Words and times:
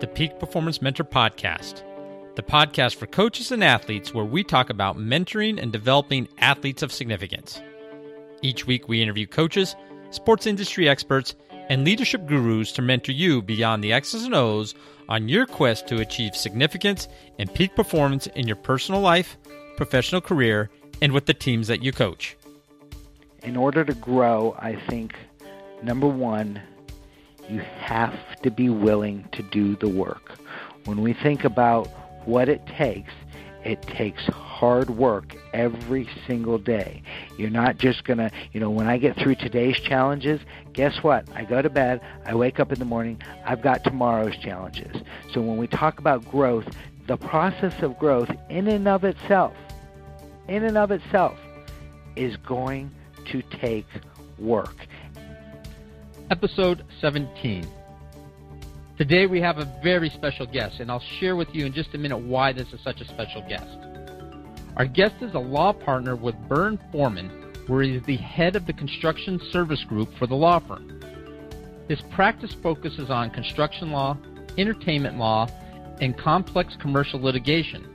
the 0.00 0.06
Peak 0.06 0.38
Performance 0.38 0.80
Mentor 0.80 1.02
Podcast, 1.02 1.82
the 2.36 2.42
podcast 2.42 2.94
for 2.94 3.06
coaches 3.06 3.50
and 3.50 3.64
athletes 3.64 4.14
where 4.14 4.24
we 4.24 4.44
talk 4.44 4.70
about 4.70 4.96
mentoring 4.96 5.60
and 5.60 5.72
developing 5.72 6.28
athletes 6.38 6.82
of 6.82 6.92
significance. 6.92 7.60
Each 8.40 8.64
week, 8.64 8.86
we 8.86 9.02
interview 9.02 9.26
coaches, 9.26 9.74
sports 10.10 10.46
industry 10.46 10.88
experts, 10.88 11.34
and 11.68 11.84
leadership 11.84 12.26
gurus 12.26 12.70
to 12.72 12.82
mentor 12.82 13.10
you 13.10 13.42
beyond 13.42 13.82
the 13.82 13.92
X's 13.92 14.22
and 14.22 14.36
O's 14.36 14.76
on 15.08 15.28
your 15.28 15.46
quest 15.46 15.88
to 15.88 16.00
achieve 16.00 16.36
significance 16.36 17.08
and 17.40 17.52
peak 17.52 17.74
performance 17.74 18.28
in 18.28 18.46
your 18.46 18.56
personal 18.56 19.00
life, 19.00 19.36
professional 19.76 20.20
career, 20.20 20.70
and 21.02 21.12
with 21.12 21.26
the 21.26 21.34
teams 21.34 21.66
that 21.66 21.82
you 21.82 21.90
coach. 21.90 22.36
In 23.42 23.56
order 23.56 23.84
to 23.84 23.94
grow, 23.94 24.56
I 24.60 24.76
think 24.76 25.16
number 25.82 26.06
one, 26.06 26.62
you 27.48 27.60
have 27.80 28.14
to 28.42 28.50
be 28.50 28.68
willing 28.68 29.28
to 29.32 29.42
do 29.42 29.76
the 29.76 29.88
work. 29.88 30.38
When 30.84 31.02
we 31.02 31.12
think 31.12 31.44
about 31.44 31.86
what 32.26 32.48
it 32.48 32.66
takes, 32.66 33.12
it 33.64 33.82
takes 33.82 34.24
hard 34.26 34.90
work 34.90 35.36
every 35.52 36.08
single 36.26 36.58
day. 36.58 37.02
You're 37.36 37.50
not 37.50 37.78
just 37.78 38.04
going 38.04 38.18
to, 38.18 38.30
you 38.52 38.60
know, 38.60 38.70
when 38.70 38.86
I 38.86 38.98
get 38.98 39.16
through 39.16 39.36
today's 39.36 39.78
challenges, 39.78 40.40
guess 40.72 41.02
what? 41.02 41.28
I 41.34 41.44
go 41.44 41.60
to 41.60 41.70
bed, 41.70 42.00
I 42.24 42.34
wake 42.34 42.60
up 42.60 42.72
in 42.72 42.78
the 42.78 42.84
morning, 42.84 43.20
I've 43.44 43.62
got 43.62 43.84
tomorrow's 43.84 44.36
challenges. 44.36 45.02
So 45.32 45.40
when 45.40 45.56
we 45.56 45.66
talk 45.66 45.98
about 45.98 46.28
growth, 46.30 46.66
the 47.06 47.16
process 47.16 47.82
of 47.82 47.98
growth 47.98 48.30
in 48.48 48.68
and 48.68 48.86
of 48.86 49.04
itself, 49.04 49.54
in 50.46 50.62
and 50.62 50.78
of 50.78 50.90
itself, 50.90 51.38
is 52.16 52.36
going 52.36 52.90
to 53.26 53.42
take 53.42 53.86
work 54.38 54.86
episode 56.30 56.84
17. 57.00 57.66
Today 58.98 59.24
we 59.26 59.40
have 59.40 59.56
a 59.58 59.64
very 59.82 60.10
special 60.10 60.46
guest, 60.46 60.80
and 60.80 60.90
I'll 60.90 61.00
share 61.00 61.36
with 61.36 61.54
you 61.54 61.64
in 61.64 61.72
just 61.72 61.94
a 61.94 61.98
minute 61.98 62.18
why 62.18 62.52
this 62.52 62.70
is 62.74 62.82
such 62.82 63.00
a 63.00 63.06
special 63.06 63.40
guest. 63.48 63.78
Our 64.76 64.84
guest 64.84 65.14
is 65.22 65.32
a 65.34 65.38
law 65.38 65.72
partner 65.72 66.16
with 66.16 66.34
Burr 66.46 66.76
Forman, 66.92 67.30
where 67.66 67.80
he 67.82 67.96
is 67.96 68.02
the 68.02 68.16
head 68.16 68.56
of 68.56 68.66
the 68.66 68.74
construction 68.74 69.40
service 69.50 69.84
group 69.84 70.12
for 70.18 70.26
the 70.26 70.34
law 70.34 70.58
firm. 70.58 71.00
His 71.88 72.02
practice 72.10 72.54
focuses 72.62 73.08
on 73.08 73.30
construction 73.30 73.90
law, 73.90 74.18
entertainment 74.58 75.16
law, 75.16 75.48
and 76.00 76.18
complex 76.18 76.76
commercial 76.76 77.20
litigation. 77.20 77.88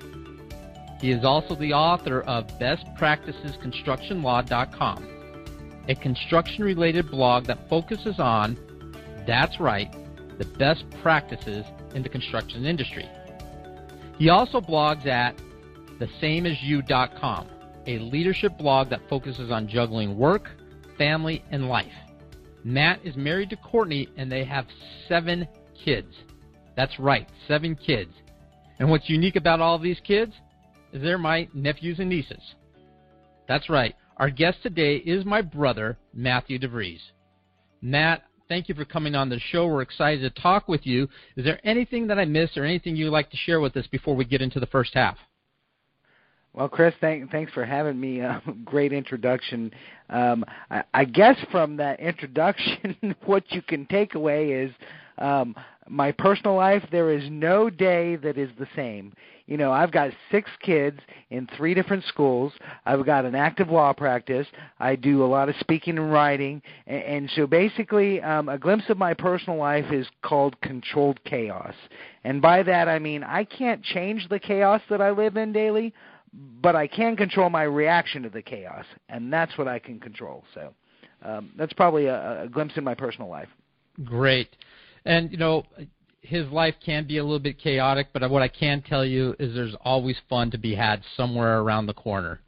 He 0.99 1.11
is 1.11 1.23
also 1.23 1.53
the 1.53 1.73
author 1.73 2.21
of 2.21 2.47
BestPracticesConstructionLaw.com 2.59 5.13
a 5.87 5.95
construction 5.95 6.63
related 6.63 7.09
blog 7.09 7.45
that 7.45 7.69
focuses 7.69 8.19
on, 8.19 8.57
that's 9.27 9.59
right, 9.59 9.93
the 10.37 10.45
best 10.57 10.83
practices 11.01 11.65
in 11.93 12.03
the 12.03 12.09
construction 12.09 12.65
industry. 12.65 13.09
He 14.17 14.29
also 14.29 14.61
blogs 14.61 15.05
at 15.05 15.35
thesameasyou.com, 15.99 17.47
a 17.87 17.99
leadership 17.99 18.57
blog 18.57 18.89
that 18.89 19.01
focuses 19.09 19.51
on 19.51 19.67
juggling 19.67 20.17
work, 20.17 20.49
family, 20.97 21.43
and 21.51 21.67
life. 21.67 21.91
Matt 22.63 22.99
is 23.03 23.15
married 23.15 23.49
to 23.49 23.57
Courtney 23.57 24.07
and 24.15 24.31
they 24.31 24.45
have 24.45 24.65
seven 25.07 25.47
kids. 25.83 26.15
That's 26.75 26.97
right, 26.99 27.27
seven 27.47 27.75
kids. 27.75 28.11
And 28.79 28.89
what's 28.89 29.09
unique 29.09 29.35
about 29.35 29.59
all 29.59 29.75
of 29.75 29.81
these 29.81 29.99
kids 29.99 30.33
is 30.91 31.01
they're 31.01 31.17
my 31.17 31.47
nephews 31.53 31.99
and 31.99 32.09
nieces. 32.09 32.55
That's 33.47 33.69
right, 33.69 33.95
our 34.17 34.29
guest 34.29 34.59
today 34.61 34.97
is 34.97 35.25
my 35.25 35.41
brother, 35.41 35.97
Matthew 36.13 36.59
DeVries. 36.59 36.99
Matt, 37.81 38.23
thank 38.47 38.69
you 38.69 38.75
for 38.75 38.85
coming 38.85 39.15
on 39.15 39.29
the 39.29 39.39
show. 39.39 39.67
We're 39.67 39.81
excited 39.81 40.21
to 40.21 40.41
talk 40.41 40.67
with 40.67 40.85
you. 40.85 41.07
Is 41.35 41.43
there 41.45 41.59
anything 41.63 42.07
that 42.07 42.19
I 42.19 42.25
missed 42.25 42.57
or 42.57 42.63
anything 42.63 42.95
you'd 42.95 43.09
like 43.09 43.31
to 43.31 43.37
share 43.37 43.59
with 43.59 43.75
us 43.75 43.87
before 43.87 44.15
we 44.15 44.25
get 44.25 44.41
into 44.41 44.59
the 44.59 44.67
first 44.67 44.93
half? 44.93 45.17
Well, 46.53 46.69
Chris, 46.69 46.93
thank, 47.01 47.31
thanks 47.31 47.51
for 47.51 47.65
having 47.65 47.99
me. 47.99 48.21
Uh, 48.21 48.39
great 48.65 48.93
introduction. 48.93 49.71
Um, 50.09 50.45
I, 50.69 50.83
I 50.93 51.05
guess 51.05 51.35
from 51.51 51.77
that 51.77 51.99
introduction, 51.99 53.15
what 53.25 53.43
you 53.51 53.63
can 53.63 53.87
take 53.87 54.13
away 54.13 54.51
is 54.51 54.71
um, 55.17 55.55
my 55.89 56.11
personal 56.11 56.55
life. 56.55 56.83
There 56.91 57.11
is 57.11 57.23
no 57.31 57.71
day 57.71 58.17
that 58.17 58.37
is 58.37 58.49
the 58.59 58.67
same 58.75 59.13
you 59.45 59.57
know, 59.57 59.71
I've 59.73 59.91
got 59.91 60.11
six 60.31 60.49
kids 60.61 60.99
in 61.29 61.47
three 61.57 61.73
different 61.73 62.05
schools. 62.05 62.53
I've 62.85 63.05
got 63.05 63.25
an 63.25 63.35
active 63.35 63.69
law 63.69 63.91
practice. 63.91 64.47
I 64.79 64.95
do 64.95 65.23
a 65.23 65.27
lot 65.27 65.49
of 65.49 65.55
speaking 65.59 65.97
and 65.97 66.11
writing, 66.11 66.61
and, 66.87 67.03
and 67.03 67.31
so 67.35 67.45
basically, 67.45 68.21
um, 68.21 68.47
a 68.47 68.57
glimpse 68.57 68.85
of 68.89 68.97
my 68.97 69.13
personal 69.13 69.59
life 69.59 69.91
is 69.91 70.07
called 70.21 70.59
controlled 70.61 71.21
chaos. 71.25 71.73
And 72.23 72.41
by 72.41 72.63
that, 72.63 72.87
I 72.87 72.99
mean 72.99 73.23
I 73.23 73.43
can't 73.43 73.83
change 73.83 74.29
the 74.29 74.39
chaos 74.39 74.81
that 74.89 75.01
I 75.01 75.11
live 75.11 75.35
in 75.35 75.51
daily, 75.51 75.93
but 76.61 76.75
I 76.75 76.87
can 76.87 77.17
control 77.17 77.49
my 77.49 77.63
reaction 77.63 78.23
to 78.23 78.29
the 78.29 78.41
chaos, 78.41 78.85
and 79.09 79.31
that's 79.31 79.57
what 79.57 79.67
I 79.67 79.77
can 79.77 79.99
control. 79.99 80.45
So 80.53 80.73
um, 81.21 81.51
that's 81.57 81.73
probably 81.73 82.05
a, 82.05 82.43
a 82.43 82.47
glimpse 82.47 82.77
in 82.77 82.83
my 82.85 82.95
personal 82.95 83.29
life. 83.29 83.49
Great. 84.05 84.55
And 85.05 85.31
you 85.31 85.37
know, 85.37 85.65
his 86.23 86.47
life 86.49 86.75
can 86.83 87.05
be 87.05 87.17
a 87.17 87.23
little 87.23 87.39
bit 87.39 87.59
chaotic, 87.59 88.07
but 88.13 88.29
what 88.29 88.41
I 88.41 88.47
can 88.47 88.81
tell 88.81 89.05
you 89.05 89.35
is 89.39 89.53
there's 89.53 89.75
always 89.83 90.15
fun 90.29 90.51
to 90.51 90.57
be 90.57 90.73
had 90.73 91.01
somewhere 91.15 91.59
around 91.59 91.85
the 91.85 91.93
corner. 91.93 92.39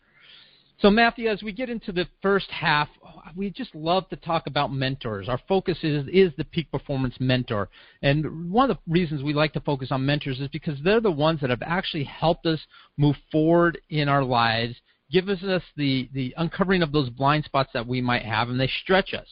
So, 0.80 0.90
Matthew, 0.90 1.30
as 1.30 1.42
we 1.44 1.52
get 1.52 1.70
into 1.70 1.92
the 1.92 2.08
first 2.22 2.50
half, 2.52 2.90
we 3.36 3.50
just 3.50 3.74
love 3.76 4.08
to 4.10 4.16
talk 4.16 4.48
about 4.48 4.74
mentors. 4.74 5.30
Our 5.30 5.40
focus 5.48 5.78
is, 5.84 6.06
is 6.12 6.32
the 6.38 6.44
peak 6.44 6.72
performance 6.72 7.16
mentor. 7.20 7.70
And 8.02 8.52
one 8.52 8.70
of 8.70 8.78
the 8.78 8.92
reasons 8.92 9.24
we 9.24 9.34
like 9.34 9.54
to 9.54 9.62
focus 9.62 9.90
on 9.92 10.06
mentors 10.06 10.40
is 10.40 10.50
because 10.50 10.78
they're 10.84 11.02
the 11.02 11.12
ones 11.12 11.42
that 11.42 11.50
have 11.50 11.64
actually 11.64 12.04
helped 12.04 12.46
us 12.46 12.60
move 12.98 13.16
forward 13.32 13.78
in 13.90 14.10
our 14.10 14.24
lives, 14.24 14.76
give 15.12 15.30
us 15.30 15.40
the, 15.76 16.10
the 16.14 16.34
uncovering 16.38 16.82
of 16.82 16.92
those 16.92 17.10
blind 17.10 17.46
spots 17.46 17.70
that 17.74 17.88
we 17.88 18.02
might 18.02 18.24
have, 18.24 18.50
and 18.50 18.60
they 18.60 18.72
stretch 18.84 19.14
us. 19.14 19.28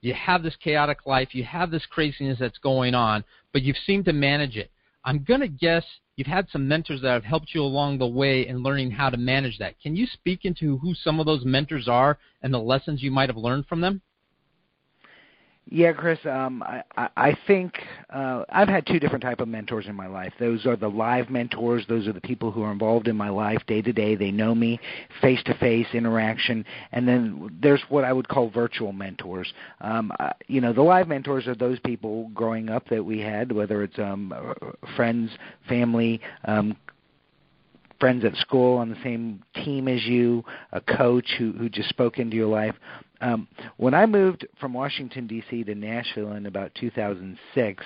You 0.00 0.12
have 0.12 0.42
this 0.42 0.56
chaotic 0.56 1.06
life, 1.06 1.34
you 1.34 1.44
have 1.44 1.70
this 1.70 1.86
craziness 1.86 2.38
that's 2.38 2.58
going 2.58 2.94
on, 2.94 3.24
but 3.54 3.62
you've 3.62 3.78
seemed 3.86 4.04
to 4.04 4.12
manage 4.12 4.56
it. 4.56 4.70
I'm 5.04 5.22
going 5.22 5.40
to 5.40 5.48
guess 5.48 5.84
you've 6.16 6.26
had 6.26 6.48
some 6.50 6.68
mentors 6.68 7.00
that 7.02 7.12
have 7.12 7.24
helped 7.24 7.54
you 7.54 7.62
along 7.62 7.98
the 7.98 8.06
way 8.06 8.46
in 8.46 8.62
learning 8.62 8.90
how 8.90 9.08
to 9.08 9.16
manage 9.16 9.58
that. 9.58 9.80
Can 9.80 9.96
you 9.96 10.06
speak 10.06 10.44
into 10.44 10.76
who 10.78 10.92
some 10.92 11.20
of 11.20 11.26
those 11.26 11.44
mentors 11.44 11.88
are 11.88 12.18
and 12.42 12.52
the 12.52 12.58
lessons 12.58 13.02
you 13.02 13.10
might 13.10 13.28
have 13.28 13.36
learned 13.36 13.66
from 13.66 13.80
them? 13.80 14.02
Yeah, 15.70 15.92
Chris. 15.92 16.18
Um, 16.26 16.62
I, 16.62 17.08
I 17.16 17.36
think 17.46 17.74
uh, 18.10 18.44
I've 18.50 18.68
had 18.68 18.86
two 18.86 19.00
different 19.00 19.22
type 19.22 19.40
of 19.40 19.48
mentors 19.48 19.86
in 19.86 19.94
my 19.94 20.06
life. 20.06 20.32
Those 20.38 20.66
are 20.66 20.76
the 20.76 20.88
live 20.88 21.30
mentors. 21.30 21.86
Those 21.88 22.06
are 22.06 22.12
the 22.12 22.20
people 22.20 22.50
who 22.50 22.62
are 22.62 22.70
involved 22.70 23.08
in 23.08 23.16
my 23.16 23.30
life 23.30 23.62
day 23.66 23.80
to 23.80 23.92
day. 23.92 24.14
They 24.14 24.30
know 24.30 24.54
me, 24.54 24.78
face 25.22 25.42
to 25.44 25.54
face 25.54 25.86
interaction. 25.94 26.66
And 26.92 27.08
then 27.08 27.58
there's 27.62 27.82
what 27.88 28.04
I 28.04 28.12
would 28.12 28.28
call 28.28 28.50
virtual 28.50 28.92
mentors. 28.92 29.52
Um, 29.80 30.12
you 30.48 30.60
know, 30.60 30.74
the 30.74 30.82
live 30.82 31.08
mentors 31.08 31.46
are 31.46 31.54
those 31.54 31.78
people 31.80 32.28
growing 32.34 32.68
up 32.68 32.86
that 32.90 33.02
we 33.02 33.20
had, 33.20 33.50
whether 33.50 33.82
it's 33.82 33.98
um, 33.98 34.34
friends, 34.96 35.30
family, 35.66 36.20
um, 36.44 36.76
friends 38.00 38.22
at 38.26 38.36
school 38.36 38.76
on 38.76 38.90
the 38.90 38.98
same 39.02 39.42
team 39.64 39.88
as 39.88 40.04
you, 40.04 40.44
a 40.72 40.80
coach 40.80 41.26
who 41.38 41.52
who 41.52 41.70
just 41.70 41.88
spoke 41.88 42.18
into 42.18 42.36
your 42.36 42.48
life. 42.48 42.74
Um, 43.24 43.48
when 43.78 43.94
I 43.94 44.04
moved 44.04 44.46
from 44.60 44.74
Washington 44.74 45.26
D.C. 45.26 45.64
to 45.64 45.74
Nashville 45.74 46.32
in 46.32 46.44
about 46.44 46.74
2006, 46.74 47.82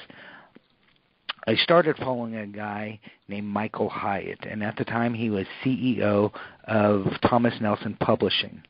I 1.47 1.55
started 1.55 1.97
following 1.97 2.35
a 2.35 2.47
guy 2.47 2.99
named 3.29 3.47
Michael 3.47 3.89
Hyatt, 3.89 4.41
and 4.51 4.65
at 4.65 4.77
the 4.77 4.85
time 4.85 5.15
he 5.15 5.31
was 5.31 5.47
CEO 5.65 6.33
of 6.65 7.07
Thomas 7.23 7.55
Nelson 7.61 7.97
Publishing 8.01 8.63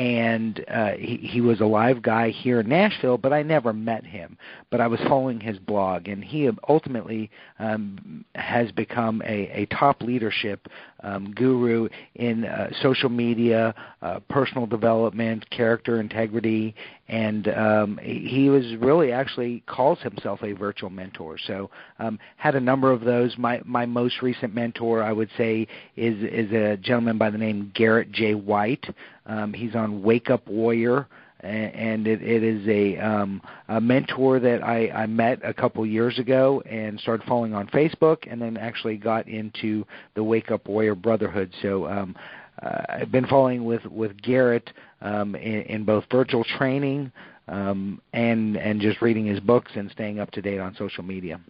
and 0.00 0.64
uh, 0.68 0.92
he, 0.92 1.18
he 1.18 1.40
was 1.42 1.60
a 1.60 1.66
live 1.66 2.00
guy 2.00 2.30
here 2.30 2.60
in 2.60 2.68
Nashville, 2.70 3.18
but 3.18 3.34
I 3.34 3.42
never 3.42 3.74
met 3.74 4.02
him. 4.02 4.38
But 4.70 4.80
I 4.80 4.86
was 4.86 4.98
following 5.00 5.38
his 5.38 5.58
blog, 5.58 6.08
and 6.08 6.24
he 6.24 6.48
ultimately 6.70 7.30
um, 7.58 8.24
has 8.34 8.72
become 8.72 9.20
a, 9.26 9.50
a 9.50 9.66
top 9.66 10.02
leadership 10.02 10.68
um, 11.02 11.32
guru 11.32 11.90
in 12.14 12.46
uh, 12.46 12.70
social 12.80 13.10
media, 13.10 13.74
uh, 14.00 14.20
personal 14.30 14.66
development, 14.66 15.48
character 15.50 16.00
integrity, 16.00 16.74
and 17.08 17.48
um, 17.48 17.98
he 18.02 18.48
was 18.48 18.76
really 18.76 19.12
actually 19.12 19.62
calls 19.66 19.98
himself 19.98 20.42
a 20.42 20.52
virtual 20.52 20.90
mentor. 20.90 21.36
So 21.46 21.68
um, 21.98 22.18
had 22.36 22.54
a 22.54 22.60
number 22.60 22.90
of 22.90 23.02
those. 23.02 23.36
My 23.36 23.60
my 23.66 23.84
most 23.84 24.22
recent 24.22 24.54
mentor, 24.54 25.02
I 25.02 25.12
would 25.12 25.28
say, 25.36 25.66
is 25.96 26.22
is 26.22 26.52
a 26.52 26.78
gentleman 26.78 27.18
by 27.18 27.28
the 27.28 27.38
name 27.38 27.72
Garrett 27.74 28.12
J. 28.12 28.34
White. 28.34 28.86
Um, 29.26 29.52
he's 29.52 29.74
on 29.74 30.02
Wake 30.02 30.30
Up 30.30 30.46
Warrior, 30.48 31.06
and 31.40 32.06
it, 32.06 32.22
it 32.22 32.42
is 32.42 32.66
a, 32.68 32.98
um, 32.98 33.40
a 33.68 33.80
mentor 33.80 34.40
that 34.40 34.62
I, 34.62 34.90
I 34.90 35.06
met 35.06 35.40
a 35.44 35.54
couple 35.54 35.84
years 35.86 36.18
ago 36.18 36.62
and 36.62 37.00
started 37.00 37.26
following 37.26 37.54
on 37.54 37.66
Facebook, 37.68 38.30
and 38.30 38.40
then 38.40 38.56
actually 38.56 38.96
got 38.96 39.28
into 39.28 39.86
the 40.14 40.22
Wake 40.22 40.50
Up 40.50 40.68
Warrior 40.68 40.94
Brotherhood. 40.94 41.52
So 41.62 41.86
um, 41.86 42.16
uh, 42.62 42.82
I've 42.88 43.12
been 43.12 43.26
following 43.26 43.64
with 43.64 43.84
with 43.86 44.20
Garrett 44.20 44.70
um, 45.00 45.34
in, 45.34 45.62
in 45.62 45.84
both 45.84 46.04
virtual 46.10 46.44
training 46.44 47.10
um, 47.48 48.00
and 48.12 48.56
and 48.56 48.80
just 48.80 49.00
reading 49.00 49.26
his 49.26 49.40
books 49.40 49.72
and 49.74 49.90
staying 49.90 50.20
up 50.20 50.30
to 50.32 50.42
date 50.42 50.60
on 50.60 50.74
social 50.76 51.02
media. 51.02 51.40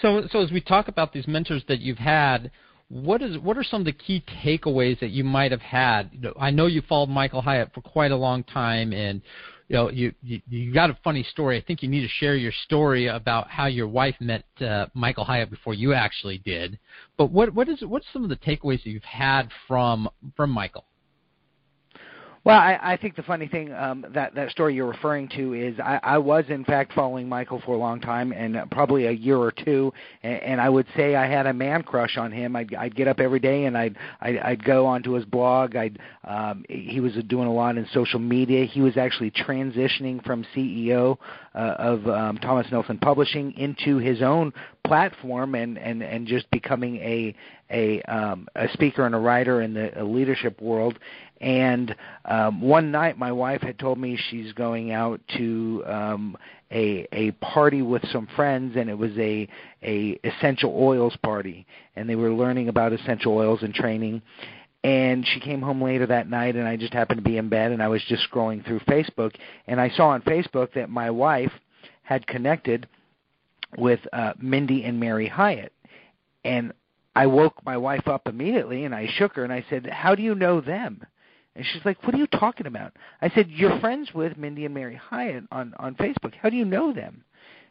So, 0.00 0.26
so 0.32 0.40
as 0.40 0.50
we 0.50 0.60
talk 0.60 0.88
about 0.88 1.12
these 1.12 1.28
mentors 1.28 1.62
that 1.68 1.80
you've 1.80 1.98
had, 1.98 2.50
what 2.92 3.22
is 3.22 3.38
what 3.38 3.56
are 3.56 3.64
some 3.64 3.80
of 3.80 3.84
the 3.86 3.92
key 3.92 4.22
takeaways 4.44 5.00
that 5.00 5.10
you 5.10 5.24
might 5.24 5.50
have 5.50 5.62
had? 5.62 6.10
You 6.12 6.20
know, 6.20 6.34
I 6.38 6.50
know 6.50 6.66
you 6.66 6.82
followed 6.82 7.08
Michael 7.08 7.40
Hyatt 7.40 7.70
for 7.72 7.80
quite 7.80 8.10
a 8.10 8.16
long 8.16 8.44
time, 8.44 8.92
and 8.92 9.22
you 9.68 9.76
know 9.76 9.90
you, 9.90 10.12
you 10.22 10.42
you 10.46 10.74
got 10.74 10.90
a 10.90 10.98
funny 11.02 11.22
story. 11.22 11.56
I 11.56 11.62
think 11.62 11.82
you 11.82 11.88
need 11.88 12.02
to 12.02 12.08
share 12.08 12.36
your 12.36 12.52
story 12.64 13.06
about 13.06 13.48
how 13.48 13.64
your 13.64 13.88
wife 13.88 14.16
met 14.20 14.44
uh, 14.60 14.86
Michael 14.92 15.24
Hyatt 15.24 15.48
before 15.48 15.72
you 15.72 15.94
actually 15.94 16.36
did. 16.44 16.78
But 17.16 17.30
what 17.30 17.54
what 17.54 17.66
is 17.70 17.80
what's 17.80 18.04
some 18.12 18.24
of 18.24 18.28
the 18.28 18.36
takeaways 18.36 18.84
that 18.84 18.90
you've 18.90 19.02
had 19.04 19.48
from 19.66 20.10
from 20.36 20.50
Michael? 20.50 20.84
Well, 22.44 22.58
I, 22.58 22.76
I 22.82 22.96
think 22.96 23.14
the 23.14 23.22
funny 23.22 23.46
thing 23.46 23.72
um, 23.72 24.04
that 24.14 24.34
that 24.34 24.50
story 24.50 24.74
you're 24.74 24.88
referring 24.88 25.28
to 25.28 25.54
is 25.54 25.78
I, 25.78 26.00
I 26.02 26.18
was 26.18 26.44
in 26.48 26.64
fact 26.64 26.92
following 26.92 27.28
Michael 27.28 27.62
for 27.64 27.76
a 27.76 27.78
long 27.78 28.00
time 28.00 28.32
and 28.32 28.56
uh, 28.56 28.66
probably 28.66 29.06
a 29.06 29.12
year 29.12 29.36
or 29.36 29.52
two, 29.52 29.92
and, 30.24 30.42
and 30.42 30.60
I 30.60 30.68
would 30.68 30.86
say 30.96 31.14
I 31.14 31.28
had 31.28 31.46
a 31.46 31.52
man 31.52 31.84
crush 31.84 32.16
on 32.16 32.32
him. 32.32 32.56
I'd, 32.56 32.74
I'd 32.74 32.96
get 32.96 33.06
up 33.06 33.20
every 33.20 33.38
day 33.38 33.66
and 33.66 33.78
I'd, 33.78 33.96
I'd 34.20 34.38
I'd 34.38 34.64
go 34.64 34.86
onto 34.86 35.12
his 35.12 35.24
blog. 35.24 35.76
I'd 35.76 36.00
um, 36.24 36.64
he 36.68 36.98
was 36.98 37.12
doing 37.28 37.46
a 37.46 37.52
lot 37.52 37.78
in 37.78 37.86
social 37.92 38.18
media. 38.18 38.64
He 38.64 38.80
was 38.80 38.96
actually 38.96 39.30
transitioning 39.30 40.24
from 40.24 40.44
CEO 40.52 41.18
uh, 41.54 41.58
of 41.78 42.08
um, 42.08 42.38
Thomas 42.38 42.66
Nelson 42.72 42.98
Publishing 42.98 43.52
into 43.52 43.98
his 43.98 44.20
own 44.20 44.52
platform 44.84 45.54
and 45.54 45.78
and 45.78 46.02
and 46.02 46.26
just 46.26 46.50
becoming 46.50 46.96
a 46.96 47.34
a 47.70 48.02
um, 48.02 48.46
a 48.54 48.68
speaker 48.72 49.06
and 49.06 49.14
a 49.14 49.18
writer 49.18 49.62
in 49.62 49.74
the 49.74 50.04
leadership 50.04 50.60
world. 50.60 50.98
And 51.40 51.94
um, 52.24 52.60
one 52.60 52.92
night, 52.92 53.18
my 53.18 53.32
wife 53.32 53.62
had 53.62 53.78
told 53.78 53.98
me 53.98 54.16
she's 54.30 54.52
going 54.52 54.92
out 54.92 55.20
to 55.36 55.82
um, 55.86 56.36
a 56.70 57.06
a 57.12 57.32
party 57.32 57.82
with 57.82 58.06
some 58.10 58.28
friends, 58.36 58.76
and 58.76 58.88
it 58.88 58.96
was 58.96 59.12
a 59.18 59.48
a 59.82 60.18
essential 60.24 60.74
oils 60.76 61.16
party, 61.22 61.66
and 61.96 62.08
they 62.08 62.16
were 62.16 62.32
learning 62.32 62.68
about 62.68 62.92
essential 62.92 63.36
oils 63.36 63.62
and 63.62 63.74
training. 63.74 64.22
And 64.84 65.24
she 65.26 65.38
came 65.38 65.62
home 65.62 65.80
later 65.80 66.06
that 66.06 66.28
night, 66.28 66.56
and 66.56 66.66
I 66.66 66.76
just 66.76 66.92
happened 66.92 67.18
to 67.18 67.22
be 67.22 67.36
in 67.38 67.48
bed, 67.48 67.70
and 67.70 67.80
I 67.80 67.86
was 67.86 68.02
just 68.08 68.28
scrolling 68.28 68.66
through 68.66 68.80
Facebook, 68.80 69.32
and 69.68 69.80
I 69.80 69.90
saw 69.90 70.08
on 70.08 70.22
Facebook 70.22 70.72
that 70.74 70.90
my 70.90 71.08
wife 71.08 71.52
had 72.02 72.26
connected 72.26 72.88
with 73.76 74.00
uh, 74.12 74.34
Mindy 74.38 74.84
and 74.84 75.00
Mary 75.00 75.28
Hyatt, 75.28 75.72
and 76.44 76.72
I 77.14 77.26
woke 77.26 77.64
my 77.64 77.76
wife 77.76 78.08
up 78.08 78.26
immediately, 78.26 78.84
and 78.84 78.94
I 78.94 79.06
shook 79.06 79.34
her, 79.36 79.44
and 79.44 79.52
I 79.52 79.64
said, 79.68 79.86
"How 79.86 80.14
do 80.14 80.22
you 80.22 80.34
know 80.34 80.60
them?" 80.60 81.04
And 81.54 81.64
she's 81.66 81.84
like, 81.84 82.02
"What 82.04 82.14
are 82.14 82.18
you 82.18 82.26
talking 82.26 82.66
about?" 82.66 82.92
I 83.20 83.28
said, 83.30 83.50
"You're 83.50 83.78
friends 83.80 84.14
with 84.14 84.38
Mindy 84.38 84.64
and 84.64 84.74
Mary 84.74 84.96
Hyatt 84.96 85.44
on 85.52 85.74
on 85.78 85.94
Facebook. 85.96 86.34
How 86.34 86.48
do 86.48 86.56
you 86.56 86.64
know 86.64 86.92
them?" 86.92 87.24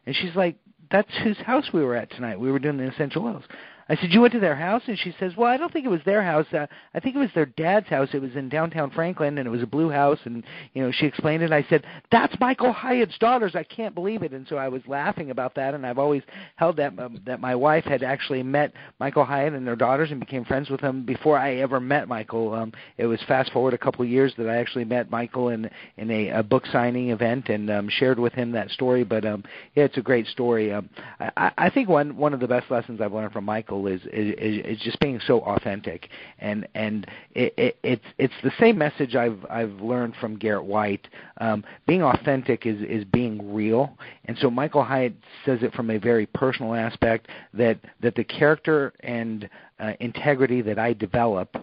And 0.05 0.15
she's 0.15 0.35
like, 0.35 0.57
"That's 0.91 1.15
whose 1.23 1.37
house 1.37 1.71
we 1.73 1.83
were 1.83 1.95
at 1.95 2.11
tonight. 2.11 2.39
We 2.39 2.51
were 2.51 2.59
doing 2.59 2.77
the 2.77 2.91
essential 2.91 3.25
oils." 3.25 3.43
I 3.91 3.95
said, 3.97 4.13
"You 4.13 4.21
went 4.21 4.31
to 4.31 4.39
their 4.39 4.55
house?" 4.55 4.83
And 4.87 4.97
she 4.97 5.13
says, 5.19 5.35
"Well, 5.35 5.49
I 5.49 5.57
don't 5.57 5.71
think 5.73 5.85
it 5.85 5.89
was 5.89 5.99
their 6.05 6.23
house. 6.23 6.45
Uh, 6.53 6.65
I 6.93 7.01
think 7.01 7.13
it 7.13 7.19
was 7.19 7.29
their 7.35 7.45
dad's 7.45 7.89
house. 7.89 8.07
It 8.13 8.21
was 8.21 8.33
in 8.37 8.47
downtown 8.47 8.89
Franklin, 8.89 9.37
and 9.37 9.45
it 9.45 9.51
was 9.51 9.61
a 9.61 9.67
blue 9.67 9.89
house." 9.89 10.19
And 10.23 10.45
you 10.73 10.81
know, 10.81 10.91
she 10.91 11.05
explained 11.05 11.43
it. 11.43 11.51
I 11.51 11.65
said, 11.69 11.85
"That's 12.09 12.33
Michael 12.39 12.71
Hyatt's 12.71 13.17
daughters. 13.17 13.53
I 13.53 13.63
can't 13.63 13.93
believe 13.93 14.23
it." 14.23 14.31
And 14.31 14.47
so 14.47 14.55
I 14.55 14.69
was 14.69 14.81
laughing 14.87 15.29
about 15.29 15.55
that. 15.55 15.73
And 15.73 15.85
I've 15.85 15.97
always 15.97 16.23
held 16.55 16.77
that 16.77 16.97
um, 16.97 17.19
that 17.25 17.41
my 17.41 17.53
wife 17.53 17.83
had 17.83 18.01
actually 18.01 18.43
met 18.43 18.71
Michael 18.97 19.25
Hyatt 19.25 19.51
and 19.51 19.67
their 19.67 19.75
daughters 19.75 20.09
and 20.09 20.21
became 20.21 20.45
friends 20.45 20.69
with 20.69 20.79
them 20.79 21.03
before 21.03 21.37
I 21.37 21.55
ever 21.55 21.81
met 21.81 22.07
Michael. 22.07 22.53
Um, 22.53 22.71
it 22.97 23.07
was 23.07 23.21
fast 23.27 23.51
forward 23.51 23.73
a 23.73 23.77
couple 23.77 24.03
of 24.03 24.09
years 24.09 24.33
that 24.37 24.47
I 24.47 24.55
actually 24.55 24.85
met 24.85 25.11
Michael 25.11 25.49
in 25.49 25.69
in 25.97 26.09
a, 26.09 26.29
a 26.29 26.43
book 26.43 26.65
signing 26.67 27.09
event 27.09 27.49
and 27.49 27.69
um, 27.69 27.89
shared 27.89 28.19
with 28.19 28.31
him 28.31 28.53
that 28.53 28.69
story. 28.69 29.03
But 29.03 29.25
um, 29.25 29.43
yeah, 29.75 29.83
it's 29.83 29.97
a 29.97 30.01
great 30.01 30.27
story. 30.27 30.71
Um, 30.71 30.89
I, 31.19 31.51
I 31.57 31.69
think 31.69 31.89
one 31.89 32.15
one 32.15 32.33
of 32.33 32.39
the 32.39 32.47
best 32.47 32.71
lessons 32.71 33.01
I've 33.01 33.11
learned 33.11 33.33
from 33.33 33.43
Michael 33.43 33.80
is, 33.87 34.01
is 34.11 34.65
is 34.65 34.79
just 34.79 34.99
being 34.99 35.19
so 35.25 35.39
authentic, 35.41 36.09
and 36.39 36.67
and 36.75 37.07
it, 37.35 37.53
it, 37.57 37.77
it's 37.83 38.05
it's 38.17 38.33
the 38.43 38.51
same 38.59 38.77
message 38.77 39.15
I've 39.15 39.45
I've 39.49 39.81
learned 39.81 40.15
from 40.19 40.37
Garrett 40.37 40.65
White. 40.65 41.07
Um, 41.39 41.63
being 41.87 42.03
authentic 42.03 42.65
is 42.65 42.81
is 42.81 43.05
being 43.05 43.53
real, 43.53 43.97
and 44.25 44.37
so 44.39 44.49
Michael 44.49 44.83
Hyatt 44.83 45.13
says 45.45 45.59
it 45.61 45.73
from 45.73 45.89
a 45.89 45.97
very 45.97 46.25
personal 46.25 46.73
aspect 46.73 47.27
that 47.53 47.79
that 48.01 48.15
the 48.15 48.23
character 48.23 48.93
and 49.01 49.49
uh, 49.79 49.93
integrity 49.99 50.61
that 50.61 50.79
I 50.79 50.93
develop 50.93 51.55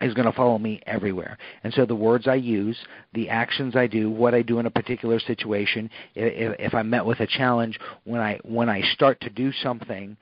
is 0.00 0.14
going 0.14 0.26
to 0.26 0.32
follow 0.32 0.58
me 0.58 0.80
everywhere. 0.86 1.36
And 1.64 1.72
so 1.74 1.84
the 1.84 1.94
words 1.94 2.28
I 2.28 2.36
use, 2.36 2.76
the 3.14 3.28
actions 3.28 3.74
I 3.74 3.86
do, 3.86 4.10
what 4.10 4.34
I 4.34 4.42
do 4.42 4.58
in 4.58 4.66
a 4.66 4.70
particular 4.70 5.18
situation, 5.18 5.90
if, 6.14 6.54
if 6.58 6.74
I'm 6.74 6.88
met 6.88 7.04
with 7.04 7.20
a 7.20 7.26
challenge, 7.26 7.78
when 8.04 8.20
I 8.20 8.38
when 8.44 8.68
I 8.68 8.82
start 8.92 9.20
to 9.22 9.30
do 9.30 9.52
something, 9.52 10.16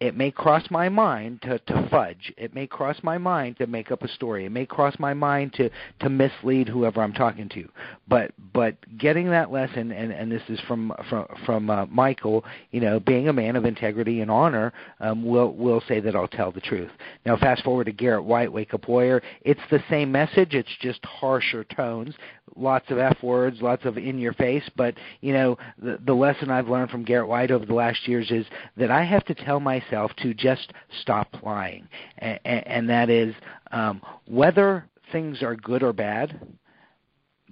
it 0.00 0.16
may 0.16 0.30
cross 0.30 0.64
my 0.70 0.88
mind 0.88 1.40
to, 1.42 1.58
to 1.58 1.88
fudge. 1.90 2.32
It 2.36 2.54
may 2.54 2.66
cross 2.66 2.96
my 3.02 3.16
mind 3.16 3.58
to 3.58 3.66
make 3.66 3.90
up 3.90 4.02
a 4.02 4.08
story. 4.08 4.44
It 4.44 4.50
may 4.50 4.66
cross 4.66 4.94
my 4.98 5.14
mind 5.14 5.52
to, 5.54 5.70
to 6.00 6.08
mislead 6.08 6.68
whoever 6.68 7.00
I'm 7.00 7.12
talking 7.12 7.48
to. 7.50 7.68
But 8.08 8.32
but 8.52 8.76
getting 8.98 9.30
that 9.30 9.52
lesson, 9.52 9.92
and, 9.92 10.12
and 10.12 10.30
this 10.30 10.42
is 10.48 10.60
from 10.66 10.92
from 11.08 11.26
from 11.46 11.70
uh, 11.70 11.86
Michael, 11.86 12.44
you 12.72 12.80
know, 12.80 12.98
being 12.98 13.28
a 13.28 13.32
man 13.32 13.56
of 13.56 13.64
integrity 13.64 14.20
and 14.20 14.30
honor, 14.30 14.72
um, 15.00 15.24
will 15.24 15.54
will 15.54 15.82
say 15.86 16.00
that 16.00 16.16
I'll 16.16 16.28
tell 16.28 16.50
the 16.50 16.60
truth. 16.60 16.90
Now, 17.24 17.36
fast 17.36 17.62
forward 17.62 17.84
to 17.84 17.92
Garrett 17.92 18.24
White, 18.24 18.52
Wake 18.52 18.74
Up 18.74 18.88
Warrior. 18.88 19.22
It's 19.42 19.60
the 19.70 19.82
same 19.88 20.10
message. 20.10 20.54
It's 20.54 20.76
just 20.80 21.04
harsher 21.04 21.64
tones 21.64 22.14
lots 22.56 22.90
of 22.90 22.98
f 22.98 23.16
words, 23.22 23.60
lots 23.60 23.84
of 23.84 23.96
in 23.98 24.18
your 24.18 24.32
face. 24.34 24.68
But 24.76 24.94
you 25.20 25.32
know, 25.32 25.58
the, 25.80 25.98
the 26.04 26.14
lesson 26.14 26.50
I've 26.50 26.68
learned 26.68 26.90
from 26.90 27.04
Garrett 27.04 27.28
White 27.28 27.50
over 27.50 27.66
the 27.66 27.74
last 27.74 28.06
years 28.06 28.30
is 28.30 28.46
that 28.76 28.90
I 28.90 29.04
have 29.04 29.24
to 29.26 29.34
tell 29.34 29.60
myself 29.60 29.84
to 30.18 30.34
just 30.34 30.72
stop 31.00 31.28
lying, 31.42 31.88
and, 32.18 32.38
and 32.44 32.88
that 32.88 33.10
is 33.10 33.34
um, 33.72 34.00
whether 34.26 34.86
things 35.12 35.42
are 35.42 35.56
good 35.56 35.82
or 35.82 35.92
bad. 35.92 36.40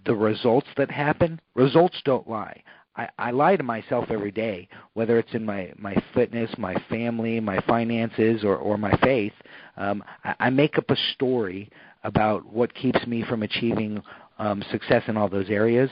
The 0.05 0.15
results 0.15 0.67
that 0.77 0.91
happen, 0.91 1.41
results 1.55 1.97
don't 2.05 2.29
lie. 2.29 2.63
I, 2.97 3.09
I 3.19 3.31
lie 3.31 3.57
to 3.57 3.63
myself 3.63 4.07
every 4.11 4.33
day, 4.33 4.69
whether 4.95 5.19
it's 5.19 5.33
in 5.33 5.45
my 5.45 5.73
my 5.79 5.95
fitness, 6.15 6.51
my 6.59 6.75
family, 6.91 7.41
my 7.41 7.61
finances, 7.67 8.45
or 8.45 8.57
or 8.57 8.77
my 8.77 8.97
faith. 8.99 9.33
Um, 9.77 10.03
I, 10.25 10.35
I 10.41 10.51
make 10.51 10.77
up 10.77 10.91
a 10.91 10.97
story 11.15 11.71
about 12.05 12.45
what 12.53 12.75
keeps 12.75 13.07
me 13.07 13.23
from 13.23 13.43
achieving 13.43 14.03
um, 14.39 14.63
success 14.71 15.05
in 15.07 15.17
all 15.17 15.29
those 15.29 15.49
areas, 15.51 15.91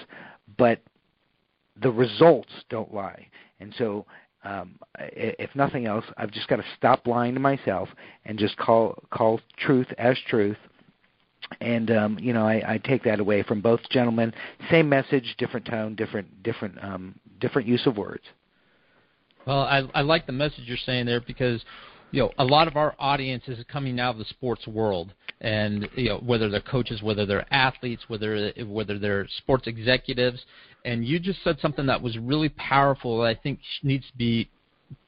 but 0.58 0.80
the 1.82 1.90
results 1.90 2.50
don't 2.68 2.92
lie. 2.92 3.28
And 3.60 3.74
so, 3.78 4.06
um, 4.44 4.78
if 4.98 5.54
nothing 5.54 5.86
else, 5.86 6.04
I've 6.16 6.30
just 6.30 6.48
got 6.48 6.56
to 6.56 6.64
stop 6.76 7.06
lying 7.06 7.34
to 7.34 7.40
myself 7.40 7.88
and 8.24 8.38
just 8.38 8.56
call 8.56 9.02
call 9.10 9.40
truth 9.58 9.88
as 9.98 10.16
truth. 10.28 10.56
And 11.60 11.90
um, 11.90 12.18
you 12.20 12.32
know, 12.32 12.46
I, 12.46 12.74
I 12.74 12.78
take 12.78 13.02
that 13.04 13.20
away 13.20 13.42
from 13.42 13.60
both 13.60 13.80
gentlemen. 13.90 14.32
Same 14.70 14.88
message, 14.88 15.34
different 15.38 15.66
tone, 15.66 15.94
different 15.94 16.42
different 16.42 16.82
um, 16.82 17.14
different 17.40 17.68
use 17.68 17.86
of 17.86 17.96
words. 17.96 18.24
Well, 19.46 19.60
I, 19.60 19.82
I 19.94 20.02
like 20.02 20.26
the 20.26 20.32
message 20.32 20.64
you're 20.66 20.76
saying 20.76 21.06
there 21.06 21.20
because 21.20 21.64
you 22.10 22.20
know 22.20 22.32
a 22.38 22.44
lot 22.44 22.68
of 22.68 22.76
our 22.76 22.94
audience 22.98 23.44
is 23.46 23.64
coming 23.70 24.00
out 24.00 24.14
of 24.14 24.18
the 24.18 24.24
sports 24.26 24.66
world. 24.66 25.12
And 25.42 25.88
you 25.96 26.10
know 26.10 26.18
whether 26.18 26.50
they're 26.50 26.60
coaches 26.60 27.02
whether 27.02 27.24
they're 27.24 27.46
athletes 27.52 28.02
whether 28.08 28.52
whether 28.66 28.98
they're 28.98 29.26
sports 29.38 29.66
executives. 29.66 30.44
And 30.84 31.04
you 31.04 31.18
just 31.18 31.42
said 31.42 31.58
something 31.60 31.86
that 31.86 32.02
was 32.02 32.18
really 32.18 32.50
powerful 32.50 33.20
that 33.20 33.26
I 33.26 33.34
think 33.34 33.60
needs 33.82 34.06
to 34.06 34.16
be 34.16 34.50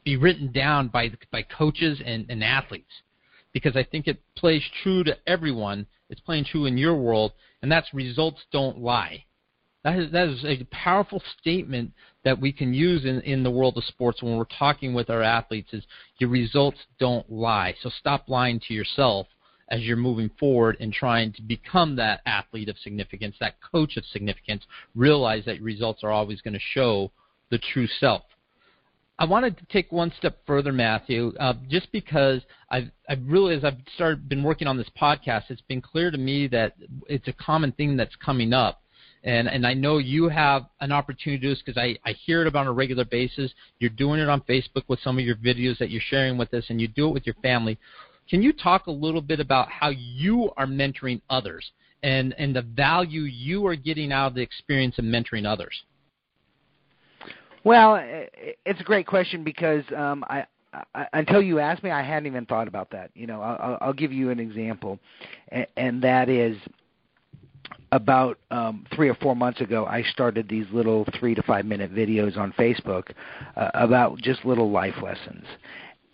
be 0.05 0.17
written 0.17 0.51
down 0.53 0.89
by 0.89 1.13
by 1.31 1.43
coaches 1.43 2.01
and, 2.05 2.27
and 2.31 2.43
athletes. 2.43 2.93
Because 3.53 3.77
I 3.77 3.85
think 3.85 4.07
it 4.09 4.23
plays 4.37 4.63
true 4.83 5.05
to 5.05 5.17
everyone. 5.27 5.87
It's 6.09 6.21
playing 6.21 6.47
true 6.47 6.65
in 6.65 6.79
your 6.79 6.97
world. 6.97 7.33
And 7.61 7.71
that's 7.71 7.93
results 7.93 8.41
don't 8.51 8.79
lie. 8.79 9.25
That 9.85 9.99
is, 9.99 10.13
that 10.13 10.29
is 10.29 10.45
a 10.45 10.65
powerful 10.71 11.23
statement 11.41 11.93
that 12.25 12.41
we 12.41 12.53
can 12.53 12.73
use 12.73 13.05
in, 13.05 13.21
in 13.23 13.43
the 13.43 13.51
world 13.51 13.77
of 13.77 13.85
sports 13.85 14.23
when 14.23 14.37
we're 14.37 14.45
talking 14.59 14.95
with 14.95 15.11
our 15.11 15.23
athletes 15.23 15.73
is 15.73 15.85
your 16.19 16.31
results 16.31 16.79
don't 16.99 17.31
lie. 17.31 17.75
So 17.83 17.91
stop 17.99 18.29
lying 18.29 18.61
to 18.69 18.75
yourself 18.75 19.27
as 19.69 19.81
you're 19.81 19.97
moving 19.97 20.31
forward 20.39 20.77
and 20.81 20.93
trying 20.93 21.33
to 21.33 21.43
become 21.43 21.97
that 21.97 22.21
athlete 22.27 22.69
of 22.69 22.79
significance, 22.79 23.37
that 23.41 23.57
coach 23.73 23.97
of 23.97 24.05
significance. 24.07 24.65
Realize 24.95 25.45
that 25.47 25.57
your 25.57 25.65
results 25.65 26.05
are 26.05 26.11
always 26.11 26.41
going 26.41 26.55
to 26.55 26.61
show 26.61 27.11
the 27.51 27.59
true 27.59 27.87
self. 27.87 28.23
I 29.19 29.25
wanted 29.25 29.59
to 29.59 29.65
take 29.67 29.93
one 29.93 30.13
step 30.17 30.39
further, 30.47 30.73
Matthew, 30.73 31.33
uh, 31.39 31.55
just 31.69 31.93
because 31.93 32.43
I've, 32.71 32.91
I've 33.09 33.23
really, 33.27 33.55
as 33.55 33.65
I've 33.65 33.79
started 33.95 34.29
been 34.29 34.43
working 34.43 34.67
on 34.67 34.77
this 34.77 34.89
podcast, 35.01 35.45
it's 35.49 35.63
been 35.63 35.81
clear 35.81 36.11
to 36.11 36.19
me 36.19 36.49
that 36.49 36.75
it's 37.09 37.29
a 37.29 37.33
common 37.33 37.73
thing 37.73 37.97
that's 37.97 38.17
coming 38.17 38.53
up 38.53 38.82
and 39.25 39.49
and 39.49 39.67
I 39.67 39.75
know 39.75 39.99
you 39.99 40.29
have 40.29 40.67
an 40.81 40.93
opportunity 40.93 41.39
to 41.39 41.43
do 41.43 41.55
this 41.55 41.63
because 41.65 41.81
I, 41.81 41.97
I 42.05 42.13
hear 42.13 42.43
it 42.43 42.49
about 42.49 42.63
on 42.63 42.67
a 42.69 42.73
regular 42.73 43.05
basis. 43.05 43.53
You're 43.79 43.91
doing 43.91 44.21
it 44.21 44.29
on 44.29 44.41
Facebook 44.43 44.85
with 44.89 45.01
some 45.01 45.19
of 45.19 45.25
your 45.25 45.37
videos 45.37 45.79
that 45.79 45.91
you're 45.91 46.03
sharing 46.05 46.37
with 46.37 46.53
us, 46.55 46.65
and 46.69 46.81
you 46.81 46.89
do 46.89 47.09
it 47.09 47.13
with 47.13 47.27
your 47.27 47.37
family. 47.37 47.79
Can 48.29 48.43
you 48.43 48.53
talk 48.53 48.87
a 48.87 48.91
little 48.91 49.21
bit 49.21 49.41
about 49.41 49.69
how 49.69 49.91
you 49.91 50.51
are 50.57 50.67
mentoring 50.67 51.21
others 51.31 51.71
and 52.03 52.35
and 52.39 52.55
the 52.55 52.63
value 52.63 53.23
you 53.23 53.67
are 53.67 53.77
getting 53.77 54.13
out 54.13 54.29
of 54.29 54.35
the 54.35 54.43
experience 54.43 54.99
of 54.99 55.05
mentoring 55.05 55.47
others? 55.47 55.75
Well, 57.65 58.01
it's 58.67 58.81
a 58.81 58.85
great 58.85 59.07
question 59.07 59.45
because 59.45 59.85
um, 59.97 60.25
I, 60.29 60.47
I, 60.95 61.07
until 61.13 61.41
you 61.41 61.61
asked 61.61 61.85
me, 61.85 61.91
I 61.91 62.03
hadn't 62.03 62.27
even 62.27 62.45
thought 62.45 62.67
about 62.67 62.91
that. 62.91 63.13
You 63.15 63.29
know, 63.29 63.41
I'll, 63.41 63.79
I'll 63.81 63.93
give 63.93 64.13
you 64.13 64.31
an 64.31 64.41
example, 64.41 64.99
and, 65.49 65.67
and 65.77 66.03
that 66.03 66.29
is 66.29 66.57
about 67.93 68.39
um, 68.51 68.87
three 68.95 69.09
or 69.09 69.15
four 69.15 69.37
months 69.37 69.61
ago, 69.61 69.85
I 69.87 70.03
started 70.03 70.49
these 70.49 70.67
little 70.73 71.07
three 71.21 71.35
to 71.35 71.43
five 71.43 71.67
minute 71.67 71.95
videos 71.95 72.37
on 72.39 72.53
Facebook 72.53 73.13
uh, 73.55 73.71
about 73.75 74.19
just 74.19 74.45
little 74.45 74.71
life 74.71 74.95
lessons. 75.03 75.45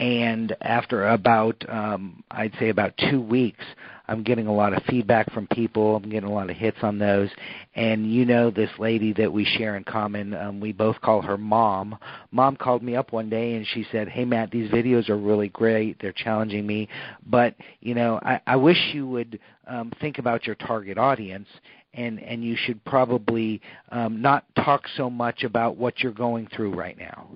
And 0.01 0.55
after 0.61 1.09
about, 1.09 1.65
um, 1.69 2.23
I'd 2.31 2.53
say 2.59 2.69
about 2.69 2.93
two 3.11 3.21
weeks, 3.21 3.65
I'm 4.09 4.23
getting 4.23 4.47
a 4.47 4.55
lot 4.55 4.73
of 4.73 4.83
feedback 4.85 5.31
from 5.33 5.47
people. 5.49 5.97
I'm 5.97 6.09
getting 6.09 6.29
a 6.29 6.33
lot 6.33 6.51
of 6.51 6.57
hits 6.57 6.79
on 6.83 6.99
those. 6.99 7.29
And 7.75 8.13
you 8.13 8.25
know 8.25 8.51
this 8.51 8.71
lady 8.79 9.13
that 9.15 9.33
we 9.33 9.45
share 9.45 9.77
in 9.77 9.85
common, 9.85 10.35
um, 10.35 10.61
we 10.61 10.73
both 10.73 11.01
call 11.01 11.21
her 11.23 11.37
Mom. 11.37 11.99
Mom 12.31 12.57
called 12.57 12.83
me 12.83 12.97
up 12.97 13.13
one 13.13 13.29
day 13.29 13.55
and 13.55 13.67
she 13.67 13.87
said, 13.93 14.09
"Hey 14.09 14.25
Matt, 14.25 14.51
these 14.51 14.71
videos 14.71 15.09
are 15.09 15.19
really 15.19 15.49
great. 15.49 15.99
They're 16.01 16.13
challenging 16.13 16.67
me, 16.67 16.89
but 17.27 17.55
you 17.81 17.95
know, 17.95 18.19
I, 18.23 18.41
I 18.47 18.57
wish 18.57 18.79
you 18.93 19.07
would 19.09 19.39
um, 19.67 19.93
think 20.01 20.19
about 20.19 20.47
your 20.47 20.57
target 20.57 20.99
audience 20.99 21.49
and 21.95 22.21
and 22.21 22.43
you 22.43 22.57
should 22.57 22.83
probably 22.85 23.61
um, 23.91 24.23
not 24.23 24.45
talk 24.57 24.85
so 24.97 25.11
much 25.11 25.45
about 25.45 25.77
what 25.77 26.01
you're 26.01 26.13
going 26.13 26.49
through 26.55 26.75
right 26.75 26.99
now." 26.99 27.29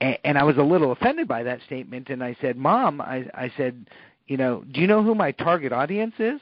And, 0.00 0.18
and 0.24 0.38
I 0.38 0.44
was 0.44 0.56
a 0.56 0.62
little 0.62 0.92
offended 0.92 1.26
by 1.26 1.42
that 1.44 1.60
statement, 1.66 2.10
and 2.10 2.22
I 2.22 2.36
said, 2.40 2.56
"Mom, 2.56 3.00
I, 3.00 3.26
I 3.34 3.52
said." 3.56 3.86
You 4.26 4.36
know, 4.36 4.64
do 4.72 4.80
you 4.80 4.86
know 4.86 5.02
who 5.02 5.14
my 5.14 5.32
target 5.32 5.72
audience 5.72 6.14
is? 6.18 6.40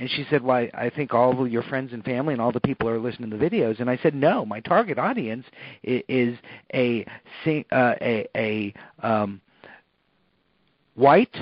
And 0.00 0.08
she 0.10 0.24
said, 0.30 0.42
"Why? 0.42 0.70
I 0.74 0.90
think 0.90 1.12
all 1.12 1.42
of 1.42 1.50
your 1.50 1.62
friends 1.64 1.92
and 1.92 2.04
family 2.04 2.32
and 2.32 2.40
all 2.40 2.52
the 2.52 2.60
people 2.60 2.88
are 2.88 3.00
listening 3.00 3.30
to 3.30 3.36
the 3.36 3.44
videos." 3.44 3.80
And 3.80 3.90
I 3.90 3.96
said, 3.96 4.14
"No, 4.14 4.44
my 4.44 4.60
target 4.60 4.98
audience 4.98 5.44
is 5.82 6.38
a 6.72 7.04
uh, 7.46 7.94
a 8.00 8.28
a 8.36 8.74
um, 9.02 9.40
white, 10.94 11.36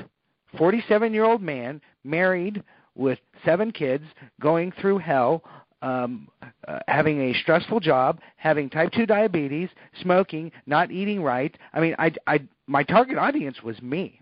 47-year-old 0.55 1.43
man 1.43 1.83
married 2.05 2.63
with 2.95 3.19
seven 3.45 3.73
kids, 3.73 4.05
going 4.41 4.73
through 4.81 4.99
hell, 4.99 5.45
um, 5.83 6.29
uh, 6.67 6.79
having 6.89 7.21
a 7.21 7.35
stressful 7.35 7.81
job, 7.81 8.21
having 8.37 8.71
type 8.71 8.91
2 8.93 9.05
diabetes, 9.05 9.69
smoking, 10.01 10.51
not 10.67 10.91
eating 10.91 11.23
right. 11.23 11.57
I 11.75 11.81
mean, 11.81 11.95
I, 11.99 12.13
I, 12.27 12.41
my 12.67 12.83
target 12.83 13.19
audience 13.19 13.63
was 13.63 13.81
me 13.83 14.21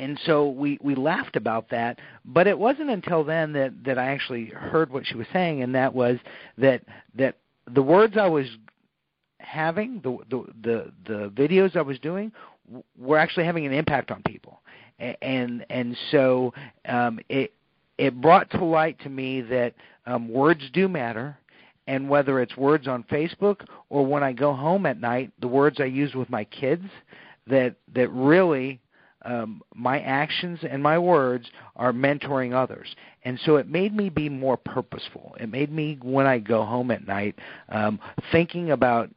and 0.00 0.18
so 0.24 0.48
we 0.48 0.78
we 0.80 0.94
laughed 0.94 1.36
about 1.36 1.68
that. 1.70 1.98
But 2.24 2.46
it 2.46 2.58
wasn't 2.58 2.90
until 2.90 3.22
then 3.22 3.52
that 3.52 3.84
that 3.84 3.98
I 3.98 4.06
actually 4.06 4.46
heard 4.46 4.90
what 4.90 5.06
she 5.06 5.14
was 5.14 5.26
saying 5.32 5.62
and 5.62 5.74
that 5.74 5.94
was 5.94 6.18
that 6.58 6.82
that 7.14 7.36
the 7.72 7.82
words 7.82 8.16
I 8.16 8.26
was 8.26 8.46
having 9.38 10.00
the 10.02 10.18
the 10.30 10.44
the, 10.62 10.92
the 11.06 11.28
videos 11.30 11.76
I 11.76 11.82
was 11.82 11.98
doing 11.98 12.32
were 12.98 13.18
actually 13.18 13.44
having 13.44 13.66
an 13.66 13.72
impact 13.72 14.10
on 14.10 14.22
people. 14.22 14.62
And 14.98 15.66
and 15.68 15.96
so 16.10 16.54
um 16.86 17.20
it 17.28 17.52
it 17.98 18.18
brought 18.20 18.50
to 18.52 18.64
light 18.64 18.98
to 19.00 19.10
me 19.10 19.42
that 19.42 19.74
um 20.06 20.30
words 20.30 20.62
do 20.72 20.88
matter 20.88 21.36
and 21.86 22.08
whether 22.08 22.40
it's 22.40 22.56
words 22.56 22.88
on 22.88 23.02
Facebook 23.04 23.66
or 23.90 24.06
when 24.06 24.22
I 24.22 24.32
go 24.32 24.54
home 24.54 24.86
at 24.86 24.98
night 24.98 25.30
the 25.40 25.48
words 25.48 25.78
I 25.78 25.84
use 25.84 26.14
with 26.14 26.30
my 26.30 26.44
kids 26.44 26.84
that 27.46 27.74
that 27.94 28.10
really 28.12 28.80
um, 29.22 29.62
my 29.74 30.00
actions 30.00 30.60
and 30.68 30.82
my 30.82 30.98
words 30.98 31.48
are 31.76 31.92
mentoring 31.92 32.54
others. 32.54 32.94
And 33.24 33.38
so 33.44 33.56
it 33.56 33.68
made 33.68 33.94
me 33.94 34.08
be 34.08 34.28
more 34.28 34.56
purposeful. 34.56 35.36
It 35.38 35.50
made 35.50 35.70
me, 35.70 35.98
when 36.02 36.26
I 36.26 36.38
go 36.38 36.64
home 36.64 36.90
at 36.90 37.06
night, 37.06 37.36
um, 37.68 38.00
thinking 38.32 38.70
about 38.70 39.10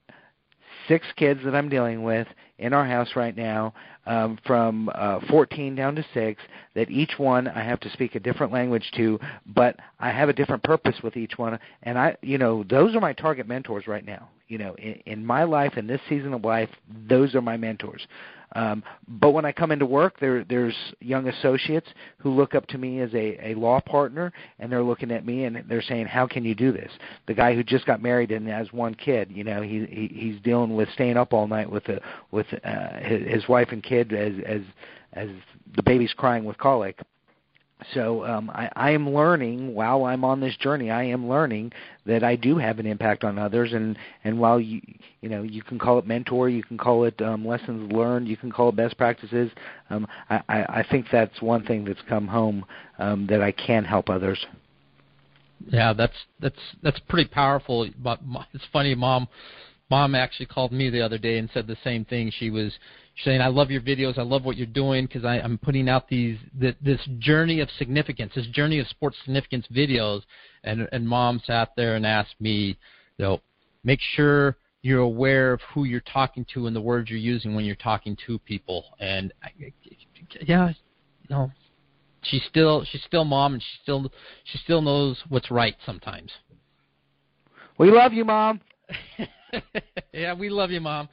six 0.88 1.06
kids 1.16 1.40
that 1.46 1.56
I'm 1.56 1.70
dealing 1.70 2.04
with 2.04 2.28
in 2.58 2.74
our 2.74 2.86
house 2.86 3.10
right 3.16 3.36
now, 3.36 3.74
um, 4.06 4.38
from 4.46 4.90
uh, 4.94 5.20
14 5.30 5.76
down 5.76 5.96
to 5.96 6.06
six, 6.14 6.42
that 6.76 6.90
each 6.90 7.14
one 7.18 7.48
I 7.48 7.64
have 7.64 7.80
to 7.82 7.90
speak 7.92 8.16
a 8.16 8.20
different 8.20 8.52
language 8.52 8.92
to, 8.98 9.20
but 9.46 9.78
I 10.00 10.10
have 10.10 10.30
a 10.30 10.34
different 10.34 10.64
purpose 10.64 10.96
with 11.04 11.16
each 11.16 11.38
one. 11.38 11.58
And 11.84 11.98
I, 11.98 12.18
you 12.22 12.38
know, 12.38 12.64
those 12.70 12.96
are 12.96 13.00
my 13.00 13.14
target 13.14 13.48
mentors 13.48 13.88
right 13.88 14.06
now. 14.06 14.30
You 14.50 14.58
know, 14.58 14.76
in, 14.76 14.94
in 15.06 15.26
my 15.26 15.46
life, 15.46 15.78
in 15.78 15.88
this 15.88 16.02
season 16.10 16.34
of 16.34 16.44
life, 16.44 16.70
those 17.08 17.34
are 17.34 17.42
my 17.42 17.58
mentors. 17.58 18.06
Um, 18.54 18.84
but 19.08 19.32
when 19.32 19.46
I 19.46 19.52
come 19.52 19.72
into 19.72 19.86
work, 19.86 20.20
there, 20.20 20.44
there's 20.44 20.76
young 21.00 21.28
associates 21.28 21.88
who 22.18 22.32
look 22.32 22.56
up 22.56 22.68
to 22.68 22.78
me 22.78 23.00
as 23.00 23.14
a, 23.14 23.52
a 23.52 23.56
law 23.56 23.80
partner, 23.82 24.32
and 24.60 24.72
they're 24.72 24.84
looking 24.84 25.12
at 25.12 25.26
me 25.26 25.46
and 25.46 25.64
they're 25.68 25.82
saying, 25.82 26.06
"How 26.06 26.28
can 26.28 26.46
you 26.46 26.54
do 26.56 26.72
this?" 26.72 26.92
The 27.28 27.34
guy 27.34 27.56
who 27.56 27.64
just 27.64 27.86
got 27.86 28.02
married 28.02 28.32
and 28.32 28.48
has 28.48 28.72
one 28.72 28.94
kid, 28.96 29.32
you 29.32 29.44
know, 29.44 29.62
he, 29.62 29.86
he 29.86 30.08
he's 30.14 30.42
dealing 30.42 30.76
with 30.76 30.90
staying 30.94 31.18
up 31.18 31.34
all 31.34 31.48
night 31.48 31.70
with 31.70 31.88
a, 31.90 32.00
with 32.32 32.48
uh, 32.64 33.00
his, 33.00 33.28
his 33.28 33.48
wife 33.48 33.70
and 33.72 33.84
kid 33.84 34.14
as 34.14 34.34
as 34.46 34.62
as 35.14 35.30
the 35.76 35.84
baby's 35.84 36.14
crying 36.14 36.44
with 36.44 36.58
colic 36.58 37.00
so 37.94 38.26
um, 38.26 38.50
I, 38.50 38.70
I 38.76 38.92
am 38.92 39.10
learning 39.10 39.74
while 39.74 40.06
I'm 40.06 40.24
on 40.24 40.40
this 40.40 40.56
journey. 40.58 40.92
I 40.92 41.04
am 41.04 41.28
learning 41.28 41.72
that 42.06 42.24
I 42.24 42.36
do 42.36 42.58
have 42.58 42.80
an 42.80 42.86
impact 42.86 43.24
on 43.24 43.38
others, 43.38 43.74
and 43.74 43.98
and 44.24 44.40
while 44.40 44.60
you 44.60 44.82
you 45.22 45.30
know 45.30 45.44
you 45.44 45.64
can 45.64 45.80
call 45.80 46.00
it 46.00 46.08
mentor, 46.08 46.50
you 46.50 46.64
can 46.64 46.78
call 46.78 47.06
it 47.06 47.22
um, 47.22 47.46
lessons 47.46 47.92
learned, 47.92 48.28
you 48.28 48.38
can 48.38 48.52
call 48.52 48.70
it 48.70 48.76
best 48.76 48.98
practices. 48.98 49.52
Um, 49.90 50.08
I, 50.30 50.42
I 50.50 50.64
I 50.64 50.86
think 50.90 51.08
that's 51.12 51.42
one 51.42 51.66
thing 51.66 51.86
that's 51.86 52.02
come 52.08 52.28
home 52.28 52.66
um, 53.00 53.28
that 53.28 53.42
I 53.42 53.52
can 53.52 53.84
help 53.84 54.10
others. 54.10 54.46
Yeah, 55.68 55.94
that's 55.94 56.16
that's 56.40 56.60
that's 56.82 57.00
pretty 57.08 57.30
powerful. 57.30 57.88
But 58.02 58.20
it's 58.54 58.66
funny, 58.72 58.96
mom. 58.96 59.28
Mom 59.90 60.16
actually 60.16 60.48
called 60.48 60.72
me 60.72 60.90
the 60.90 61.02
other 61.02 61.18
day 61.18 61.38
and 61.38 61.50
said 61.54 61.68
the 61.68 61.78
same 61.84 62.06
thing. 62.06 62.32
She 62.40 62.50
was 62.50 62.74
saying, 63.24 63.42
"I 63.42 63.48
love 63.48 63.72
your 63.72 63.82
videos. 63.82 64.18
I 64.18 64.24
love 64.24 64.46
what 64.46 64.58
you're 64.58 64.66
doing 64.66 65.06
because 65.06 65.26
I'm 65.26 65.58
putting 65.58 65.90
out 65.90 66.08
these 66.08 66.38
this 66.54 67.00
journey 67.20 67.60
of 67.60 67.70
significance, 67.78 68.34
this 68.36 68.48
journey 68.48 68.80
of 68.80 68.88
sports 68.88 69.18
significance 69.24 69.66
videos." 69.74 70.22
And 70.64 70.88
and 70.92 71.08
mom 71.08 71.42
sat 71.46 71.72
there 71.76 71.96
and 71.96 72.06
asked 72.06 72.36
me, 72.40 72.78
you 73.18 73.26
know, 73.26 73.42
make 73.84 74.00
sure 74.16 74.58
you're 74.82 75.02
aware 75.02 75.54
of 75.54 75.62
who 75.74 75.86
you're 75.86 76.02
talking 76.02 76.46
to 76.54 76.68
and 76.68 76.76
the 76.76 76.82
words 76.82 77.10
you're 77.10 77.20
using 77.20 77.56
when 77.56 77.66
you're 77.66 77.76
talking 77.76 78.18
to 78.28 78.38
people. 78.40 78.86
And 79.00 79.34
I, 79.42 79.50
yeah, 80.42 80.70
you 80.70 80.76
know, 81.30 81.52
she's 82.24 82.44
still 82.50 82.84
she's 82.86 83.04
still 83.04 83.26
mom, 83.26 83.54
and 83.54 83.62
she 83.62 83.80
still 83.82 84.12
she 84.44 84.58
still 84.60 84.82
knows 84.82 85.22
what's 85.30 85.50
right 85.50 85.76
sometimes. 85.86 86.32
We 87.78 87.92
love 87.92 88.14
you, 88.14 88.26
mom. 88.26 88.62
yeah, 90.14 90.34
we 90.34 90.50
love 90.50 90.72
you, 90.72 90.82
mom. 90.82 91.10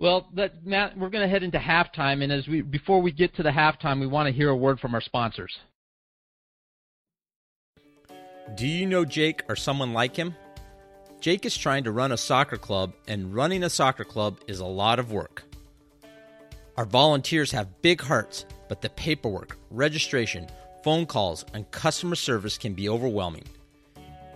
Well, 0.00 0.28
that, 0.32 0.64
Matt, 0.64 0.96
we're 0.96 1.10
going 1.10 1.22
to 1.22 1.28
head 1.28 1.42
into 1.42 1.58
halftime, 1.58 2.22
and 2.22 2.32
as 2.32 2.48
we 2.48 2.62
before 2.62 3.02
we 3.02 3.12
get 3.12 3.36
to 3.36 3.42
the 3.42 3.50
halftime, 3.50 4.00
we 4.00 4.06
want 4.06 4.28
to 4.28 4.32
hear 4.32 4.48
a 4.48 4.56
word 4.56 4.80
from 4.80 4.94
our 4.94 5.02
sponsors. 5.02 5.58
Do 8.54 8.66
you 8.66 8.86
know 8.86 9.04
Jake 9.04 9.42
or 9.46 9.56
someone 9.56 9.92
like 9.92 10.16
him? 10.16 10.34
Jake 11.20 11.44
is 11.44 11.54
trying 11.54 11.84
to 11.84 11.92
run 11.92 12.12
a 12.12 12.16
soccer 12.16 12.56
club, 12.56 12.94
and 13.08 13.34
running 13.34 13.62
a 13.62 13.68
soccer 13.68 14.04
club 14.04 14.40
is 14.46 14.60
a 14.60 14.64
lot 14.64 14.98
of 14.98 15.12
work. 15.12 15.44
Our 16.78 16.86
volunteers 16.86 17.52
have 17.52 17.82
big 17.82 18.00
hearts, 18.00 18.46
but 18.70 18.80
the 18.80 18.88
paperwork, 18.88 19.58
registration, 19.70 20.48
phone 20.82 21.04
calls, 21.04 21.44
and 21.52 21.70
customer 21.72 22.16
service 22.16 22.56
can 22.56 22.72
be 22.72 22.88
overwhelming. 22.88 23.44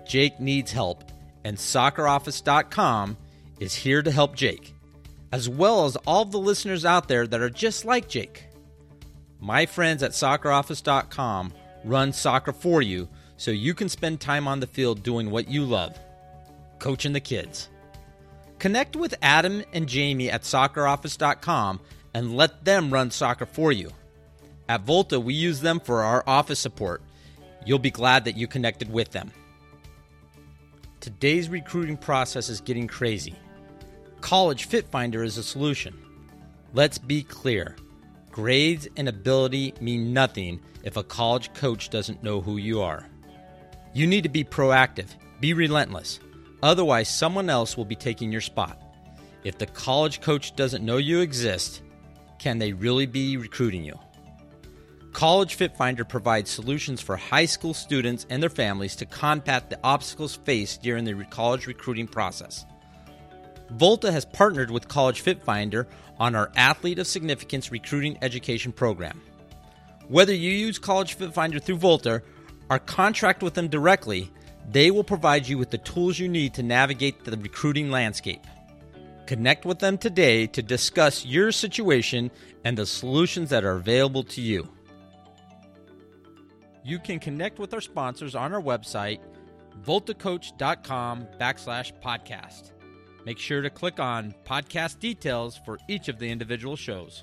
Jake 0.07 0.39
needs 0.39 0.73
help, 0.73 1.05
and 1.43 1.57
socceroffice.com 1.57 3.17
is 3.61 3.75
here 3.75 4.03
to 4.03 4.11
help 4.11 4.37
Jake 4.37 4.75
as 5.35 5.49
well 5.49 5.85
as 5.85 5.97
all 6.07 6.25
the 6.25 6.39
listeners 6.39 6.85
out 6.85 7.09
there 7.09 7.27
that 7.27 7.41
are 7.41 7.51
just 7.51 7.85
like 7.85 8.09
Jake. 8.09 8.45
My 9.41 9.67
friends 9.67 10.05
at 10.05 10.13
socceroffice.com 10.13 11.53
run 11.83 12.13
soccer 12.13 12.53
for 12.53 12.81
you 12.81 13.09
so 13.37 13.51
you 13.51 13.75
can 13.75 13.89
spend 13.89 14.21
time 14.21 14.47
on 14.47 14.61
the 14.61 14.69
field 14.69 15.03
doing 15.03 15.33
what 15.33 15.49
you 15.49 15.65
love 15.65 15.99
coaching 16.79 17.15
the 17.15 17.21
kids. 17.21 17.69
Connect 18.61 18.95
with 18.95 19.13
Adam 19.23 19.65
and 19.73 19.89
Jamie 19.89 20.31
at 20.31 20.43
socceroffice.com 20.43 21.81
and 22.15 22.37
let 22.37 22.65
them 22.65 22.93
run 22.93 23.11
soccer 23.11 23.47
for 23.47 23.73
you. 23.73 23.91
At 24.69 24.83
Volta, 24.83 25.19
we 25.19 25.35
use 25.35 25.61
them 25.61 25.81
for 25.81 26.05
our 26.05 26.23
office 26.29 26.61
support. 26.61 27.03
You'll 27.67 27.81
be 27.81 27.91
glad 27.91 28.27
that 28.27 28.37
you 28.37 28.47
connected 28.47 28.89
with 28.89 29.11
them. 29.11 29.33
Today's 31.01 31.49
recruiting 31.49 31.97
process 31.97 32.49
is 32.49 32.61
getting 32.61 32.87
crazy. 32.87 33.35
College 34.25 34.65
Fit 34.65 34.89
Finder 34.89 35.23
is 35.23 35.37
a 35.37 35.43
solution. 35.43 35.95
Let's 36.73 36.97
be 36.97 37.23
clear 37.23 37.77
grades 38.31 38.89
and 38.97 39.07
ability 39.07 39.75
mean 39.83 40.15
nothing 40.15 40.63
if 40.83 40.97
a 40.97 41.03
college 41.03 41.53
coach 41.53 41.91
doesn't 41.91 42.23
know 42.23 42.41
who 42.41 42.57
you 42.57 42.81
are. 42.81 43.07
You 43.93 44.07
need 44.07 44.23
to 44.23 44.31
be 44.31 44.43
proactive, 44.43 45.09
be 45.41 45.53
relentless. 45.53 46.21
Otherwise, 46.63 47.11
someone 47.11 47.51
else 47.51 47.77
will 47.77 47.85
be 47.85 47.95
taking 47.95 48.33
your 48.33 48.41
spot. 48.41 48.81
If 49.45 49.59
the 49.59 49.67
college 49.67 50.23
coach 50.23 50.57
doesn't 50.57 50.83
know 50.83 50.97
you 50.97 51.21
exist, 51.21 51.83
can 52.39 52.59
they 52.59 52.73
really 52.73 53.05
be 53.05 53.37
recruiting 53.37 53.85
you? 53.85 53.99
College 55.13 55.57
Fit 55.57 55.77
Finder 55.77 56.07
provides 56.07 56.51
solutions 56.51 57.03
for 57.03 57.19
high 57.19 57.45
school 57.45 57.75
students 57.75 58.25
and 58.31 58.43
their 58.43 58.49
families 58.49 58.97
to 58.97 59.05
combat 59.05 59.69
the 59.69 59.79
obstacles 59.85 60.35
faced 60.35 60.81
during 60.81 61.05
the 61.05 61.27
college 61.27 61.67
recruiting 61.67 62.09
process. 62.09 62.65
Volta 63.71 64.13
has 64.13 64.25
partnered 64.25 64.71
with 64.71 64.89
College 64.89 65.21
Fit 65.21 65.43
Finder 65.43 65.87
on 66.19 66.35
our 66.35 66.51
Athlete 66.57 66.99
of 66.99 67.07
Significance 67.07 67.73
recruiting 67.73 68.19
education 68.23 68.73
program. 68.73 69.21
Whether 70.09 70.35
you 70.35 70.51
use 70.51 70.79
College 70.79 71.15
Fit 71.15 71.33
Finder 71.33 71.59
through 71.59 71.79
Volta 71.79 72.23
or 72.71 72.79
contract 72.79 73.43
with 73.43 73.55
them 73.55 73.69
directly, 73.69 74.31
they 74.71 74.91
will 74.91 75.05
provide 75.05 75.49
you 75.49 75.59
with 75.59 75.71
the 75.71 75.79
tools 75.79 76.19
you 76.19 76.29
need 76.29 76.55
to 76.55 76.63
navigate 76.63 77.25
the 77.25 77.37
recruiting 77.37 77.91
landscape. 77.91 78.47
Connect 79.27 79.65
with 79.65 79.79
them 79.79 79.97
today 79.97 80.47
to 80.49 80.63
discuss 80.63 81.25
your 81.25 81.51
situation 81.51 82.31
and 82.65 82.77
the 82.77 82.85
solutions 82.85 83.51
that 83.51 83.65
are 83.65 83.77
available 83.77 84.23
to 84.25 84.41
you. 84.41 84.69
You 86.85 86.99
can 86.99 87.19
connect 87.19 87.59
with 87.59 87.73
our 87.73 87.81
sponsors 87.81 88.35
on 88.35 88.53
our 88.53 88.61
website, 88.61 89.21
voltacoach.com 89.83 91.27
backslash 91.41 91.93
podcast. 92.03 92.74
Make 93.25 93.39
sure 93.39 93.63
to 93.63 93.71
click 93.71 93.99
on 93.99 94.35
podcast 94.47 95.01
details 95.01 95.59
for 95.65 95.79
each 95.89 96.09
of 96.09 96.19
the 96.19 96.31
individual 96.31 96.77
shows. 96.77 97.23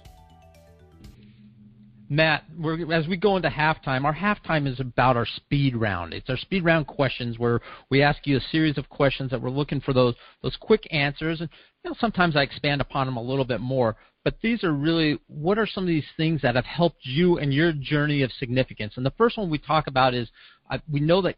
Matt, 2.10 2.44
as 2.92 3.08
we 3.08 3.16
go 3.16 3.38
into 3.38 3.48
halftime, 3.48 4.04
our 4.04 4.14
halftime 4.14 4.68
is 4.68 4.82
about 4.82 5.16
our 5.16 5.26
speed 5.26 5.78
round. 5.78 6.14
It's 6.14 6.30
our 6.30 6.36
speed 6.36 6.66
round 6.66 6.86
questions 6.86 7.40
where 7.40 7.62
we 7.90 8.02
ask 8.02 8.28
you 8.28 8.36
a 8.36 8.42
series 8.52 8.78
of 8.78 8.90
questions 8.90 9.32
that 9.32 9.42
we're 9.42 9.50
looking 9.50 9.80
for 9.80 9.94
those 9.94 10.16
those 10.44 10.58
quick 10.60 10.86
answers, 10.92 11.40
and 11.40 11.50
you 11.84 11.90
know, 11.90 11.96
sometimes 12.02 12.36
I 12.36 12.42
expand 12.42 12.82
upon 12.82 13.08
them 13.08 13.16
a 13.16 13.22
little 13.22 13.46
bit 13.46 13.62
more. 13.62 13.96
But 14.26 14.36
these 14.44 14.64
are 14.66 14.74
really 14.74 15.20
what 15.28 15.58
are 15.58 15.66
some 15.66 15.86
of 15.86 15.88
these 15.88 16.06
things 16.18 16.42
that 16.42 16.56
have 16.56 16.66
helped 16.66 17.06
you 17.06 17.38
in 17.38 17.54
your 17.54 17.72
journey 17.72 18.24
of 18.24 18.32
significance. 18.34 18.94
And 18.98 19.06
the 19.06 19.14
first 19.18 19.38
one 19.38 19.50
we 19.50 19.58
talk 19.58 19.88
about 19.88 20.14
is 20.14 20.30
uh, 20.70 20.80
we 20.92 21.00
know 21.00 21.22
that 21.22 21.38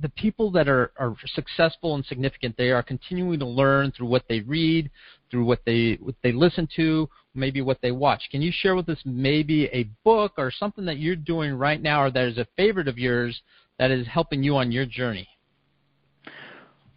the 0.00 0.08
people 0.10 0.50
that 0.52 0.68
are, 0.68 0.92
are 0.98 1.14
successful 1.34 1.94
and 1.94 2.04
significant, 2.06 2.56
they 2.56 2.70
are 2.70 2.82
continuing 2.82 3.38
to 3.38 3.46
learn 3.46 3.92
through 3.92 4.06
what 4.06 4.24
they 4.28 4.40
read, 4.40 4.90
through 5.30 5.44
what 5.44 5.60
they 5.66 5.98
what 6.00 6.14
they 6.22 6.32
listen 6.32 6.68
to, 6.76 7.08
maybe 7.34 7.60
what 7.60 7.80
they 7.82 7.92
watch. 7.92 8.22
Can 8.30 8.42
you 8.42 8.50
share 8.52 8.74
with 8.74 8.88
us 8.88 8.98
maybe 9.04 9.66
a 9.66 9.90
book 10.04 10.32
or 10.38 10.50
something 10.50 10.84
that 10.86 10.98
you're 10.98 11.16
doing 11.16 11.52
right 11.54 11.80
now, 11.80 12.02
or 12.02 12.10
that 12.10 12.24
is 12.24 12.38
a 12.38 12.46
favorite 12.56 12.88
of 12.88 12.98
yours 12.98 13.40
that 13.78 13.90
is 13.90 14.06
helping 14.06 14.42
you 14.42 14.56
on 14.56 14.72
your 14.72 14.86
journey? 14.86 15.28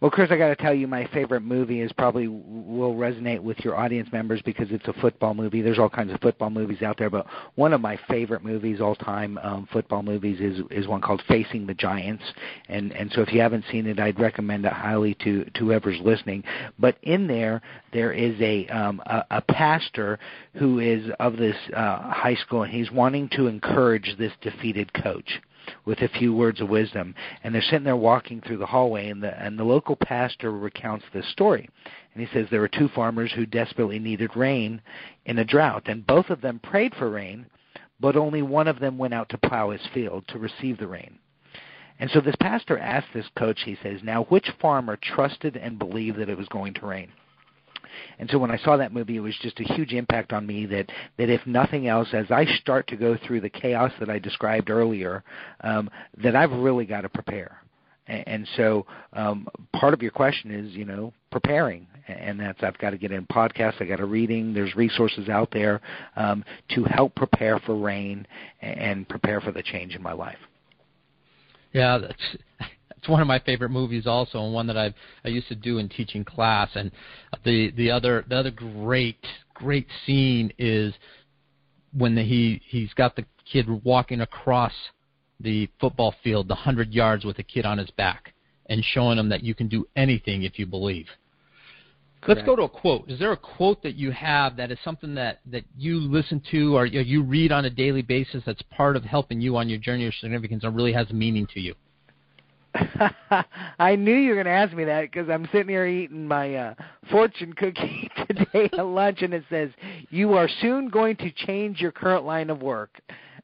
Well, 0.02 0.10
Chris, 0.10 0.32
I 0.32 0.36
got 0.36 0.48
to 0.48 0.56
tell 0.56 0.74
you, 0.74 0.88
my 0.88 1.06
favorite 1.14 1.42
movie 1.42 1.80
is 1.80 1.92
probably 1.92 2.26
will 2.26 2.96
resonate 2.96 3.38
with 3.38 3.60
your 3.60 3.76
audience 3.76 4.08
members 4.10 4.42
because 4.44 4.66
it's 4.72 4.88
a 4.88 4.92
football 4.94 5.32
movie. 5.32 5.62
There's 5.62 5.78
all 5.78 5.88
kinds 5.88 6.12
of 6.12 6.20
football 6.20 6.50
movies 6.50 6.82
out 6.82 6.98
there, 6.98 7.08
but 7.08 7.24
one 7.54 7.72
of 7.72 7.80
my 7.80 7.96
favorite 8.10 8.42
movies, 8.42 8.80
all 8.80 8.96
time 8.96 9.38
um, 9.38 9.68
football 9.72 10.02
movies, 10.02 10.40
is 10.40 10.60
is 10.72 10.88
one 10.88 11.02
called 11.02 11.22
Facing 11.28 11.68
the 11.68 11.74
Giants. 11.74 12.24
And 12.68 12.90
and 12.94 13.12
so 13.12 13.20
if 13.20 13.32
you 13.32 13.40
haven't 13.40 13.64
seen 13.70 13.86
it, 13.86 14.00
I'd 14.00 14.18
recommend 14.18 14.64
it 14.64 14.72
highly 14.72 15.14
to 15.22 15.44
to 15.44 15.66
whoever's 15.66 16.00
listening. 16.00 16.42
But 16.80 16.96
in 17.04 17.28
there, 17.28 17.62
there 17.92 18.12
is 18.12 18.34
a 18.40 18.66
um, 18.70 19.00
a, 19.06 19.24
a 19.30 19.40
pastor 19.40 20.18
who 20.54 20.80
is 20.80 21.12
of 21.20 21.36
this 21.36 21.56
uh, 21.76 22.10
high 22.10 22.34
school, 22.44 22.64
and 22.64 22.72
he's 22.72 22.90
wanting 22.90 23.28
to 23.36 23.46
encourage 23.46 24.16
this 24.18 24.32
defeated 24.40 24.92
coach 24.94 25.40
with 25.84 26.00
a 26.00 26.08
few 26.08 26.34
words 26.34 26.60
of 26.60 26.68
wisdom. 26.68 27.14
And 27.42 27.54
they're 27.54 27.62
sitting 27.62 27.84
there 27.84 27.96
walking 27.96 28.40
through 28.40 28.58
the 28.58 28.66
hallway, 28.66 29.08
and 29.08 29.22
the 29.22 29.40
and 29.42 29.58
the 29.58 29.64
local 29.64 29.96
pastor 29.96 30.50
recounts 30.50 31.04
this 31.12 31.28
story. 31.28 31.68
And 32.14 32.26
he 32.26 32.32
says 32.32 32.46
there 32.50 32.60
were 32.60 32.68
two 32.68 32.88
farmers 32.88 33.32
who 33.32 33.46
desperately 33.46 33.98
needed 33.98 34.36
rain 34.36 34.80
in 35.24 35.38
a 35.38 35.44
drought, 35.44 35.84
and 35.86 36.06
both 36.06 36.30
of 36.30 36.40
them 36.40 36.58
prayed 36.58 36.94
for 36.94 37.10
rain, 37.10 37.46
but 38.00 38.16
only 38.16 38.42
one 38.42 38.68
of 38.68 38.80
them 38.80 38.98
went 38.98 39.14
out 39.14 39.28
to 39.30 39.38
plow 39.38 39.70
his 39.70 39.86
field 39.94 40.24
to 40.28 40.38
receive 40.38 40.78
the 40.78 40.86
rain. 40.86 41.18
And 41.98 42.10
so 42.10 42.20
this 42.20 42.36
pastor 42.40 42.78
asked 42.78 43.08
this 43.14 43.28
coach, 43.36 43.60
he 43.64 43.78
says, 43.82 44.00
Now, 44.02 44.24
which 44.24 44.50
farmer 44.60 44.96
trusted 44.96 45.56
and 45.56 45.78
believed 45.78 46.18
that 46.18 46.28
it 46.28 46.36
was 46.36 46.48
going 46.48 46.74
to 46.74 46.86
rain? 46.86 47.12
And 48.18 48.30
so 48.30 48.38
when 48.38 48.50
I 48.50 48.58
saw 48.58 48.76
that 48.76 48.92
movie, 48.92 49.16
it 49.16 49.20
was 49.20 49.34
just 49.42 49.60
a 49.60 49.64
huge 49.64 49.92
impact 49.92 50.32
on 50.32 50.46
me 50.46 50.66
that 50.66 50.90
that 51.18 51.28
if 51.28 51.46
nothing 51.46 51.88
else, 51.88 52.08
as 52.12 52.30
I 52.30 52.44
start 52.60 52.86
to 52.88 52.96
go 52.96 53.16
through 53.26 53.40
the 53.40 53.50
chaos 53.50 53.92
that 54.00 54.10
I 54.10 54.18
described 54.18 54.70
earlier, 54.70 55.22
um, 55.62 55.90
that 56.22 56.36
I've 56.36 56.52
really 56.52 56.84
got 56.84 57.02
to 57.02 57.08
prepare. 57.08 57.58
And, 58.06 58.24
and 58.26 58.48
so 58.56 58.86
um, 59.12 59.46
part 59.78 59.94
of 59.94 60.02
your 60.02 60.10
question 60.10 60.50
is, 60.50 60.72
you 60.72 60.84
know, 60.84 61.12
preparing, 61.30 61.86
and 62.08 62.38
that's 62.38 62.62
I've 62.62 62.78
got 62.78 62.90
to 62.90 62.98
get 62.98 63.12
in 63.12 63.26
podcasts, 63.26 63.80
I 63.80 63.84
got 63.84 63.96
to 63.96 64.06
reading. 64.06 64.52
There's 64.52 64.74
resources 64.74 65.28
out 65.28 65.50
there 65.52 65.80
um, 66.16 66.44
to 66.70 66.84
help 66.84 67.14
prepare 67.14 67.58
for 67.60 67.76
rain 67.76 68.26
and 68.60 69.08
prepare 69.08 69.40
for 69.40 69.52
the 69.52 69.62
change 69.62 69.94
in 69.94 70.02
my 70.02 70.12
life. 70.12 70.38
Yeah, 71.72 71.98
that's 71.98 72.36
it's 73.02 73.08
one 73.08 73.20
of 73.20 73.26
my 73.26 73.40
favorite 73.40 73.70
movies 73.70 74.06
also, 74.06 74.44
and 74.44 74.54
one 74.54 74.68
that 74.68 74.78
I 74.78 74.94
I 75.24 75.28
used 75.28 75.48
to 75.48 75.56
do 75.56 75.78
in 75.78 75.88
teaching 75.88 76.24
class. 76.24 76.70
And 76.76 76.92
the 77.44 77.72
the 77.72 77.90
other 77.90 78.24
the 78.28 78.36
other 78.36 78.52
great 78.52 79.26
great 79.54 79.88
scene 80.06 80.52
is 80.56 80.94
when 81.92 82.14
the, 82.14 82.22
he 82.22 82.62
he's 82.64 82.94
got 82.94 83.16
the 83.16 83.24
kid 83.50 83.66
walking 83.84 84.20
across 84.20 84.72
the 85.40 85.68
football 85.80 86.14
field, 86.22 86.46
the 86.46 86.54
hundred 86.54 86.92
yards 86.92 87.24
with 87.24 87.40
a 87.40 87.42
kid 87.42 87.66
on 87.66 87.78
his 87.78 87.90
back, 87.90 88.34
and 88.66 88.84
showing 88.84 89.18
him 89.18 89.30
that 89.30 89.42
you 89.42 89.56
can 89.56 89.66
do 89.66 89.84
anything 89.96 90.44
if 90.44 90.56
you 90.56 90.66
believe. 90.66 91.06
Let's 92.28 92.42
go 92.42 92.54
to 92.54 92.62
a 92.62 92.68
quote. 92.68 93.10
Is 93.10 93.18
there 93.18 93.32
a 93.32 93.36
quote 93.36 93.82
that 93.82 93.96
you 93.96 94.12
have 94.12 94.56
that 94.58 94.70
is 94.70 94.78
something 94.84 95.16
that, 95.16 95.40
that 95.46 95.64
you 95.76 95.98
listen 95.98 96.40
to 96.52 96.76
or 96.76 96.86
you 96.86 97.24
read 97.24 97.50
on 97.50 97.64
a 97.64 97.70
daily 97.70 98.02
basis 98.02 98.44
that's 98.46 98.62
part 98.70 98.94
of 98.94 99.02
helping 99.02 99.40
you 99.40 99.56
on 99.56 99.68
your 99.68 99.80
journey 99.80 100.06
of 100.06 100.14
significance 100.14 100.62
and 100.62 100.76
really 100.76 100.92
has 100.92 101.10
meaning 101.10 101.48
to 101.52 101.58
you? 101.58 101.74
I 103.78 103.96
knew 103.96 104.14
you 104.14 104.30
were 104.30 104.36
going 104.36 104.46
to 104.46 104.52
ask 104.52 104.72
me 104.72 104.84
that 104.84 105.02
because 105.02 105.28
I'm 105.28 105.46
sitting 105.52 105.68
here 105.68 105.86
eating 105.86 106.26
my 106.26 106.54
uh, 106.54 106.74
fortune 107.10 107.52
cookie 107.52 108.10
today 108.26 108.70
at 108.72 108.86
lunch, 108.86 109.22
and 109.22 109.34
it 109.34 109.44
says, 109.50 109.70
"You 110.10 110.34
are 110.34 110.48
soon 110.60 110.88
going 110.88 111.16
to 111.16 111.30
change 111.30 111.80
your 111.80 111.92
current 111.92 112.24
line 112.24 112.50
of 112.50 112.62
work." 112.62 113.00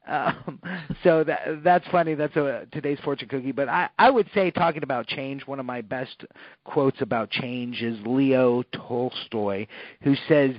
Um, 0.06 0.60
so 1.04 1.24
that 1.24 1.62
that's 1.62 1.86
funny. 1.88 2.14
That's 2.14 2.36
a 2.36 2.66
today's 2.72 2.98
fortune 3.04 3.28
cookie. 3.28 3.52
But 3.52 3.68
I 3.68 3.88
I 3.98 4.10
would 4.10 4.28
say 4.34 4.50
talking 4.50 4.82
about 4.82 5.06
change, 5.06 5.46
one 5.46 5.60
of 5.60 5.66
my 5.66 5.82
best 5.82 6.24
quotes 6.64 7.00
about 7.00 7.30
change 7.30 7.82
is 7.82 7.98
Leo 8.06 8.62
Tolstoy, 8.72 9.66
who 10.02 10.14
says, 10.26 10.52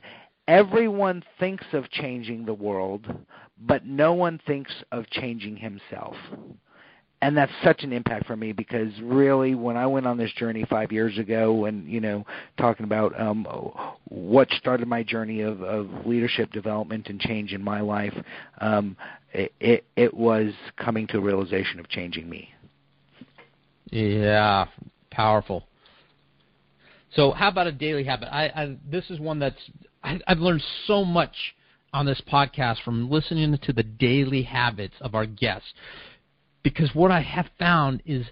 "Everyone 0.48 1.24
thinks 1.40 1.66
of 1.74 1.90
changing 1.90 2.46
the 2.46 2.54
world, 2.54 3.08
but 3.60 3.86
no 3.86 4.14
one 4.14 4.40
thinks 4.46 4.74
of 4.92 5.10
changing 5.10 5.58
himself." 5.58 6.16
And 7.22 7.36
that's 7.36 7.52
such 7.64 7.84
an 7.84 7.92
impact 7.92 8.26
for 8.26 8.36
me 8.36 8.54
because 8.54 8.92
really 9.02 9.56
when 9.56 9.76
I 9.76 9.88
went 9.88 10.08
on 10.08 10.18
this 10.18 10.32
journey 10.34 10.66
five 10.70 10.92
years 10.92 11.18
ago 11.18 11.66
and 11.66 11.88
you 11.88 12.00
know 12.00 12.26
talking 12.58 12.86
about 12.86 13.20
um 13.20 13.46
what 14.06 14.50
started 14.52 14.88
my 14.88 15.04
journey 15.04 15.42
of, 15.42 15.62
of 15.62 15.90
leadership 16.06 16.52
development 16.52 17.08
and 17.08 17.20
change 17.20 17.54
in 17.54 17.64
my 17.64 17.82
life 17.82 18.14
um 18.60 18.96
it, 19.34 19.54
it 19.60 19.86
it 19.96 20.14
was 20.14 20.54
coming 20.78 21.08
to 21.08 21.18
a 21.18 21.22
realization 21.22 21.80
of 21.80 21.88
changing 21.90 22.30
me. 22.30 22.54
Yeah 23.92 24.66
powerful. 25.12 25.66
So 27.16 27.32
how 27.32 27.50
about 27.50 27.68
a 27.68 27.72
daily 27.72 28.04
habit? 28.04 28.30
I, 28.32 28.46
I 28.46 28.78
this 28.90 29.10
is 29.10 29.20
one 29.20 29.40
that's 29.40 29.60
I, 30.04 30.20
I've 30.28 30.40
learned 30.40 30.64
so 30.86 31.04
much 31.04 31.36
on 31.92 32.06
this 32.06 32.22
podcast 32.32 32.84
from 32.84 33.10
listening 33.10 33.58
to 33.64 33.74
the 33.74 33.84
daily 33.84 34.44
habits 34.44 34.94
of 35.02 35.16
our 35.16 35.26
guests 35.26 35.74
because 36.64 36.94
what 36.94 37.12
I 37.12 37.22
have 37.22 37.48
found 37.58 38.02
is 38.06 38.26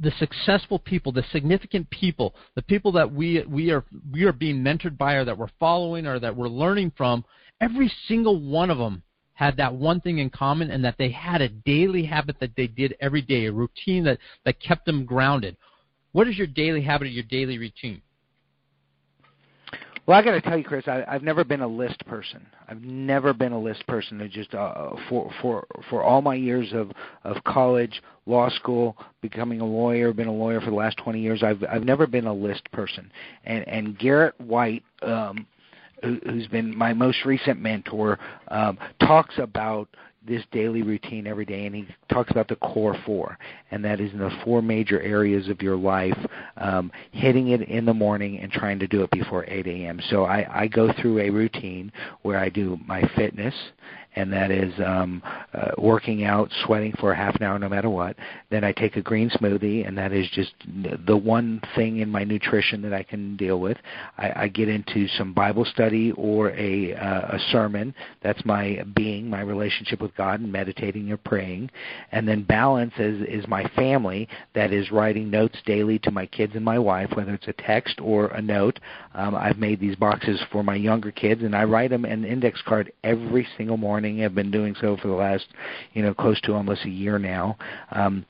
the 0.00 0.12
successful 0.18 0.78
people, 0.78 1.12
the 1.12 1.24
significant 1.30 1.88
people, 1.90 2.34
the 2.54 2.62
people 2.62 2.92
that 2.92 3.12
we 3.12 3.44
we 3.46 3.70
are 3.70 3.84
we 4.12 4.24
are 4.24 4.32
being 4.32 4.62
mentored 4.62 4.96
by 4.96 5.14
or 5.14 5.24
that 5.24 5.36
we're 5.36 5.48
following 5.60 6.06
or 6.06 6.18
that 6.18 6.36
we're 6.36 6.48
learning 6.48 6.92
from, 6.96 7.24
every 7.60 7.92
single 8.06 8.40
one 8.40 8.70
of 8.70 8.78
them 8.78 9.02
had 9.34 9.58
that 9.58 9.74
one 9.74 10.00
thing 10.00 10.18
in 10.18 10.30
common 10.30 10.70
and 10.70 10.82
that 10.82 10.96
they 10.98 11.10
had 11.10 11.42
a 11.42 11.48
daily 11.48 12.04
habit 12.04 12.36
that 12.40 12.56
they 12.56 12.66
did 12.66 12.96
every 13.00 13.20
day, 13.20 13.44
a 13.44 13.52
routine 13.52 14.02
that, 14.02 14.18
that 14.46 14.58
kept 14.60 14.86
them 14.86 15.04
grounded. 15.04 15.54
What 16.12 16.26
is 16.26 16.38
your 16.38 16.46
daily 16.46 16.80
habit 16.80 17.08
or 17.08 17.10
your 17.10 17.24
daily 17.24 17.58
routine? 17.58 18.00
Well, 20.06 20.16
I 20.16 20.22
got 20.22 20.32
to 20.32 20.40
tell 20.40 20.56
you, 20.56 20.62
Chris, 20.62 20.86
I, 20.86 21.04
I've 21.08 21.24
never 21.24 21.42
been 21.42 21.62
a 21.62 21.66
list 21.66 22.04
person. 22.06 22.46
I've 22.68 22.80
never 22.80 23.32
been 23.32 23.50
a 23.50 23.58
list 23.58 23.84
person. 23.88 24.20
It 24.20 24.30
just 24.30 24.54
uh, 24.54 24.90
for 25.08 25.32
for 25.42 25.66
for 25.90 26.04
all 26.04 26.22
my 26.22 26.36
years 26.36 26.72
of 26.72 26.92
of 27.24 27.42
college, 27.42 28.02
law 28.24 28.48
school, 28.50 28.96
becoming 29.20 29.60
a 29.60 29.66
lawyer, 29.66 30.12
been 30.12 30.28
a 30.28 30.32
lawyer 30.32 30.60
for 30.60 30.70
the 30.70 30.76
last 30.76 30.96
20 30.98 31.20
years. 31.20 31.42
I've 31.42 31.62
I've 31.68 31.82
never 31.82 32.06
been 32.06 32.26
a 32.26 32.32
list 32.32 32.70
person. 32.70 33.10
And 33.44 33.66
and 33.66 33.98
Garrett 33.98 34.40
White, 34.40 34.84
um, 35.02 35.44
who, 36.04 36.20
who's 36.24 36.46
been 36.46 36.76
my 36.76 36.92
most 36.92 37.24
recent 37.24 37.60
mentor, 37.60 38.20
um, 38.48 38.78
talks 39.00 39.34
about 39.38 39.88
this 40.26 40.42
daily 40.52 40.82
routine 40.82 41.26
every 41.26 41.44
day, 41.44 41.66
and 41.66 41.74
he 41.74 41.86
talks 42.10 42.30
about 42.30 42.48
the 42.48 42.56
core 42.56 42.96
four, 43.04 43.38
and 43.70 43.84
that 43.84 44.00
is 44.00 44.12
in 44.12 44.18
the 44.18 44.30
four 44.44 44.62
major 44.62 45.00
areas 45.00 45.48
of 45.48 45.62
your 45.62 45.76
life, 45.76 46.18
um, 46.56 46.90
hitting 47.12 47.48
it 47.48 47.62
in 47.62 47.84
the 47.84 47.94
morning 47.94 48.38
and 48.38 48.50
trying 48.50 48.78
to 48.78 48.86
do 48.86 49.02
it 49.02 49.10
before 49.10 49.44
8 49.46 49.66
a.m. 49.66 50.00
So 50.10 50.24
I, 50.24 50.62
I 50.62 50.66
go 50.68 50.92
through 51.00 51.20
a 51.20 51.30
routine 51.30 51.92
where 52.22 52.38
I 52.38 52.48
do 52.48 52.78
my 52.86 53.02
fitness, 53.16 53.54
and 54.16 54.32
that 54.32 54.50
is 54.50 54.72
um, 54.84 55.22
uh, 55.52 55.72
working 55.76 56.24
out, 56.24 56.50
sweating 56.64 56.94
for 56.98 57.12
a 57.12 57.16
half 57.16 57.36
an 57.36 57.42
hour 57.42 57.58
no 57.58 57.68
matter 57.68 57.90
what. 57.90 58.16
Then 58.50 58.64
I 58.64 58.72
take 58.72 58.96
a 58.96 59.02
green 59.02 59.28
smoothie, 59.28 59.86
and 59.86 59.96
that 59.98 60.12
is 60.12 60.26
just 60.30 60.52
the 61.06 61.16
one 61.16 61.60
thing 61.74 61.98
in 61.98 62.08
my 62.08 62.24
nutrition 62.24 62.80
that 62.82 62.94
I 62.94 63.02
can 63.02 63.36
deal 63.36 63.60
with. 63.60 63.76
I, 64.16 64.44
I 64.44 64.48
get 64.48 64.68
into 64.68 65.06
some 65.08 65.34
Bible 65.34 65.66
study 65.66 66.12
or 66.12 66.50
a, 66.52 66.94
uh, 66.94 67.36
a 67.36 67.38
sermon. 67.52 67.94
That's 68.22 68.42
my 68.46 68.82
being, 68.94 69.28
my 69.28 69.42
relationship 69.42 70.00
with 70.00 70.16
God, 70.16 70.40
and 70.40 70.50
meditating 70.50 71.12
or 71.12 71.18
praying. 71.18 71.70
And 72.10 72.26
then 72.26 72.42
balance 72.42 72.94
is, 72.98 73.20
is 73.28 73.46
my 73.46 73.68
family 73.76 74.28
that 74.54 74.72
is 74.72 74.90
writing 74.90 75.30
notes 75.30 75.58
daily 75.66 75.98
to 76.00 76.10
my 76.10 76.24
kids 76.24 76.54
and 76.54 76.64
my 76.64 76.78
wife, 76.78 77.10
whether 77.14 77.34
it's 77.34 77.48
a 77.48 77.52
text 77.52 78.00
or 78.00 78.28
a 78.28 78.40
note. 78.40 78.80
Um, 79.14 79.34
I've 79.34 79.58
made 79.58 79.78
these 79.78 79.96
boxes 79.96 80.40
for 80.50 80.64
my 80.64 80.74
younger 80.74 81.10
kids, 81.10 81.42
and 81.42 81.54
I 81.54 81.64
write 81.64 81.90
them 81.90 82.06
an 82.06 82.24
index 82.24 82.62
card 82.62 82.92
every 83.04 83.46
single 83.58 83.76
morning. 83.76 84.05
I've 84.22 84.34
been 84.34 84.50
doing 84.50 84.74
so 84.80 84.96
for 84.96 85.08
the 85.08 85.14
last, 85.14 85.46
you 85.92 86.02
know, 86.02 86.14
close 86.14 86.40
to 86.42 86.54
almost 86.54 86.84
a 86.84 86.90
year 86.90 87.18
now. 87.18 87.56
Um, 87.90 88.24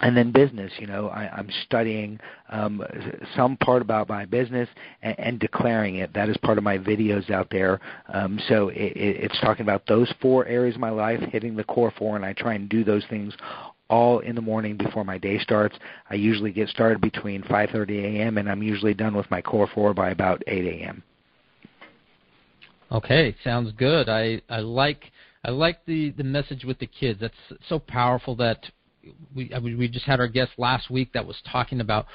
and 0.00 0.14
then 0.14 0.30
business 0.30 0.70
you 0.78 0.86
know 0.86 1.08
I, 1.08 1.30
i'm 1.32 1.48
studying 1.64 2.20
um, 2.50 2.82
some 3.34 3.56
part 3.56 3.80
about 3.80 4.10
my 4.10 4.26
business 4.26 4.68
and, 5.00 5.18
and 5.18 5.40
declaring 5.40 5.96
it 5.96 6.12
that 6.12 6.28
is 6.28 6.36
part 6.38 6.58
of 6.58 6.64
my 6.64 6.76
videos 6.76 7.30
out 7.30 7.48
there 7.50 7.80
um, 8.12 8.38
so 8.48 8.68
it, 8.68 8.92
it's 8.94 9.40
talking 9.40 9.62
about 9.62 9.86
those 9.86 10.12
four 10.20 10.44
areas 10.46 10.74
of 10.74 10.82
my 10.82 10.90
life 10.90 11.20
hitting 11.32 11.56
the 11.56 11.64
core 11.64 11.92
four 11.98 12.14
and 12.16 12.26
i 12.26 12.34
try 12.34 12.54
and 12.54 12.68
do 12.68 12.84
those 12.84 13.04
things 13.08 13.32
all 13.88 14.18
in 14.20 14.34
the 14.34 14.40
morning 14.40 14.76
before 14.76 15.04
my 15.04 15.18
day 15.18 15.38
starts. 15.38 15.76
I 16.10 16.14
usually 16.14 16.52
get 16.52 16.68
started 16.68 17.00
between 17.00 17.42
5:30 17.42 18.04
a.m. 18.04 18.38
and 18.38 18.50
I'm 18.50 18.62
usually 18.62 18.94
done 18.94 19.16
with 19.16 19.30
my 19.30 19.40
core 19.40 19.68
four 19.72 19.94
by 19.94 20.10
about 20.10 20.42
8 20.46 20.66
a.m. 20.66 21.02
Okay, 22.92 23.34
sounds 23.42 23.72
good. 23.72 24.08
I 24.08 24.40
I 24.48 24.60
like 24.60 25.10
I 25.44 25.50
like 25.50 25.84
the 25.86 26.10
the 26.10 26.24
message 26.24 26.64
with 26.64 26.78
the 26.78 26.86
kids. 26.86 27.20
That's 27.20 27.34
so 27.68 27.78
powerful 27.78 28.36
that 28.36 28.64
we 29.34 29.50
we 29.60 29.88
just 29.88 30.06
had 30.06 30.20
our 30.20 30.28
guest 30.28 30.52
last 30.58 30.90
week 30.90 31.12
that 31.12 31.26
was 31.26 31.36
talking 31.50 31.80
about 31.80 32.06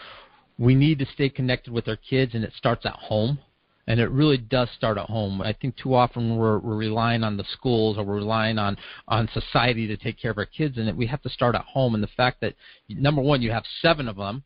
we 0.57 0.75
need 0.75 0.99
to 0.99 1.05
stay 1.13 1.29
connected 1.29 1.73
with 1.73 1.87
our 1.87 1.95
kids 1.95 2.35
and 2.35 2.43
it 2.43 2.53
starts 2.55 2.85
at 2.85 2.93
home 2.93 3.39
and 3.87 3.99
it 3.99 4.09
really 4.09 4.37
does 4.37 4.69
start 4.75 4.97
at 4.97 5.07
home. 5.07 5.41
I 5.41 5.53
think 5.53 5.75
too 5.75 5.95
often 5.95 6.37
we're, 6.37 6.59
we're 6.59 6.75
relying 6.75 7.23
on 7.23 7.35
the 7.35 7.43
schools 7.51 7.97
or 7.97 8.03
we're 8.03 8.15
relying 8.15 8.57
on 8.57 8.77
on 9.07 9.27
society 9.33 9.87
to 9.87 9.97
take 9.97 10.19
care 10.19 10.31
of 10.31 10.37
our 10.37 10.45
kids, 10.45 10.77
and 10.77 10.95
we 10.97 11.07
have 11.07 11.21
to 11.23 11.29
start 11.29 11.55
at 11.55 11.65
home. 11.65 11.95
And 11.95 12.03
the 12.03 12.09
fact 12.15 12.41
that 12.41 12.55
number 12.89 13.21
one, 13.21 13.41
you 13.41 13.51
have 13.51 13.63
seven 13.81 14.07
of 14.07 14.15
them, 14.15 14.43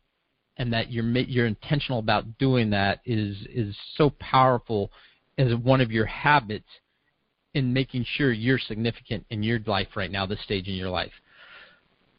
and 0.56 0.72
that 0.72 0.90
you're 0.90 1.04
you're 1.04 1.46
intentional 1.46 1.98
about 1.98 2.38
doing 2.38 2.70
that 2.70 3.00
is 3.04 3.36
is 3.52 3.76
so 3.96 4.10
powerful 4.18 4.90
as 5.38 5.54
one 5.54 5.80
of 5.80 5.90
your 5.90 6.06
habits 6.06 6.68
in 7.54 7.72
making 7.72 8.04
sure 8.16 8.32
you're 8.32 8.58
significant 8.58 9.24
in 9.30 9.42
your 9.42 9.58
life 9.66 9.88
right 9.96 10.10
now, 10.10 10.26
this 10.26 10.42
stage 10.42 10.68
in 10.68 10.74
your 10.74 10.90
life. 10.90 11.12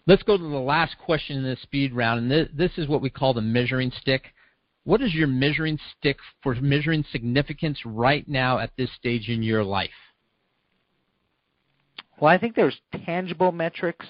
Let's 0.08 0.24
go 0.24 0.38
to 0.38 0.44
the 0.44 0.58
last 0.58 0.96
question 0.98 1.38
in 1.38 1.44
this 1.44 1.62
speed 1.62 1.94
round, 1.94 2.22
and 2.22 2.32
this, 2.32 2.48
this 2.54 2.72
is 2.78 2.88
what 2.88 3.02
we 3.02 3.10
call 3.10 3.34
the 3.34 3.42
measuring 3.42 3.92
stick. 4.00 4.24
What 4.86 5.02
is 5.02 5.14
your 5.14 5.28
measuring 5.28 5.78
stick 5.98 6.18
for 6.42 6.56
measuring 6.56 7.04
significance 7.12 7.80
right 7.86 8.28
now 8.28 8.58
at 8.60 8.72
this 8.78 8.90
stage 8.94 9.28
in 9.28 9.44
your 9.44 9.64
life? 9.64 9.90
Well, 12.20 12.32
I 12.32 12.38
think 12.38 12.56
there's 12.56 12.80
tangible 13.06 13.52
metrics 13.52 14.06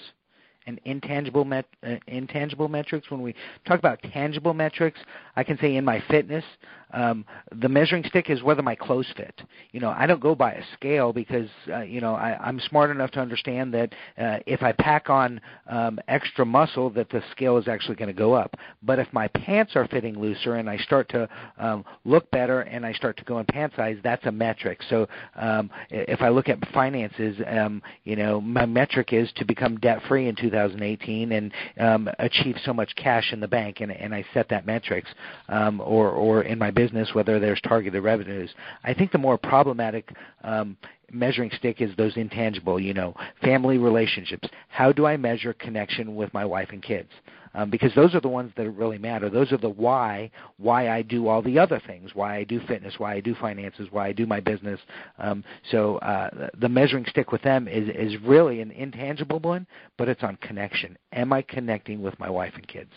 and 0.68 0.80
intangible 0.84 1.44
met, 1.44 1.66
uh, 1.82 1.96
intangible 2.06 2.68
metrics. 2.68 3.10
When 3.10 3.22
we 3.22 3.34
talk 3.66 3.78
about 3.78 4.00
tangible 4.12 4.54
metrics, 4.54 5.00
I 5.34 5.42
can 5.42 5.58
say 5.58 5.76
in 5.76 5.84
my 5.84 6.02
fitness, 6.08 6.44
um, 6.92 7.24
the 7.54 7.68
measuring 7.68 8.04
stick 8.04 8.30
is 8.30 8.42
whether 8.42 8.62
my 8.62 8.74
clothes 8.74 9.06
fit. 9.16 9.42
You 9.72 9.80
know, 9.80 9.90
I 9.90 10.06
don't 10.06 10.20
go 10.20 10.34
by 10.34 10.52
a 10.52 10.62
scale 10.74 11.12
because 11.12 11.48
uh, 11.68 11.80
you 11.80 12.00
know 12.00 12.14
I, 12.14 12.36
I'm 12.40 12.60
smart 12.60 12.90
enough 12.90 13.10
to 13.12 13.20
understand 13.20 13.74
that 13.74 13.92
uh, 14.18 14.38
if 14.46 14.62
I 14.62 14.72
pack 14.72 15.10
on 15.10 15.40
um, 15.68 15.98
extra 16.08 16.44
muscle, 16.44 16.90
that 16.90 17.10
the 17.10 17.22
scale 17.32 17.58
is 17.58 17.68
actually 17.68 17.96
going 17.96 18.08
to 18.08 18.14
go 18.14 18.32
up. 18.32 18.56
But 18.82 18.98
if 18.98 19.12
my 19.12 19.28
pants 19.28 19.76
are 19.76 19.86
fitting 19.88 20.18
looser 20.18 20.54
and 20.54 20.68
I 20.68 20.76
start 20.78 21.08
to 21.10 21.28
um, 21.58 21.84
look 22.04 22.30
better 22.30 22.62
and 22.62 22.84
I 22.84 22.92
start 22.92 23.16
to 23.18 23.24
go 23.24 23.38
in 23.38 23.46
pant 23.46 23.72
size, 23.76 23.96
that's 24.02 24.24
a 24.26 24.32
metric. 24.32 24.80
So 24.88 25.08
um, 25.36 25.70
if 25.90 26.22
I 26.22 26.28
look 26.28 26.48
at 26.48 26.58
finances, 26.72 27.36
um, 27.46 27.82
you 28.04 28.16
know, 28.16 28.40
my 28.40 28.66
metric 28.66 29.12
is 29.12 29.30
to 29.36 29.44
become 29.44 29.78
debt 29.78 30.00
free 30.08 30.28
in 30.28 30.36
2018 30.36 31.32
and 31.32 31.52
um, 31.78 32.08
achieve 32.18 32.56
so 32.64 32.72
much 32.72 32.94
cash 32.96 33.32
in 33.32 33.40
the 33.40 33.48
bank, 33.48 33.80
and, 33.80 33.92
and 33.92 34.14
I 34.14 34.24
set 34.34 34.48
that 34.50 34.66
metrics, 34.66 35.10
um, 35.48 35.80
or 35.80 36.10
or 36.10 36.42
in 36.42 36.58
my 36.58 36.70
business, 36.78 37.12
whether 37.12 37.40
there's 37.40 37.60
targeted 37.62 38.02
revenues. 38.02 38.50
I 38.84 38.94
think 38.94 39.10
the 39.10 39.18
more 39.18 39.36
problematic 39.36 40.10
um, 40.44 40.76
measuring 41.10 41.50
stick 41.58 41.80
is 41.80 41.90
those 41.96 42.16
intangible, 42.16 42.78
you 42.78 42.94
know, 42.94 43.14
family 43.42 43.78
relationships. 43.78 44.48
How 44.68 44.92
do 44.92 45.04
I 45.04 45.16
measure 45.16 45.52
connection 45.52 46.14
with 46.14 46.32
my 46.32 46.44
wife 46.44 46.68
and 46.70 46.82
kids? 46.82 47.10
Um, 47.54 47.70
because 47.70 47.92
those 47.96 48.14
are 48.14 48.20
the 48.20 48.28
ones 48.28 48.52
that 48.56 48.70
really 48.70 48.98
matter. 48.98 49.28
Those 49.28 49.50
are 49.52 49.56
the 49.56 49.70
why, 49.70 50.30
why 50.58 50.90
I 50.90 51.02
do 51.02 51.26
all 51.26 51.42
the 51.42 51.58
other 51.58 51.80
things, 51.84 52.10
why 52.14 52.36
I 52.36 52.44
do 52.44 52.60
fitness, 52.68 52.94
why 52.98 53.14
I 53.14 53.20
do 53.20 53.34
finances, 53.34 53.88
why 53.90 54.06
I 54.06 54.12
do 54.12 54.26
my 54.26 54.38
business. 54.38 54.78
Um, 55.18 55.42
so 55.72 55.96
uh, 55.96 56.48
the 56.60 56.68
measuring 56.68 57.06
stick 57.08 57.32
with 57.32 57.42
them 57.42 57.66
is 57.66 57.88
is 57.88 58.20
really 58.22 58.60
an 58.60 58.70
intangible 58.70 59.40
one, 59.40 59.66
but 59.96 60.08
it's 60.08 60.22
on 60.22 60.36
connection. 60.36 60.96
Am 61.12 61.32
I 61.32 61.42
connecting 61.42 62.02
with 62.02 62.16
my 62.20 62.30
wife 62.30 62.52
and 62.54 62.68
kids? 62.68 62.92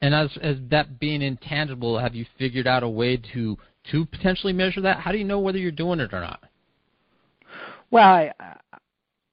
And 0.00 0.14
as 0.14 0.30
as 0.40 0.56
that 0.70 1.00
being 1.00 1.22
intangible, 1.22 1.98
have 1.98 2.14
you 2.14 2.24
figured 2.38 2.66
out 2.66 2.82
a 2.82 2.88
way 2.88 3.16
to 3.34 3.58
to 3.90 4.06
potentially 4.06 4.52
measure 4.52 4.80
that? 4.82 5.00
How 5.00 5.12
do 5.12 5.18
you 5.18 5.24
know 5.24 5.40
whether 5.40 5.58
you're 5.58 5.72
doing 5.72 6.00
it 6.00 6.12
or 6.12 6.20
not? 6.20 6.44
Well, 7.90 8.04
I, 8.06 8.32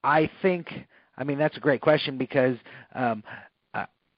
I 0.04 0.30
think 0.41 0.67
I 1.17 1.23
mean 1.23 1.38
that's 1.38 1.58
a 1.58 1.60
great 1.60 1.82
question 1.82 2.17
because 2.17 2.58
um, 2.95 3.23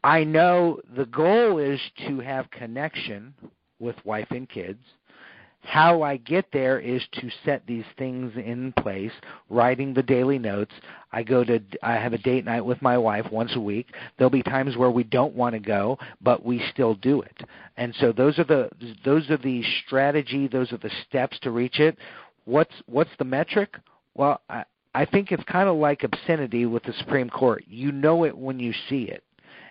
I 0.04 0.24
know 0.24 0.80
the 0.96 1.06
goal 1.06 1.58
is 1.58 1.82
to 2.08 2.20
have 2.20 2.50
connection 2.52 3.34
with 3.80 3.96
wife 4.06 4.28
and 4.30 4.48
kids, 4.48 4.80
how 5.64 6.02
I 6.02 6.18
get 6.18 6.46
there 6.54 6.80
is 6.80 7.02
to 7.14 7.30
set 7.44 7.66
these 7.68 7.84
things 7.98 8.32
in 8.36 8.74
place, 8.74 9.12
writing 9.50 9.94
the 9.94 10.04
daily 10.04 10.40
notes. 10.40 10.72
I 11.12 11.24
go 11.24 11.44
to 11.44 11.60
I 11.84 11.94
have 11.96 12.14
a 12.14 12.18
date 12.18 12.46
night 12.46 12.66
with 12.66 12.82
my 12.82 12.98
wife 12.98 13.26
once 13.32 13.56
a 13.56 13.60
week. 13.60 13.88
There'll 14.18 14.30
be 14.30 14.44
times 14.44 14.78
where 14.78 14.92
we 14.92 15.04
don't 15.04 15.36
want 15.36 15.54
to 15.54 15.60
go, 15.60 16.00
but 16.22 16.46
we 16.46 16.64
still 16.72 16.96
do 16.96 17.22
it. 17.22 17.44
And 17.76 17.94
so 18.00 18.12
those 18.12 18.40
are 18.40 18.44
the 18.44 18.70
those 19.04 19.30
are 19.30 19.38
the 19.38 19.64
strategy, 19.86 20.48
those 20.48 20.72
are 20.72 20.78
the 20.78 20.92
steps 21.08 21.38
to 21.42 21.52
reach 21.52 21.80
it. 21.80 21.98
What's 22.46 22.74
what's 22.86 23.12
the 23.20 23.26
metric? 23.26 23.76
Well, 24.16 24.42
I 24.50 24.64
I 24.96 25.06
think 25.06 25.32
it's 25.32 25.44
kind 25.44 25.68
of 25.68 25.76
like 25.76 26.04
obscenity 26.04 26.66
with 26.66 26.84
the 26.84 26.94
Supreme 26.94 27.30
Court. 27.30 27.66
You 27.68 27.92
know 27.92 28.24
it 28.24 28.36
when 28.38 28.60
you 28.60 28.74
see 28.90 29.04
it 29.04 29.24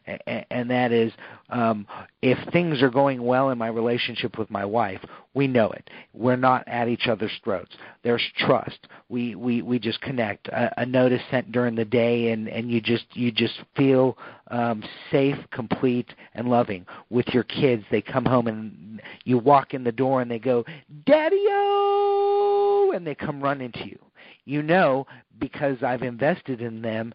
and 0.07 0.71
that 0.71 0.93
is 0.93 1.13
um, 1.51 1.87
if 2.23 2.39
things 2.53 2.83
are 2.83 2.91
going 2.91 3.23
well 3.23 3.51
in 3.51 3.59
my 3.59 3.69
relationship 3.69 4.39
with 4.39 4.51
my 4.51 4.65
wife, 4.65 5.01
we 5.35 5.47
know 5.47 5.71
it. 5.71 5.91
We're 6.13 6.37
not 6.37 6.67
at 6.67 6.89
each 6.89 7.09
other's 7.09 7.33
throats. 7.43 7.77
There's 8.03 8.23
trust. 8.39 8.89
We 9.09 9.35
we 9.35 9.63
we 9.63 9.79
just 9.79 10.01
connect. 10.01 10.49
A, 10.49 10.73
a 10.83 10.87
notice 10.87 11.23
sent 11.31 11.53
during 11.53 11.75
the 11.75 11.85
day, 11.85 12.31
and 12.31 12.49
and 12.49 12.71
you 12.71 12.81
just 12.81 13.05
you 13.15 13.33
just 13.33 13.61
feel 13.77 14.17
um, 14.51 14.83
safe, 15.11 15.39
complete, 15.51 16.15
and 16.35 16.49
loving 16.49 16.87
with 17.11 17.27
your 17.29 17.45
kids. 17.45 17.85
They 17.91 18.03
come 18.03 18.25
home 18.25 18.47
and 18.47 19.03
you 19.25 19.39
walk 19.39 19.75
in 19.75 19.85
the 19.85 19.93
door, 19.93 20.21
and 20.21 20.31
they 20.31 20.39
go, 20.39 20.65
"Daddy-o!" 21.05 22.93
and 22.95 23.07
they 23.07 23.15
come 23.15 23.43
running 23.43 23.73
to 23.73 23.87
you. 23.87 23.99
You 24.45 24.63
know 24.63 25.07
because 25.39 25.83
I've 25.83 26.03
invested 26.03 26.61
in 26.61 26.83
them 26.83 27.13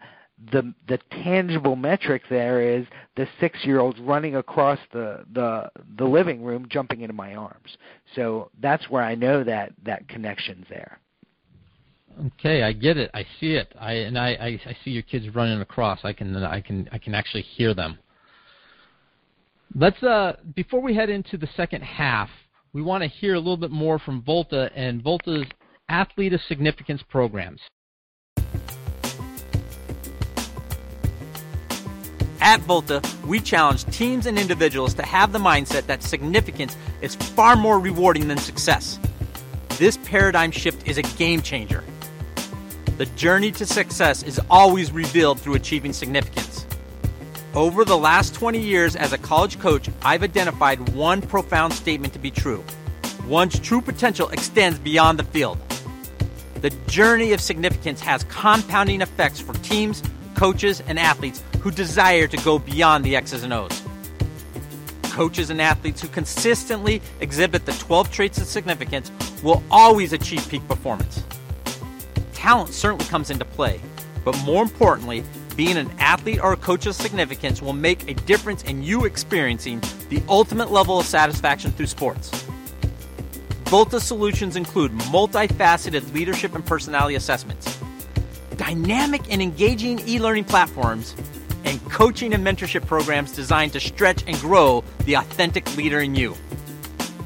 the 0.52 0.74
the 0.88 0.98
tangible 1.24 1.76
metric 1.76 2.24
there 2.30 2.62
is 2.62 2.86
the 3.16 3.28
six 3.40 3.60
year 3.64 3.80
old 3.80 3.98
running 4.00 4.36
across 4.36 4.80
the 4.92 5.24
the 5.34 5.70
the 5.98 6.06
living 6.06 6.44
room 6.44 6.68
jumping 6.70 7.02
into 7.02 7.14
my 7.14 7.36
arms. 7.36 7.78
So 8.16 8.50
that's 8.60 8.90
where 8.90 9.04
i 9.04 9.16
know 9.16 9.44
that 9.44 9.74
that 9.84 10.08
connection's 10.08 10.66
there. 10.70 11.00
Okay 12.38 12.64
i 12.64 12.72
get 12.72 12.98
it. 12.98 13.12
I 13.14 13.26
see 13.40 13.54
it. 13.54 13.74
I 13.80 13.94
and 13.94 14.18
i 14.18 14.30
i, 14.34 14.60
I 14.66 14.78
see 14.84 14.92
your 14.92 15.04
kids 15.04 15.30
running 15.36 15.62
across. 15.62 16.00
I 16.04 16.14
can 16.14 16.36
i 16.36 16.62
can 16.62 16.90
i 16.92 16.98
can 16.98 17.14
actually 17.14 17.44
hear 17.44 17.74
them. 17.74 18.00
Let's 19.76 20.02
uh 20.02 20.38
before 20.56 20.82
we 20.82 20.96
head 20.96 21.10
into 21.10 21.38
the 21.38 21.50
second 21.56 21.84
half 21.84 22.30
we 22.74 22.82
want 22.82 23.04
to 23.04 23.10
hear 23.10 23.34
a 23.34 23.40
little 23.40 23.58
bit 23.58 23.72
more 23.72 24.00
from 24.00 24.22
volta 24.24 24.72
and 24.76 25.04
volta's 25.04 25.46
athlete 25.90 26.34
of 26.34 26.42
significance 26.48 27.02
programs 27.10 27.60
At 32.42 32.60
Volta, 32.62 33.04
we 33.24 33.40
challenge 33.40 33.86
teams 33.86 34.26
and 34.26 34.40
individuals 34.40 34.96
to 34.96 35.04
have 35.04 35.32
the 35.32 35.38
mindset 35.38 35.86
that 35.86 36.02
significance 36.02 36.76
is 37.00 37.14
far 37.14 37.56
more 37.56 37.80
rewarding 37.80 38.28
than 38.28 38.40
success. 38.40 39.00
This 39.78 39.98
paradigm 39.98 40.50
shift 40.50 40.88
is 40.88 40.98
a 40.98 41.04
game 41.04 41.44
changer. 41.44 41.84
The 42.98 43.06
journey 43.06 43.52
to 43.52 43.66
success 43.68 44.24
is 44.24 44.42
always 44.50 44.92
revealed 44.92 45.40
through 45.40 45.54
achieving 45.54 45.94
significance. 45.94 46.66
Over 47.54 47.86
the 47.86 47.98
last 47.98 48.34
20 48.34 48.60
years 48.60 48.96
as 48.96 49.14
a 49.14 49.20
college 49.20 49.60
coach, 49.60 49.88
I've 50.02 50.24
identified 50.24 50.90
one 50.96 51.22
profound 51.22 51.74
statement 51.74 52.14
to 52.14 52.20
be 52.20 52.32
true. 52.32 52.64
One's 53.28 53.60
true 53.60 53.82
potential 53.82 54.30
extends 54.30 54.80
beyond 54.80 55.20
the 55.20 55.26
field. 55.26 55.60
the 56.56 56.70
journey 56.88 57.34
of 57.34 57.42
significance 57.42 58.00
has 58.02 58.24
compounding 58.26 59.02
effects 59.02 59.40
for 59.40 59.54
teams, 59.64 60.04
coaches, 60.36 60.82
and 60.88 61.00
athletes 61.00 61.42
who 61.62 61.72
desire 61.72 62.28
to 62.28 62.38
go 62.38 62.58
beyond 62.60 63.04
the 63.04 63.16
X's 63.16 63.44
and 63.44 63.54
O's. 63.54 63.82
Coaches 65.04 65.50
and 65.50 65.62
athletes 65.62 66.02
who 66.02 66.08
consistently 66.08 67.02
exhibit 67.20 67.66
the 67.66 67.74
12 67.74 68.12
traits 68.12 68.38
of 68.40 68.48
significance 68.48 69.12
will 69.44 69.62
always 69.70 70.14
achieve 70.14 70.48
peak 70.50 70.68
performance. 70.68 71.24
Talent 72.34 72.74
certainly 72.74 73.06
comes 73.06 73.30
into 73.30 73.46
play, 73.46 73.80
but 74.26 74.38
more 74.44 74.64
importantly, 74.64 75.24
being 75.56 75.78
an 75.78 75.92
athlete 76.00 76.40
or 76.42 76.54
a 76.54 76.58
coach 76.58 76.86
of 76.86 76.96
significance 76.96 77.62
will 77.62 77.74
make 77.74 78.10
a 78.10 78.14
difference 78.14 78.64
in 78.64 78.82
you 78.82 79.06
experiencing 79.06 79.82
the 80.10 80.24
ultimate 80.28 80.72
level 80.72 81.00
of 81.00 81.06
satisfaction 81.06 81.72
through 81.72 81.88
sports. 81.88 82.32
Volta 83.66 84.00
solutions 84.00 84.56
include 84.56 84.92
multifaceted 85.14 86.12
leadership 86.14 86.56
and 86.56 86.66
personality 86.66 87.16
assessments, 87.16 87.80
dynamic 88.58 89.22
and 89.32 89.42
engaging 89.42 90.00
e 90.08 90.20
learning 90.20 90.46
platforms, 90.46 91.16
and 91.64 91.84
coaching 91.90 92.34
and 92.34 92.46
mentorship 92.46 92.86
programs 92.86 93.32
designed 93.32 93.74
to 93.74 93.80
stretch 93.80 94.24
and 94.28 94.38
grow 94.40 94.84
the 95.06 95.16
authentic 95.16 95.76
leader 95.78 96.00
in 96.00 96.16
you. 96.16 96.36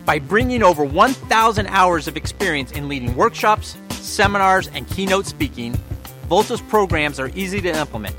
By 0.06 0.20
bringing 0.20 0.64
over 0.64 0.84
1,000 0.84 1.68
hours 1.68 2.08
of 2.08 2.16
experience 2.16 2.72
in 2.72 2.88
leading 2.88 3.16
workshops, 3.16 3.78
seminars, 3.92 4.68
and 4.70 4.88
keynote 4.88 5.26
speaking, 5.26 5.74
Volta's 6.30 6.62
programs 6.62 7.20
are 7.20 7.32
easy 7.36 7.62
to 7.62 7.70
implement, 7.70 8.16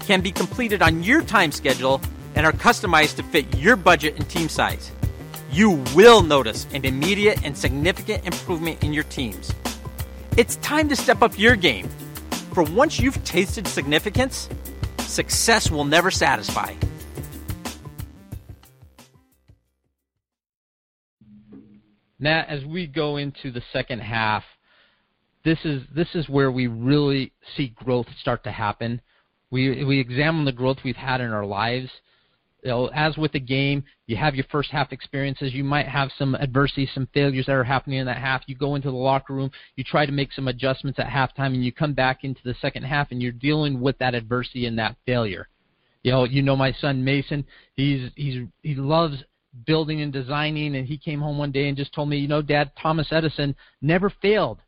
can 0.00 0.20
be 0.20 0.32
completed 0.32 0.82
on 0.82 1.02
your 1.02 1.22
time 1.22 1.52
schedule, 1.52 2.00
and 2.34 2.46
are 2.46 2.52
customized 2.52 3.16
to 3.16 3.22
fit 3.22 3.56
your 3.56 3.76
budget 3.76 4.16
and 4.16 4.28
team 4.28 4.48
size. 4.48 4.90
You 5.50 5.82
will 5.94 6.22
notice 6.22 6.66
an 6.72 6.84
immediate 6.84 7.44
and 7.44 7.56
significant 7.56 8.26
improvement 8.26 8.82
in 8.82 8.92
your 8.92 9.04
teams. 9.04 9.52
It's 10.36 10.56
time 10.56 10.88
to 10.88 10.96
step 10.96 11.22
up 11.22 11.38
your 11.38 11.54
game. 11.54 11.88
For 12.52 12.64
once 12.64 12.98
you've 12.98 13.22
tasted 13.24 13.68
significance, 13.68 14.48
success 15.14 15.70
will 15.70 15.84
never 15.84 16.10
satisfy. 16.10 16.74
Now, 22.18 22.44
as 22.48 22.64
we 22.64 22.86
go 22.86 23.16
into 23.16 23.52
the 23.52 23.62
second 23.72 24.00
half, 24.00 24.44
this 25.44 25.58
is 25.64 25.82
this 25.94 26.08
is 26.14 26.28
where 26.28 26.50
we 26.50 26.66
really 26.66 27.32
see 27.56 27.68
growth 27.68 28.06
start 28.20 28.44
to 28.44 28.50
happen. 28.50 29.00
We 29.50 29.84
we 29.84 30.00
examine 30.00 30.44
the 30.44 30.52
growth 30.52 30.78
we've 30.84 30.96
had 30.96 31.20
in 31.20 31.30
our 31.30 31.44
lives. 31.44 31.90
You 32.64 32.70
know, 32.70 32.86
as 32.94 33.18
with 33.18 33.32
the 33.32 33.40
game, 33.40 33.84
you 34.06 34.16
have 34.16 34.34
your 34.34 34.46
first 34.50 34.70
half 34.70 34.90
experiences. 34.90 35.52
You 35.52 35.62
might 35.62 35.86
have 35.86 36.10
some 36.16 36.34
adversity, 36.34 36.88
some 36.94 37.06
failures 37.12 37.44
that 37.44 37.52
are 37.52 37.62
happening 37.62 37.98
in 37.98 38.06
that 38.06 38.16
half. 38.16 38.42
You 38.46 38.56
go 38.56 38.74
into 38.74 38.90
the 38.90 38.96
locker 38.96 39.34
room, 39.34 39.50
you 39.76 39.84
try 39.84 40.06
to 40.06 40.12
make 40.12 40.32
some 40.32 40.48
adjustments 40.48 40.98
at 40.98 41.06
halftime, 41.06 41.52
and 41.52 41.62
you 41.62 41.72
come 41.72 41.92
back 41.92 42.24
into 42.24 42.40
the 42.42 42.54
second 42.62 42.84
half, 42.84 43.10
and 43.10 43.22
you're 43.22 43.32
dealing 43.32 43.82
with 43.82 43.98
that 43.98 44.14
adversity 44.14 44.64
and 44.64 44.78
that 44.78 44.96
failure. 45.04 45.46
You 46.02 46.12
know, 46.12 46.24
you 46.24 46.40
know 46.40 46.56
my 46.56 46.72
son 46.72 47.04
Mason. 47.04 47.44
He's 47.74 48.10
he's 48.16 48.46
he 48.62 48.74
loves 48.74 49.22
building 49.66 50.00
and 50.00 50.12
designing, 50.12 50.76
and 50.76 50.86
he 50.86 50.96
came 50.96 51.20
home 51.20 51.36
one 51.36 51.52
day 51.52 51.68
and 51.68 51.76
just 51.76 51.92
told 51.92 52.08
me, 52.08 52.16
you 52.16 52.28
know, 52.28 52.40
Dad, 52.40 52.72
Thomas 52.80 53.08
Edison 53.10 53.54
never 53.82 54.10
failed. 54.22 54.60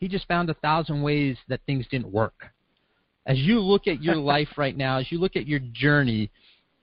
He 0.00 0.06
just 0.06 0.28
found 0.28 0.50
a 0.50 0.54
thousand 0.54 1.00
ways 1.00 1.38
that 1.48 1.60
things 1.64 1.86
didn't 1.90 2.12
work. 2.12 2.44
As 3.24 3.38
you 3.38 3.60
look 3.60 3.86
at 3.86 4.02
your 4.02 4.16
life 4.34 4.48
right 4.58 4.76
now, 4.76 4.98
as 4.98 5.10
you 5.10 5.18
look 5.18 5.34
at 5.34 5.46
your 5.46 5.60
journey, 5.60 6.30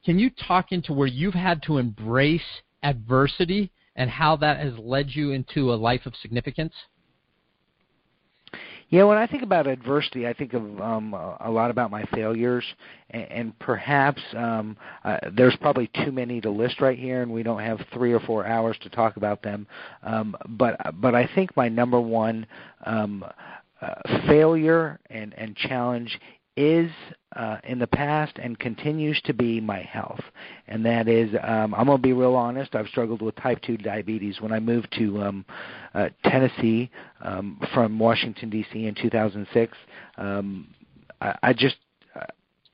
can 0.06 0.20
you 0.20 0.30
talk 0.30 0.72
into 0.72 0.94
where 0.94 1.08
you've 1.08 1.34
had 1.34 1.64
to 1.64 1.78
embrace 1.78 2.62
adversity 2.84 3.72
and 3.96 4.10
how 4.10 4.36
that 4.38 4.60
has 4.60 4.78
led 4.78 5.10
you 5.10 5.32
into 5.32 5.74
a 5.74 5.76
life 5.76 6.06
of 6.06 6.14
significance? 6.22 6.74
Yeah, 8.90 9.04
when 9.06 9.18
I 9.18 9.26
think 9.26 9.42
about 9.42 9.66
adversity, 9.66 10.28
I 10.28 10.34
think 10.34 10.54
of 10.54 10.80
um, 10.80 11.14
a 11.14 11.50
lot 11.50 11.72
about 11.72 11.90
my 11.90 12.04
failures, 12.14 12.64
and, 13.10 13.58
perhaps 13.58 14.22
um, 14.38 14.78
uh, 15.04 15.18
there's 15.36 15.56
probably 15.56 15.90
too 16.06 16.12
many 16.12 16.40
to 16.42 16.52
list 16.52 16.80
right 16.80 16.98
here, 16.98 17.24
and 17.24 17.32
we 17.32 17.42
don't 17.42 17.62
have 17.62 17.80
three 17.92 18.14
or 18.14 18.20
four 18.20 18.46
hours 18.46 18.78
to 18.82 18.90
talk 18.90 19.18
about 19.18 19.42
them. 19.42 19.66
Um, 20.04 20.38
but 20.50 20.80
but 21.02 21.16
I 21.16 21.28
think 21.34 21.58
my 21.58 21.68
number 21.68 22.00
one 22.00 22.46
um, 22.86 23.26
uh, 23.82 24.20
failure 24.28 25.00
and 25.10 25.34
and 25.34 25.56
challenge 25.56 26.20
is 26.58 26.90
uh, 27.36 27.58
in 27.64 27.80
the 27.80 27.88
past 27.88 28.38
and 28.38 28.58
continues 28.60 29.20
to 29.26 29.34
be 29.34 29.60
my 29.60 29.80
health. 29.82 30.22
And 30.68 30.86
that 30.86 31.08
is, 31.08 31.36
um, 31.44 31.76
I'm 31.76 31.86
going 31.88 31.98
to 31.98 32.02
be 32.02 32.14
real 32.14 32.36
honest, 32.36 32.76
I've 32.76 32.88
struggled 32.88 33.22
with 33.22 33.36
type 33.36 33.62
2 33.64 33.78
diabetes. 33.78 34.40
When 34.40 34.54
I 34.54 34.60
moved 34.60 34.94
to 34.98 35.22
um, 35.22 35.46
uh, 35.94 36.10
Tennessee 36.24 36.90
um, 37.22 37.60
from 37.74 38.00
Washington, 38.00 38.50
D.C. 38.50 38.86
in 38.86 38.96
2006, 38.96 39.78
um, 40.18 40.68
I, 41.20 41.36
I 41.44 41.54
just, 41.54 41.76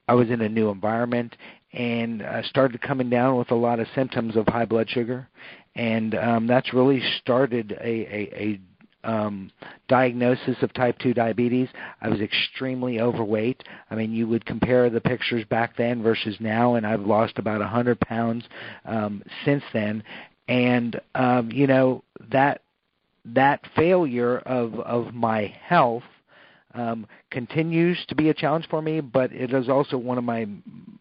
I 0.08 0.14
was 0.14 0.30
in 0.30 0.42
a 0.42 0.50
new 0.50 0.70
environment 0.70 1.36
and 1.74 2.22
uh, 2.22 2.44
started 2.44 2.82
coming 2.82 3.10
down 3.10 3.38
with 3.38 3.50
a 3.52 3.56
lot 3.56 3.80
of 3.80 3.88
symptoms 3.96 4.36
of 4.36 4.46
high 4.48 4.66
blood 4.66 4.90
sugar. 4.90 5.28
And 5.76 6.16
um, 6.16 6.48
that's 6.48 6.74
really 6.74 7.02
started 7.20 7.72
a, 7.80 7.86
a, 7.86 8.30
a 8.36 8.60
um, 9.04 9.52
diagnosis 9.88 10.58
of 10.62 10.74
type 10.74 10.98
2 11.00 11.14
diabetes. 11.14 11.70
I 12.02 12.10
was 12.10 12.22
extremely 12.22 13.00
overweight. 13.00 13.64
I 13.90 13.96
mean, 13.96 14.12
you 14.12 14.28
would 14.28 14.46
compare 14.46 14.90
the 14.90 15.02
pictures 15.02 15.46
back 15.46 15.76
then 15.78 16.04
versus 16.04 16.36
now, 16.40 16.76
and 16.76 16.86
I've 16.86 17.02
lost 17.02 17.38
about 17.38 17.60
100 17.60 18.00
pounds 18.00 18.46
um, 18.86 19.24
since 19.46 19.64
then. 19.74 20.04
And 20.48 21.00
um, 21.16 21.52
you 21.52 21.68
know 21.68 22.04
that 22.32 22.62
that 23.26 23.62
failure 23.76 24.40
of 24.40 24.80
of 24.80 25.14
my 25.14 25.54
health 25.64 26.04
um, 26.74 27.08
continues 27.30 27.98
to 28.08 28.16
be 28.16 28.30
a 28.30 28.34
challenge 28.34 28.68
for 28.70 28.82
me, 28.82 29.02
but 29.02 29.32
it 29.32 29.54
is 29.54 29.70
also 29.70 29.98
one 29.98 30.18
of 30.18 30.24
my 30.24 30.48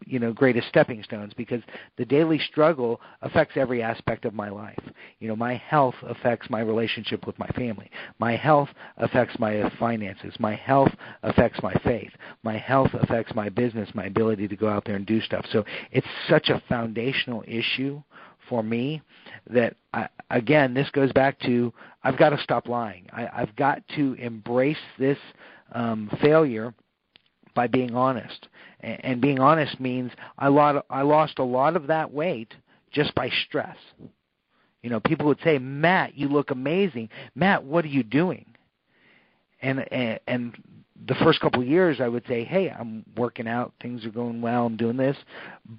you 0.05 0.19
know 0.19 0.33
greatest 0.33 0.67
stepping 0.67 1.03
stones 1.03 1.33
because 1.35 1.61
the 1.97 2.05
daily 2.05 2.39
struggle 2.39 2.99
affects 3.21 3.55
every 3.57 3.81
aspect 3.81 4.25
of 4.25 4.33
my 4.33 4.49
life. 4.49 4.79
You 5.19 5.27
know, 5.27 5.35
my 5.35 5.55
health 5.55 5.95
affects 6.03 6.49
my 6.49 6.61
relationship 6.61 7.25
with 7.25 7.37
my 7.39 7.47
family. 7.49 7.89
My 8.19 8.35
health 8.35 8.69
affects 8.97 9.37
my 9.39 9.71
finances. 9.79 10.33
My 10.39 10.55
health 10.55 10.91
affects 11.23 11.61
my 11.63 11.73
faith. 11.83 12.11
My 12.43 12.57
health 12.57 12.91
affects 12.93 13.33
my 13.35 13.49
business, 13.49 13.89
my 13.93 14.05
ability 14.05 14.47
to 14.47 14.55
go 14.55 14.69
out 14.69 14.85
there 14.85 14.95
and 14.95 15.05
do 15.05 15.21
stuff. 15.21 15.45
So 15.51 15.63
it's 15.91 16.07
such 16.29 16.49
a 16.49 16.61
foundational 16.67 17.43
issue 17.47 18.01
for 18.49 18.63
me 18.63 19.01
that 19.49 19.75
I, 19.93 20.09
again 20.29 20.73
this 20.73 20.89
goes 20.89 21.11
back 21.13 21.39
to 21.41 21.73
I've 22.03 22.17
got 22.17 22.29
to 22.29 22.37
stop 22.39 22.67
lying. 22.67 23.07
I, 23.13 23.27
I've 23.33 23.55
got 23.55 23.81
to 23.95 24.13
embrace 24.15 24.77
this 24.97 25.17
um, 25.71 26.09
failure 26.21 26.73
by 27.53 27.67
being 27.67 27.95
honest. 27.95 28.47
And, 28.79 29.05
and 29.05 29.21
being 29.21 29.39
honest 29.39 29.79
means 29.79 30.11
I 30.37 30.47
lost, 30.47 30.85
I 30.89 31.01
lost 31.01 31.39
a 31.39 31.43
lot 31.43 31.75
of 31.75 31.87
that 31.87 32.13
weight 32.13 32.53
just 32.91 33.13
by 33.15 33.29
stress. 33.47 33.77
You 34.81 34.89
know, 34.89 34.99
people 34.99 35.27
would 35.27 35.39
say, 35.43 35.59
"Matt, 35.59 36.15
you 36.15 36.27
look 36.27 36.51
amazing. 36.51 37.09
Matt, 37.35 37.63
what 37.63 37.85
are 37.85 37.89
you 37.89 38.03
doing?" 38.03 38.45
And 39.61 39.91
and, 39.93 40.19
and 40.27 40.63
the 41.07 41.15
first 41.15 41.39
couple 41.39 41.61
of 41.61 41.67
years, 41.67 42.01
I 42.01 42.07
would 42.07 42.25
say, 42.27 42.43
"Hey, 42.43 42.69
I'm 42.69 43.05
working 43.15 43.47
out. 43.47 43.73
Things 43.81 44.05
are 44.05 44.11
going 44.11 44.41
well. 44.41 44.65
I'm 44.65 44.77
doing 44.77 44.97
this." 44.97 45.17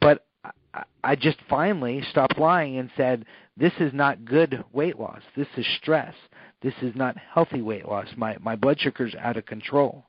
But 0.01 0.25
I, 0.73 0.85
I 1.03 1.17
just 1.17 1.39
finally 1.49 2.03
stopped 2.11 2.39
lying 2.39 2.79
and 2.79 2.91
said, 2.97 3.27
"This 3.57 3.73
is 3.81 3.93
not 3.93 4.25
good 4.25 4.65
weight 4.73 5.01
loss. 5.01 5.21
This 5.37 5.49
is 5.57 5.67
stress 5.79 6.15
this 6.63 6.75
is 6.83 6.95
not 6.95 7.17
healthy 7.17 7.63
weight 7.63 7.87
loss. 7.87 8.09
My 8.17 8.37
my 8.41 8.57
blood 8.57 8.81
sugar's 8.81 9.15
out 9.17 9.37
of 9.37 9.47
control. 9.47 10.05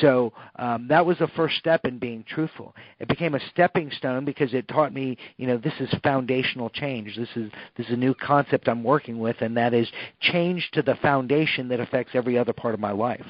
So 0.00 0.32
um, 0.56 0.86
that 0.88 1.04
was 1.04 1.18
the 1.18 1.28
first 1.28 1.56
step 1.56 1.84
in 1.84 1.98
being 1.98 2.24
truthful. 2.24 2.74
It 3.00 3.08
became 3.08 3.34
a 3.34 3.40
stepping 3.50 3.90
stone 3.90 4.24
because 4.24 4.54
it 4.54 4.68
taught 4.68 4.94
me, 4.94 5.16
you 5.36 5.46
know, 5.46 5.56
this 5.56 5.72
is 5.80 5.92
foundational 6.02 6.70
change. 6.70 7.16
This 7.16 7.28
is 7.34 7.50
this 7.76 7.86
is 7.86 7.92
a 7.92 7.96
new 7.96 8.14
concept 8.14 8.68
I'm 8.68 8.84
working 8.84 9.18
with, 9.18 9.36
and 9.40 9.56
that 9.56 9.74
is 9.74 9.90
change 10.20 10.68
to 10.72 10.82
the 10.82 10.94
foundation 10.96 11.68
that 11.68 11.80
affects 11.80 12.12
every 12.14 12.38
other 12.38 12.52
part 12.52 12.74
of 12.74 12.80
my 12.80 12.92
life. 12.92 13.26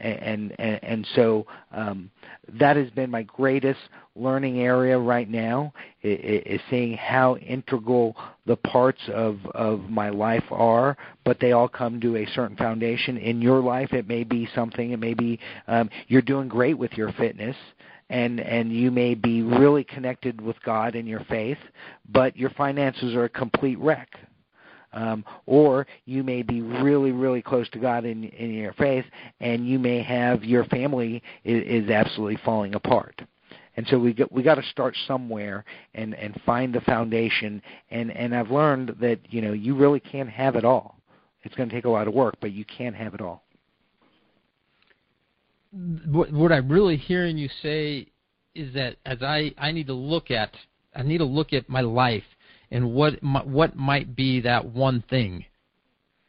And 0.00 0.54
and 0.58 0.82
and 0.82 1.06
so 1.14 1.46
um, 1.72 2.10
that 2.54 2.76
has 2.76 2.90
been 2.90 3.10
my 3.10 3.22
greatest 3.22 3.80
learning 4.16 4.60
area 4.60 4.98
right 4.98 5.28
now 5.28 5.72
is 6.02 6.60
seeing 6.70 6.96
how 6.96 7.36
integral 7.36 8.16
the 8.46 8.56
parts 8.56 9.00
of 9.12 9.38
of 9.54 9.88
my 9.90 10.08
life 10.08 10.44
are, 10.50 10.96
but 11.24 11.38
they 11.40 11.52
all 11.52 11.68
come 11.68 12.00
to 12.00 12.16
a 12.16 12.26
certain 12.26 12.56
foundation. 12.56 13.16
In 13.16 13.42
your 13.42 13.60
life, 13.60 13.92
it 13.92 14.08
may 14.08 14.24
be 14.24 14.48
something. 14.54 14.92
It 14.92 14.98
may 14.98 15.14
be 15.14 15.38
um, 15.66 15.90
you're 16.08 16.22
doing 16.22 16.48
great 16.48 16.78
with 16.78 16.92
your 16.92 17.12
fitness, 17.12 17.56
and 18.10 18.40
and 18.40 18.72
you 18.72 18.90
may 18.90 19.14
be 19.14 19.42
really 19.42 19.84
connected 19.84 20.40
with 20.40 20.56
God 20.64 20.94
in 20.94 21.06
your 21.06 21.24
faith, 21.28 21.58
but 22.08 22.36
your 22.36 22.50
finances 22.50 23.14
are 23.14 23.24
a 23.24 23.28
complete 23.28 23.78
wreck. 23.78 24.08
Um, 24.92 25.26
or 25.44 25.86
you 26.06 26.22
may 26.22 26.40
be 26.40 26.62
really, 26.62 27.12
really 27.12 27.42
close 27.42 27.68
to 27.70 27.78
God 27.78 28.06
in, 28.06 28.24
in 28.24 28.54
your 28.54 28.72
faith, 28.74 29.04
and 29.40 29.68
you 29.68 29.78
may 29.78 30.02
have 30.02 30.42
your 30.42 30.64
family 30.66 31.22
is, 31.44 31.84
is 31.84 31.90
absolutely 31.90 32.38
falling 32.42 32.74
apart. 32.74 33.20
And 33.76 33.86
so 33.88 33.98
we 33.98 34.14
got, 34.14 34.32
we 34.32 34.42
got 34.42 34.54
to 34.54 34.62
start 34.64 34.96
somewhere 35.06 35.64
and 35.94 36.14
and 36.14 36.40
find 36.46 36.74
the 36.74 36.80
foundation. 36.80 37.62
And 37.90 38.10
and 38.10 38.34
I've 38.34 38.50
learned 38.50 38.96
that 39.00 39.20
you 39.28 39.42
know 39.42 39.52
you 39.52 39.74
really 39.74 40.00
can't 40.00 40.30
have 40.30 40.56
it 40.56 40.64
all. 40.64 40.96
It's 41.42 41.54
going 41.54 41.68
to 41.68 41.74
take 41.74 41.84
a 41.84 41.90
lot 41.90 42.08
of 42.08 42.14
work, 42.14 42.36
but 42.40 42.52
you 42.52 42.64
can 42.64 42.92
not 42.92 43.02
have 43.02 43.14
it 43.14 43.20
all. 43.20 43.44
what, 46.06 46.32
what 46.32 46.52
I'm 46.52 46.68
really 46.68 46.96
hearing 46.96 47.38
you 47.38 47.48
say 47.62 48.08
is 48.54 48.74
that 48.74 48.96
as 49.04 49.18
I, 49.22 49.52
I 49.58 49.72
need 49.72 49.86
to 49.88 49.92
look 49.92 50.30
at 50.30 50.50
I 50.94 51.02
need 51.02 51.18
to 51.18 51.24
look 51.24 51.52
at 51.52 51.68
my 51.68 51.82
life 51.82 52.24
and 52.70 52.92
what 52.92 53.22
what 53.22 53.76
might 53.76 54.16
be 54.16 54.40
that 54.40 54.64
one 54.64 55.04
thing. 55.08 55.44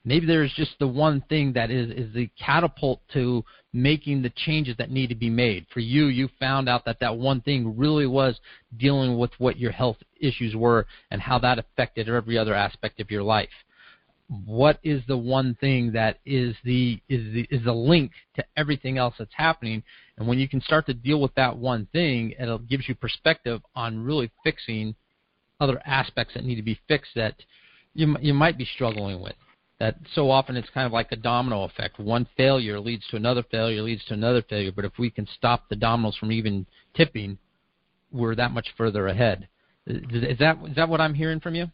Maybe 0.03 0.25
there's 0.25 0.53
just 0.53 0.77
the 0.79 0.87
one 0.87 1.23
thing 1.29 1.53
that 1.53 1.71
is 1.71 1.89
is 1.91 2.13
the 2.13 2.29
catapult 2.39 3.01
to 3.13 3.43
making 3.77 4.23
the 4.23 4.31
changes 4.31 4.75
that 4.77 4.89
need 4.89 5.07
to 5.07 5.15
be 5.15 5.29
made. 5.29 5.67
For 5.71 5.79
you, 5.79 6.07
you 6.07 6.29
found 6.39 6.67
out 6.67 6.83
that 6.85 6.99
that 6.99 7.17
one 7.17 7.41
thing 7.41 7.77
really 7.77 8.07
was 8.07 8.39
dealing 8.75 9.17
with 9.19 9.31
what 9.37 9.57
your 9.57 9.71
health 9.71 9.97
issues 10.19 10.55
were 10.55 10.87
and 11.11 11.21
how 11.21 11.37
that 11.39 11.59
affected 11.59 12.09
every 12.09 12.37
other 12.37 12.55
aspect 12.55 12.99
of 12.99 13.11
your 13.11 13.21
life. 13.21 13.49
What 14.45 14.79
is 14.83 15.03
the 15.07 15.17
one 15.17 15.55
thing 15.61 15.93
that 15.93 16.17
is 16.25 16.55
the 16.65 16.99
is 17.07 17.33
the 17.33 17.47
is 17.49 17.63
the 17.63 17.73
link 17.73 18.11
to 18.35 18.43
everything 18.57 18.97
else 18.97 19.13
that's 19.17 19.33
happening? 19.33 19.83
And 20.17 20.27
when 20.27 20.39
you 20.39 20.49
can 20.49 20.59
start 20.59 20.85
to 20.87 20.93
deal 20.93 21.21
with 21.21 21.33
that 21.35 21.55
one 21.55 21.87
thing 21.93 22.33
it 22.37 22.67
gives 22.67 22.89
you 22.89 22.95
perspective 22.95 23.61
on 23.75 24.03
really 24.03 24.29
fixing 24.43 24.95
other 25.61 25.81
aspects 25.85 26.33
that 26.33 26.43
need 26.43 26.55
to 26.55 26.61
be 26.61 26.79
fixed 26.89 27.11
that 27.15 27.35
you 27.93 28.17
you 28.19 28.33
might 28.33 28.57
be 28.57 28.65
struggling 28.65 29.21
with 29.21 29.35
that 29.79 29.95
so 30.13 30.31
often 30.31 30.55
it's 30.55 30.69
kind 30.73 30.85
of 30.85 30.91
like 30.91 31.11
a 31.11 31.15
domino 31.15 31.63
effect. 31.63 31.99
One 31.99 32.27
failure 32.35 32.79
leads 32.79 33.05
to 33.07 33.15
another 33.15 33.43
failure 33.43 33.81
leads 33.81 34.03
to 34.05 34.13
another 34.13 34.41
failure. 34.41 34.71
But 34.71 34.85
if 34.85 34.93
we 34.97 35.09
can 35.09 35.27
stop 35.35 35.69
the 35.69 35.75
dominoes 35.75 36.17
from 36.17 36.31
even 36.31 36.65
tipping 36.95 37.37
we're 38.11 38.35
that 38.35 38.51
much 38.51 38.67
further 38.77 39.07
ahead. 39.07 39.47
Is 39.85 40.37
that 40.39 40.57
is 40.67 40.75
that 40.75 40.89
what 40.89 40.99
i'm 40.99 41.13
hearing 41.13 41.39
from 41.39 41.55
you 41.55 41.67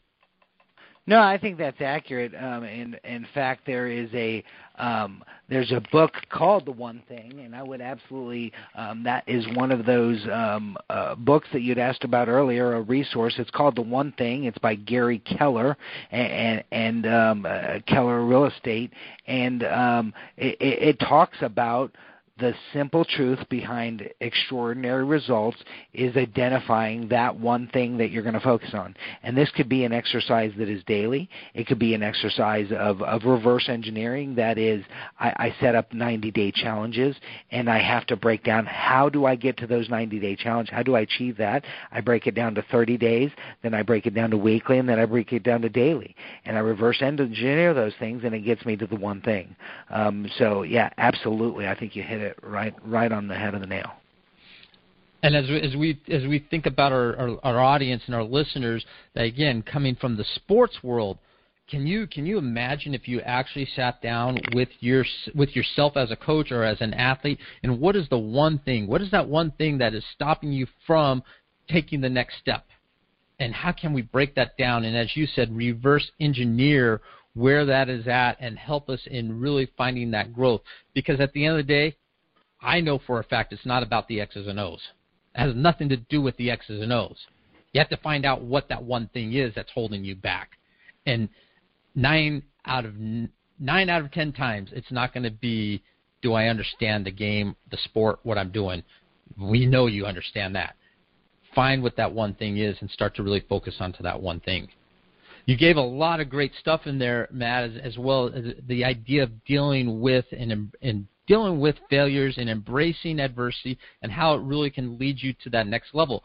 no, 1.06 1.20
I 1.20 1.38
think 1.38 1.58
that's 1.58 1.82
accurate. 1.82 2.34
Um, 2.34 2.64
in 2.64 2.96
in 3.04 3.28
fact, 3.34 3.66
there 3.66 3.88
is 3.88 4.10
a 4.14 4.44
um, 4.78 5.22
there's 5.50 5.72
a 5.74 5.82
book 5.92 6.14
called 6.30 6.66
The 6.66 6.72
One 6.72 7.04
Thing, 7.10 7.42
and 7.44 7.54
I 7.54 7.62
would 7.62 7.82
absolutely 7.82 8.54
um, 8.76 9.04
that 9.04 9.24
is 9.28 9.46
one 9.56 9.72
of 9.72 9.86
those 9.86 10.26
um, 10.32 10.78
uh, 10.90 11.16
books 11.16 11.50
that 11.52 11.62
you'd 11.62 11.78
asked 11.78 12.06
about 12.06 12.30
earlier, 12.30 12.76
a 12.76 12.82
resource. 12.82 13.36
It's 13.38 13.52
called 13.52 13.76
The 13.76 13.82
One 13.82 14.14
Thing. 14.14 14.46
It's 14.46 14.58
by 14.60 14.76
Gary 14.76 15.20
Keller 15.20 15.76
and 16.12 16.64
and, 16.72 17.06
um, 17.06 17.46
uh, 17.46 17.80
Keller 17.86 18.26
Real 18.26 18.46
Estate, 18.46 18.94
and 19.28 19.64
um, 19.64 20.14
it, 20.38 20.58
it 20.60 21.00
talks 21.00 21.38
about 21.42 21.92
the 22.40 22.54
simple 22.74 23.06
truth 23.06 23.38
behind 23.48 24.10
extraordinary 24.20 25.06
results 25.06 25.58
is 25.94 26.18
identifying 26.18 27.08
that 27.10 27.40
one 27.40 27.68
thing 27.68 27.98
that 27.98 28.10
you're 28.10 28.24
going 28.24 28.34
to 28.34 28.40
focus 28.40 28.72
on. 28.74 28.96
And 29.22 29.38
this 29.38 29.52
could 29.52 29.70
be 29.70 29.84
an 29.84 29.94
exercise 29.94 30.52
that 30.58 30.68
is 30.68 30.84
daily. 30.86 31.30
It 31.54 31.68
could 31.68 31.78
be 31.78 31.94
an 31.94 32.02
exercise 32.02 32.72
of, 32.76 33.04
of 33.04 33.26
reverse 33.26 33.70
engineering. 33.70 34.34
That 34.34 34.58
is, 34.58 34.84
I, 35.20 35.30
I 35.38 35.56
set 35.62 35.76
up 35.76 35.94
90 35.94 36.32
day 36.32 36.52
challenges 36.52 37.16
and 37.52 37.70
I 37.70 37.78
have 37.78 38.08
to 38.08 38.16
break 38.16 38.44
down 38.44 38.66
how 38.66 39.10
do 39.10 39.26
I 39.26 39.36
get 39.36 39.58
to 39.58 39.68
those 39.68 39.88
90 39.88 40.20
day 40.20 40.36
challenge? 40.36 40.70
How 40.70 40.82
do 40.82 40.96
I 40.96 41.02
achieve 41.02 41.38
that? 41.38 41.64
I 41.92 42.02
break 42.02 42.26
it 42.26 42.34
down 42.34 42.56
to 42.56 42.64
30 42.64 42.98
days, 42.98 43.30
then 43.62 43.76
I 43.76 43.84
break 43.84 44.08
it 44.08 44.16
down 44.16 44.32
to 44.32 44.38
weekly, 44.38 44.80
and 44.80 44.90
then 44.90 45.00
I 45.00 45.06
break 45.06 45.32
it 45.34 45.44
down 45.44 45.62
to 45.62 45.70
daily. 45.70 46.16
And 46.46 46.58
I 46.58 46.62
reverse 46.62 47.04
engineer 47.04 47.76
those 47.76 47.94
things 48.00 48.24
and 48.24 48.34
it 48.34 48.40
gets 48.40 48.66
me 48.66 48.76
to 48.78 48.88
the 48.88 48.96
one 48.96 49.22
thing. 49.22 49.56
Um, 49.92 50.28
so, 50.40 50.64
yeah, 50.64 50.90
absolutely. 50.98 51.68
I 51.68 51.78
think 51.78 51.96
you 51.96 52.02
hit 52.02 52.23
it 52.24 52.38
right 52.42 52.74
right 52.86 53.12
on 53.12 53.28
the 53.28 53.36
head 53.36 53.54
of 53.54 53.62
the 53.62 53.68
nail. 53.68 53.92
And 55.22 55.38
as 55.38 55.48
we, 55.48 55.62
as 55.62 55.76
we 55.76 56.02
as 56.10 56.24
we 56.28 56.40
think 56.40 56.66
about 56.66 56.92
our, 56.92 57.16
our, 57.16 57.40
our 57.44 57.60
audience 57.60 58.04
and 58.08 58.16
our 58.16 58.24
listeners, 58.24 58.86
again 59.16 59.62
coming 59.62 59.96
from 59.96 60.18
the 60.18 60.26
sports 60.36 60.80
world, 60.84 61.18
can 61.70 61.88
you 61.88 62.08
can 62.08 62.26
you 62.26 62.38
imagine 62.38 62.94
if 62.94 63.08
you 63.08 63.22
actually 63.22 63.68
sat 63.74 64.02
down 64.02 64.38
with 64.54 64.68
your 64.82 65.06
with 65.34 65.56
yourself 65.56 65.96
as 65.96 66.12
a 66.12 66.18
coach 66.18 66.52
or 66.52 66.64
as 66.64 66.82
an 66.82 66.94
athlete, 66.94 67.40
and 67.64 67.80
what 67.80 67.96
is 67.96 68.10
the 68.10 68.18
one 68.18 68.60
thing? 68.60 68.86
What 68.86 69.02
is 69.02 69.12
that 69.12 69.30
one 69.30 69.52
thing 69.52 69.78
that 69.78 69.94
is 69.94 70.04
stopping 70.14 70.52
you 70.52 70.68
from 70.86 71.24
taking 71.70 72.02
the 72.02 72.10
next 72.10 72.38
step? 72.40 72.66
And 73.40 73.54
how 73.54 73.72
can 73.72 73.94
we 73.94 74.02
break 74.02 74.36
that 74.36 74.58
down? 74.58 74.84
And 74.84 74.96
as 74.96 75.16
you 75.16 75.26
said, 75.26 75.56
reverse 75.56 76.12
engineer 76.20 77.02
where 77.34 77.66
that 77.66 77.90
is 77.90 78.08
at 78.08 78.38
and 78.40 78.60
help 78.60 78.90
us 78.90 79.02
in 79.08 79.40
really 79.40 79.68
finding 79.78 80.12
that 80.12 80.34
growth. 80.34 80.62
Because 80.94 81.20
at 81.20 81.34
the 81.34 81.46
end 81.46 81.60
of 81.60 81.66
the 81.66 81.74
day, 81.74 81.96
I 82.64 82.80
know 82.80 83.00
for 83.06 83.20
a 83.20 83.24
fact 83.24 83.54
it's 83.54 83.66
not 83.66 83.84
about 83.84 84.08
the 84.08 84.22
X's 84.22 84.48
and 84.48 84.60
O's. 84.60 84.82
It 85.36 85.40
has 85.40 85.56
nothing 85.56 85.90
to 85.90 85.98
do 85.98 86.22
with 86.22 86.38
the 86.38 86.50
X's 86.50 86.82
and 86.82 86.94
O's. 86.94 87.18
You 87.74 87.80
have 87.80 87.90
to 87.90 87.98
find 87.98 88.26
out 88.26 88.42
what 88.42 88.70
that 88.70 88.84
one 88.84 89.10
thing 89.14 89.34
is 89.34 89.54
that's 89.56 89.72
holding 89.72 90.06
you 90.06 90.16
back. 90.16 90.52
And 91.06 91.28
nine 91.96 92.44
out 92.66 92.86
of 92.86 92.94
nine 93.60 93.90
out 93.90 94.02
of 94.02 94.12
ten 94.12 94.32
times, 94.32 94.70
it's 94.74 94.92
not 94.92 95.14
going 95.14 95.24
to 95.24 95.32
be, 95.32 95.84
do 96.22 96.34
I 96.34 96.48
understand 96.48 97.06
the 97.06 97.12
game, 97.12 97.56
the 97.72 97.78
sport, 97.78 98.20
what 98.24 98.38
I'm 98.38 98.52
doing? 98.52 98.84
We 99.38 99.66
know 99.66 99.88
you 99.88 100.06
understand 100.06 100.56
that. 100.56 100.76
Find 101.56 101.84
what 101.84 101.98
that 101.98 102.14
one 102.14 102.34
thing 102.36 102.58
is 102.58 102.78
and 102.80 102.90
start 102.90 103.16
to 103.16 103.24
really 103.24 103.44
focus 103.50 103.76
onto 103.80 104.04
that 104.04 104.22
one 104.22 104.40
thing. 104.40 104.70
You 105.46 105.58
gave 105.58 105.76
a 105.76 105.82
lot 105.82 106.22
of 106.22 106.30
great 106.30 106.54
stuff 106.60 106.82
in 106.86 107.00
there, 107.00 107.28
Matt, 107.32 107.66
as, 107.66 107.72
as 107.84 107.98
well 107.98 108.28
as 108.34 108.46
the 108.66 108.86
idea 108.86 109.24
of 109.24 109.44
dealing 109.44 110.00
with 110.00 110.26
and, 110.32 110.72
and 110.82 111.08
dealing 111.28 111.60
with 111.60 111.76
failures 111.90 112.36
and 112.38 112.50
embracing 112.50 113.20
adversity 113.20 113.78
and 114.02 114.12
how 114.12 114.36
it 114.36 114.42
really 114.42 114.70
can 114.70 114.98
lead 114.98 115.22
you 115.22 115.34
to 115.44 115.50
that 115.50 115.68
next 115.68 115.94
level. 115.94 116.24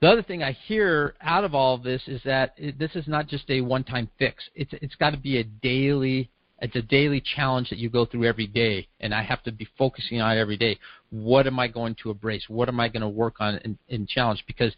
The 0.00 0.08
other 0.08 0.22
thing 0.22 0.42
I 0.42 0.52
hear 0.52 1.14
out 1.20 1.44
of 1.44 1.54
all 1.54 1.74
of 1.74 1.82
this 1.82 2.02
is 2.06 2.20
that 2.24 2.54
it, 2.56 2.78
this 2.78 2.94
is 2.94 3.08
not 3.08 3.26
just 3.26 3.48
a 3.48 3.60
one-time 3.60 4.08
fix. 4.18 4.44
It's 4.54 4.72
it's 4.82 4.94
got 4.96 5.10
to 5.10 5.16
be 5.16 5.38
a 5.38 5.44
daily 5.44 6.30
it's 6.60 6.76
a 6.76 6.82
daily 6.82 7.20
challenge 7.20 7.70
that 7.70 7.78
you 7.78 7.90
go 7.90 8.06
through 8.06 8.24
every 8.24 8.46
day, 8.46 8.88
and 9.00 9.14
I 9.14 9.22
have 9.22 9.42
to 9.42 9.52
be 9.52 9.68
focusing 9.76 10.20
on 10.20 10.36
it 10.36 10.40
every 10.40 10.56
day. 10.56 10.78
What 11.10 11.46
am 11.46 11.58
I 11.58 11.68
going 11.68 11.96
to 12.02 12.10
embrace? 12.10 12.44
What 12.48 12.68
am 12.68 12.80
I 12.80 12.88
going 12.88 13.02
to 13.02 13.08
work 13.08 13.36
on 13.40 13.56
and, 13.64 13.76
and 13.88 14.08
challenge? 14.08 14.44
Because 14.46 14.72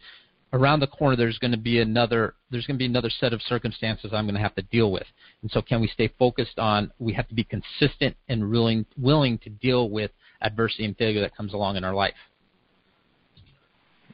around 0.53 0.79
the 0.79 0.87
corner 0.87 1.15
there's 1.15 1.39
going 1.39 1.51
to 1.51 1.57
be 1.57 1.79
another 1.79 2.35
there's 2.49 2.65
going 2.65 2.75
to 2.75 2.79
be 2.79 2.85
another 2.85 3.09
set 3.09 3.33
of 3.33 3.41
circumstances 3.41 4.11
I'm 4.13 4.25
going 4.25 4.35
to 4.35 4.41
have 4.41 4.55
to 4.55 4.61
deal 4.63 4.91
with. 4.91 5.05
And 5.41 5.51
so 5.51 5.61
can 5.61 5.81
we 5.81 5.87
stay 5.87 6.11
focused 6.19 6.59
on 6.59 6.91
we 6.99 7.13
have 7.13 7.27
to 7.27 7.35
be 7.35 7.43
consistent 7.43 8.15
and 8.29 8.49
willing 8.49 8.85
willing 8.97 9.37
to 9.39 9.49
deal 9.49 9.89
with 9.89 10.11
adversity 10.41 10.85
and 10.85 10.95
failure 10.97 11.21
that 11.21 11.35
comes 11.35 11.53
along 11.53 11.75
in 11.75 11.83
our 11.83 11.93
life. 11.93 12.13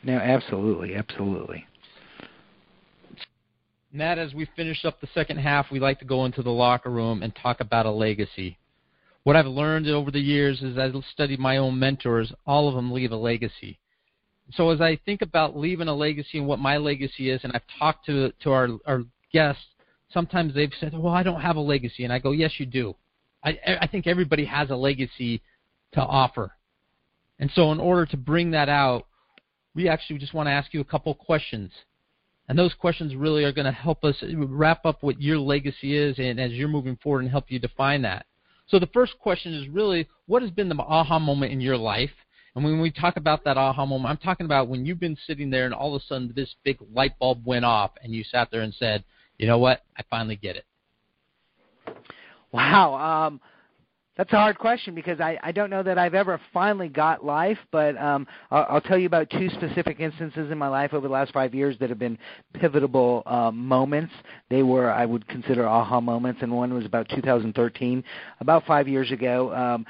No, 0.03 0.17
absolutely, 0.17 0.95
absolutely. 0.95 1.65
Matt, 3.91 4.17
as 4.17 4.33
we 4.33 4.47
finish 4.55 4.85
up 4.85 4.99
the 4.99 5.07
second 5.13 5.37
half, 5.37 5.67
we 5.71 5.79
like 5.79 5.99
to 5.99 6.05
go 6.05 6.25
into 6.25 6.41
the 6.41 6.49
locker 6.49 6.89
room 6.89 7.21
and 7.21 7.33
talk 7.35 7.59
about 7.59 7.85
a 7.85 7.91
legacy. 7.91 8.57
What 9.23 9.35
I've 9.35 9.45
learned 9.45 9.87
over 9.87 10.11
the 10.11 10.19
years 10.19 10.61
is 10.61 10.77
I've 10.77 10.95
studied 11.11 11.39
my 11.39 11.57
own 11.57 11.77
mentors, 11.77 12.33
all 12.45 12.67
of 12.67 12.75
them 12.75 12.91
leave 12.91 13.11
a 13.11 13.15
legacy 13.15 13.79
so 14.51 14.69
as 14.69 14.81
I 14.81 14.97
think 15.05 15.21
about 15.21 15.57
leaving 15.57 15.87
a 15.87 15.93
legacy 15.93 16.37
and 16.37 16.47
what 16.47 16.59
my 16.59 16.77
legacy 16.77 17.29
is, 17.29 17.41
and 17.43 17.53
I've 17.53 17.61
talked 17.79 18.05
to 18.07 18.31
to 18.43 18.51
our 18.51 18.69
our 18.85 19.03
guests, 19.31 19.63
sometimes 20.11 20.53
they've 20.53 20.73
said, 20.79 20.93
"Well, 20.93 21.13
I 21.13 21.23
don't 21.23 21.41
have 21.41 21.55
a 21.55 21.61
legacy," 21.61 22.03
and 22.03 22.13
I 22.13 22.19
go, 22.19 22.31
"Yes, 22.31 22.59
you 22.59 22.65
do. 22.65 22.95
I 23.43 23.57
I 23.81 23.87
think 23.87 24.07
everybody 24.07 24.45
has 24.45 24.69
a 24.69 24.75
legacy 24.75 25.41
to 25.93 26.01
offer." 26.01 26.51
And 27.39 27.51
so, 27.51 27.71
in 27.71 27.79
order 27.79 28.05
to 28.07 28.17
bring 28.17 28.51
that 28.51 28.69
out, 28.69 29.07
we 29.75 29.89
actually 29.89 30.19
just 30.19 30.33
want 30.33 30.47
to 30.47 30.51
ask 30.51 30.73
you 30.73 30.81
a 30.81 30.85
couple 30.85 31.13
questions. 31.15 31.71
And 32.47 32.59
those 32.59 32.73
questions 32.73 33.15
really 33.15 33.43
are 33.45 33.51
going 33.51 33.65
to 33.65 33.71
help 33.71 34.03
us 34.03 34.21
wrap 34.21 34.85
up 34.85 35.01
what 35.01 35.21
your 35.21 35.39
legacy 35.39 35.95
is 35.97 36.19
and 36.19 36.39
as 36.39 36.51
you're 36.51 36.67
moving 36.67 36.97
forward 36.97 37.21
and 37.21 37.31
help 37.31 37.49
you 37.49 37.57
define 37.57 38.01
that. 38.01 38.25
So 38.67 38.79
the 38.79 38.87
first 38.87 39.17
question 39.19 39.53
is 39.53 39.67
really 39.69 40.07
what 40.25 40.41
has 40.41 40.51
been 40.51 40.69
the 40.69 40.75
aha 40.75 41.19
moment 41.19 41.51
in 41.51 41.61
your 41.61 41.77
life? 41.77 42.11
And 42.55 42.63
when 42.63 42.79
we 42.79 42.91
talk 42.91 43.17
about 43.17 43.43
that 43.45 43.57
aha 43.57 43.85
moment, 43.85 44.11
I'm 44.11 44.17
talking 44.17 44.45
about 44.45 44.67
when 44.67 44.85
you've 44.85 44.99
been 44.99 45.17
sitting 45.25 45.49
there 45.49 45.65
and 45.65 45.73
all 45.73 45.95
of 45.95 46.01
a 46.01 46.05
sudden 46.05 46.31
this 46.35 46.53
big 46.63 46.77
light 46.93 47.17
bulb 47.17 47.45
went 47.45 47.65
off 47.65 47.91
and 48.03 48.13
you 48.13 48.23
sat 48.23 48.49
there 48.51 48.61
and 48.61 48.73
said, 48.73 49.03
you 49.37 49.47
know 49.47 49.57
what, 49.57 49.81
I 49.97 50.03
finally 50.09 50.35
get 50.35 50.57
it. 50.57 50.65
Wow. 52.51 52.93
Um, 53.27 53.41
that's 54.15 54.31
a 54.31 54.35
hard 54.35 54.59
question 54.59 54.93
because 54.93 55.19
I, 55.19 55.39
I 55.41 55.51
don't 55.51 55.71
know 55.71 55.81
that 55.81 55.97
I've 55.97 56.13
ever 56.13 56.39
finally 56.53 56.87
got 56.87 57.25
life, 57.25 57.57
but 57.71 57.97
um, 57.97 58.27
I'll, 58.51 58.65
I'll 58.69 58.81
tell 58.81 58.97
you 58.97 59.07
about 59.07 59.27
two 59.31 59.49
specific 59.49 59.99
instances 59.99 60.51
in 60.51 60.57
my 60.57 60.67
life 60.67 60.93
over 60.93 61.07
the 61.07 61.13
last 61.13 61.33
five 61.33 61.55
years 61.55 61.75
that 61.79 61.89
have 61.89 61.97
been 61.97 62.19
pivotal 62.53 63.23
um, 63.25 63.57
moments. 63.57 64.13
They 64.51 64.61
were, 64.61 64.91
I 64.91 65.07
would 65.07 65.27
consider 65.27 65.67
aha 65.67 65.99
moments, 65.99 66.43
and 66.43 66.51
one 66.55 66.71
was 66.75 66.85
about 66.85 67.09
2013. 67.09 68.03
About 68.39 68.63
five 68.67 68.87
years 68.87 69.11
ago, 69.11 69.51
um, 69.55 69.85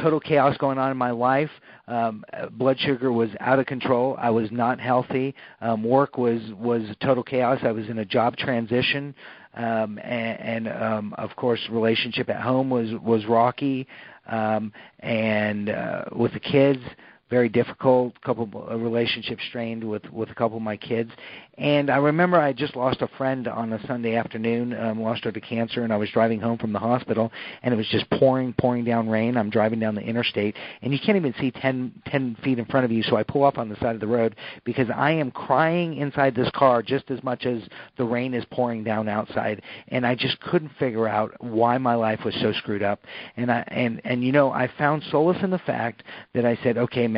total 0.00 0.20
chaos 0.20 0.56
going 0.56 0.78
on 0.78 0.90
in 0.90 0.96
my 0.96 1.10
life. 1.10 1.50
Um, 1.86 2.24
blood 2.52 2.78
sugar 2.80 3.12
was 3.12 3.28
out 3.40 3.58
of 3.58 3.66
control. 3.66 4.16
I 4.18 4.30
was 4.30 4.50
not 4.50 4.80
healthy. 4.80 5.34
Um, 5.60 5.84
work 5.84 6.16
was 6.16 6.40
was 6.58 6.82
total 7.00 7.22
chaos. 7.22 7.60
I 7.62 7.72
was 7.72 7.88
in 7.88 7.98
a 7.98 8.04
job 8.04 8.36
transition 8.36 9.14
um, 9.56 9.98
and, 9.98 10.66
and 10.66 10.68
um, 10.68 11.14
of 11.18 11.34
course 11.36 11.60
relationship 11.70 12.28
at 12.28 12.40
home 12.40 12.70
was 12.70 12.90
was 13.02 13.26
rocky, 13.26 13.86
um, 14.26 14.72
and 15.00 15.68
uh, 15.70 16.04
with 16.12 16.32
the 16.32 16.40
kids, 16.40 16.82
very 17.28 17.48
difficult, 17.48 18.20
couple 18.22 18.48
a 18.68 18.76
relationship 18.76 19.38
strained 19.48 19.82
with 19.82 20.04
with 20.12 20.30
a 20.30 20.34
couple 20.34 20.56
of 20.56 20.62
my 20.62 20.76
kids, 20.76 21.10
and 21.58 21.90
I 21.90 21.96
remember 21.96 22.38
I 22.38 22.52
just 22.52 22.76
lost 22.76 23.02
a 23.02 23.08
friend 23.16 23.48
on 23.48 23.72
a 23.72 23.84
Sunday 23.86 24.14
afternoon, 24.14 24.78
um, 24.78 25.02
lost 25.02 25.24
her 25.24 25.32
to 25.32 25.40
cancer, 25.40 25.82
and 25.82 25.92
I 25.92 25.96
was 25.96 26.10
driving 26.10 26.38
home 26.38 26.58
from 26.58 26.72
the 26.72 26.78
hospital, 26.78 27.32
and 27.62 27.74
it 27.74 27.76
was 27.76 27.88
just 27.88 28.08
pouring, 28.10 28.52
pouring 28.52 28.84
down 28.84 29.08
rain. 29.08 29.36
I'm 29.36 29.50
driving 29.50 29.80
down 29.80 29.94
the 29.94 30.02
interstate, 30.02 30.54
and 30.82 30.92
you 30.92 31.00
can't 31.04 31.16
even 31.16 31.34
see 31.40 31.50
ten 31.50 31.92
ten 32.06 32.36
feet 32.44 32.58
in 32.58 32.64
front 32.66 32.84
of 32.84 32.92
you, 32.92 33.02
so 33.02 33.16
I 33.16 33.24
pull 33.24 33.44
up 33.44 33.58
on 33.58 33.68
the 33.68 33.76
side 33.76 33.94
of 33.94 34.00
the 34.00 34.06
road 34.06 34.36
because 34.64 34.88
I 34.94 35.10
am 35.12 35.32
crying 35.32 35.96
inside 35.96 36.34
this 36.34 36.50
car 36.54 36.82
just 36.82 37.10
as 37.10 37.22
much 37.24 37.44
as 37.44 37.62
the 37.96 38.04
rain 38.04 38.34
is 38.34 38.44
pouring 38.52 38.84
down 38.84 39.08
outside, 39.08 39.62
and 39.88 40.06
I 40.06 40.14
just 40.14 40.38
couldn't 40.40 40.70
figure 40.78 41.08
out 41.08 41.32
why 41.42 41.76
my 41.78 41.96
life 41.96 42.20
was 42.24 42.34
so 42.40 42.52
screwed 42.52 42.84
up, 42.84 43.00
and 43.36 43.50
I 43.50 43.64
and 43.66 44.00
and 44.04 44.22
you 44.22 44.30
know 44.30 44.52
I 44.52 44.70
found 44.78 45.02
solace 45.10 45.42
in 45.42 45.50
the 45.50 45.58
fact 45.58 46.04
that 46.34 46.44
I 46.44 46.56
said, 46.62 46.78
okay 46.78 47.08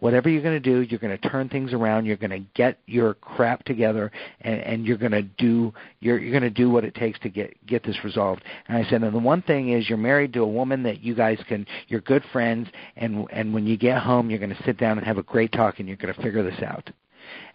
Whatever 0.00 0.28
you're 0.28 0.42
going 0.42 0.60
to 0.60 0.60
do, 0.60 0.80
you're 0.82 0.98
going 0.98 1.16
to 1.16 1.28
turn 1.28 1.48
things 1.48 1.72
around. 1.72 2.06
You're 2.06 2.16
going 2.16 2.30
to 2.30 2.46
get 2.54 2.78
your 2.86 3.14
crap 3.14 3.64
together, 3.64 4.10
and, 4.40 4.60
and 4.60 4.86
you're 4.86 4.96
going 4.96 5.12
to 5.12 5.22
do 5.22 5.72
you're, 6.00 6.18
you're 6.18 6.32
going 6.38 6.42
to 6.42 6.50
do 6.50 6.70
what 6.70 6.84
it 6.84 6.94
takes 6.94 7.18
to 7.20 7.28
get 7.28 7.54
get 7.66 7.82
this 7.84 7.96
resolved. 8.04 8.42
And 8.68 8.76
I 8.76 8.88
said, 8.88 9.02
and 9.02 9.14
the 9.14 9.18
one 9.18 9.42
thing 9.42 9.70
is, 9.70 9.88
you're 9.88 9.98
married 9.98 10.32
to 10.34 10.40
a 10.40 10.48
woman 10.48 10.82
that 10.84 11.02
you 11.02 11.14
guys 11.14 11.38
can, 11.48 11.66
you're 11.88 12.00
good 12.00 12.24
friends, 12.32 12.68
and 12.96 13.26
and 13.30 13.52
when 13.52 13.66
you 13.66 13.76
get 13.76 13.98
home, 14.02 14.30
you're 14.30 14.38
going 14.38 14.54
to 14.54 14.62
sit 14.64 14.78
down 14.78 14.98
and 14.98 15.06
have 15.06 15.18
a 15.18 15.22
great 15.22 15.52
talk, 15.52 15.78
and 15.78 15.88
you're 15.88 15.96
going 15.96 16.14
to 16.14 16.22
figure 16.22 16.42
this 16.42 16.62
out. 16.62 16.90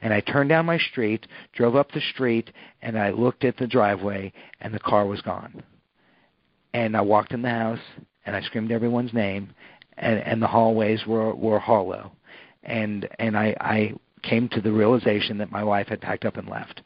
And 0.02 0.14
I 0.14 0.22
turned 0.22 0.50
down 0.50 0.66
my 0.66 0.78
street, 0.78 1.28
drove 1.54 1.76
up 1.76 1.92
the 1.92 2.02
street, 2.14 2.52
and 2.82 2.98
I 2.98 3.12
looked 3.12 3.44
at 3.44 3.58
the 3.58 3.68
driveway, 3.68 4.32
and 4.62 4.74
the 4.74 4.80
car 4.80 5.06
was 5.06 5.22
gone. 5.22 5.64
And 6.74 6.96
I 6.96 7.02
walked 7.02 7.32
in 7.32 7.42
the 7.42 7.50
house, 7.50 7.80
and 8.26 8.36
I 8.36 8.42
screamed 8.42 8.72
everyone's 8.72 9.14
name, 9.14 9.50
and, 9.98 10.20
and 10.20 10.42
the 10.42 10.48
hallways 10.48 11.06
were 11.06 11.34
were 11.34 11.60
hollow, 11.60 12.12
and 12.64 13.08
and 13.20 13.38
I, 13.38 13.56
I 13.60 13.94
came 14.24 14.50
to 14.50 14.62
the 14.62 14.72
realization 14.72 15.38
that 15.38 15.52
my 15.52 15.64
wife 15.64 15.88
had 15.88 16.02
packed 16.02 16.26
up 16.26 16.38
and 16.38 16.48
left. 16.50 16.82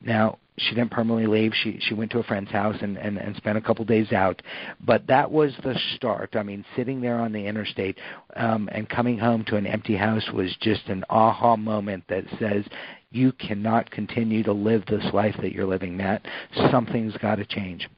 Now 0.00 0.38
she 0.56 0.74
didn't 0.74 0.90
permanently 0.90 1.26
leave. 1.26 1.52
She 1.62 1.78
she 1.80 1.94
went 1.94 2.10
to 2.12 2.18
a 2.18 2.22
friend's 2.22 2.50
house 2.50 2.76
and 2.80 2.96
and, 2.96 3.18
and 3.18 3.34
spent 3.36 3.58
a 3.58 3.60
couple 3.60 3.84
days 3.84 4.12
out, 4.12 4.42
but 4.84 5.06
that 5.06 5.30
was 5.30 5.52
the 5.62 5.78
start. 5.96 6.36
I 6.36 6.42
mean, 6.42 6.64
sitting 6.76 7.00
there 7.00 7.18
on 7.18 7.32
the 7.32 7.46
interstate 7.46 7.98
um, 8.36 8.68
and 8.72 8.88
coming 8.88 9.18
home 9.18 9.44
to 9.46 9.56
an 9.56 9.66
empty 9.66 9.96
house 9.96 10.28
was 10.32 10.54
just 10.60 10.86
an 10.88 11.04
aha 11.10 11.56
moment 11.56 12.04
that 12.08 12.24
says. 12.38 12.64
You 13.10 13.30
cannot 13.30 13.92
continue 13.92 14.42
to 14.42 14.52
live 14.52 14.86
this 14.86 15.04
life 15.12 15.36
that 15.40 15.52
you're 15.52 15.68
living, 15.68 15.96
Matt. 15.96 16.26
Something's 16.72 17.16
got 17.18 17.36
to 17.36 17.44
change. 17.44 17.88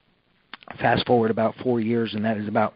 Fast 0.79 1.07
forward 1.07 1.31
about 1.31 1.55
four 1.63 1.81
years, 1.81 2.13
and 2.13 2.23
that 2.23 2.37
is 2.37 2.47
about 2.47 2.75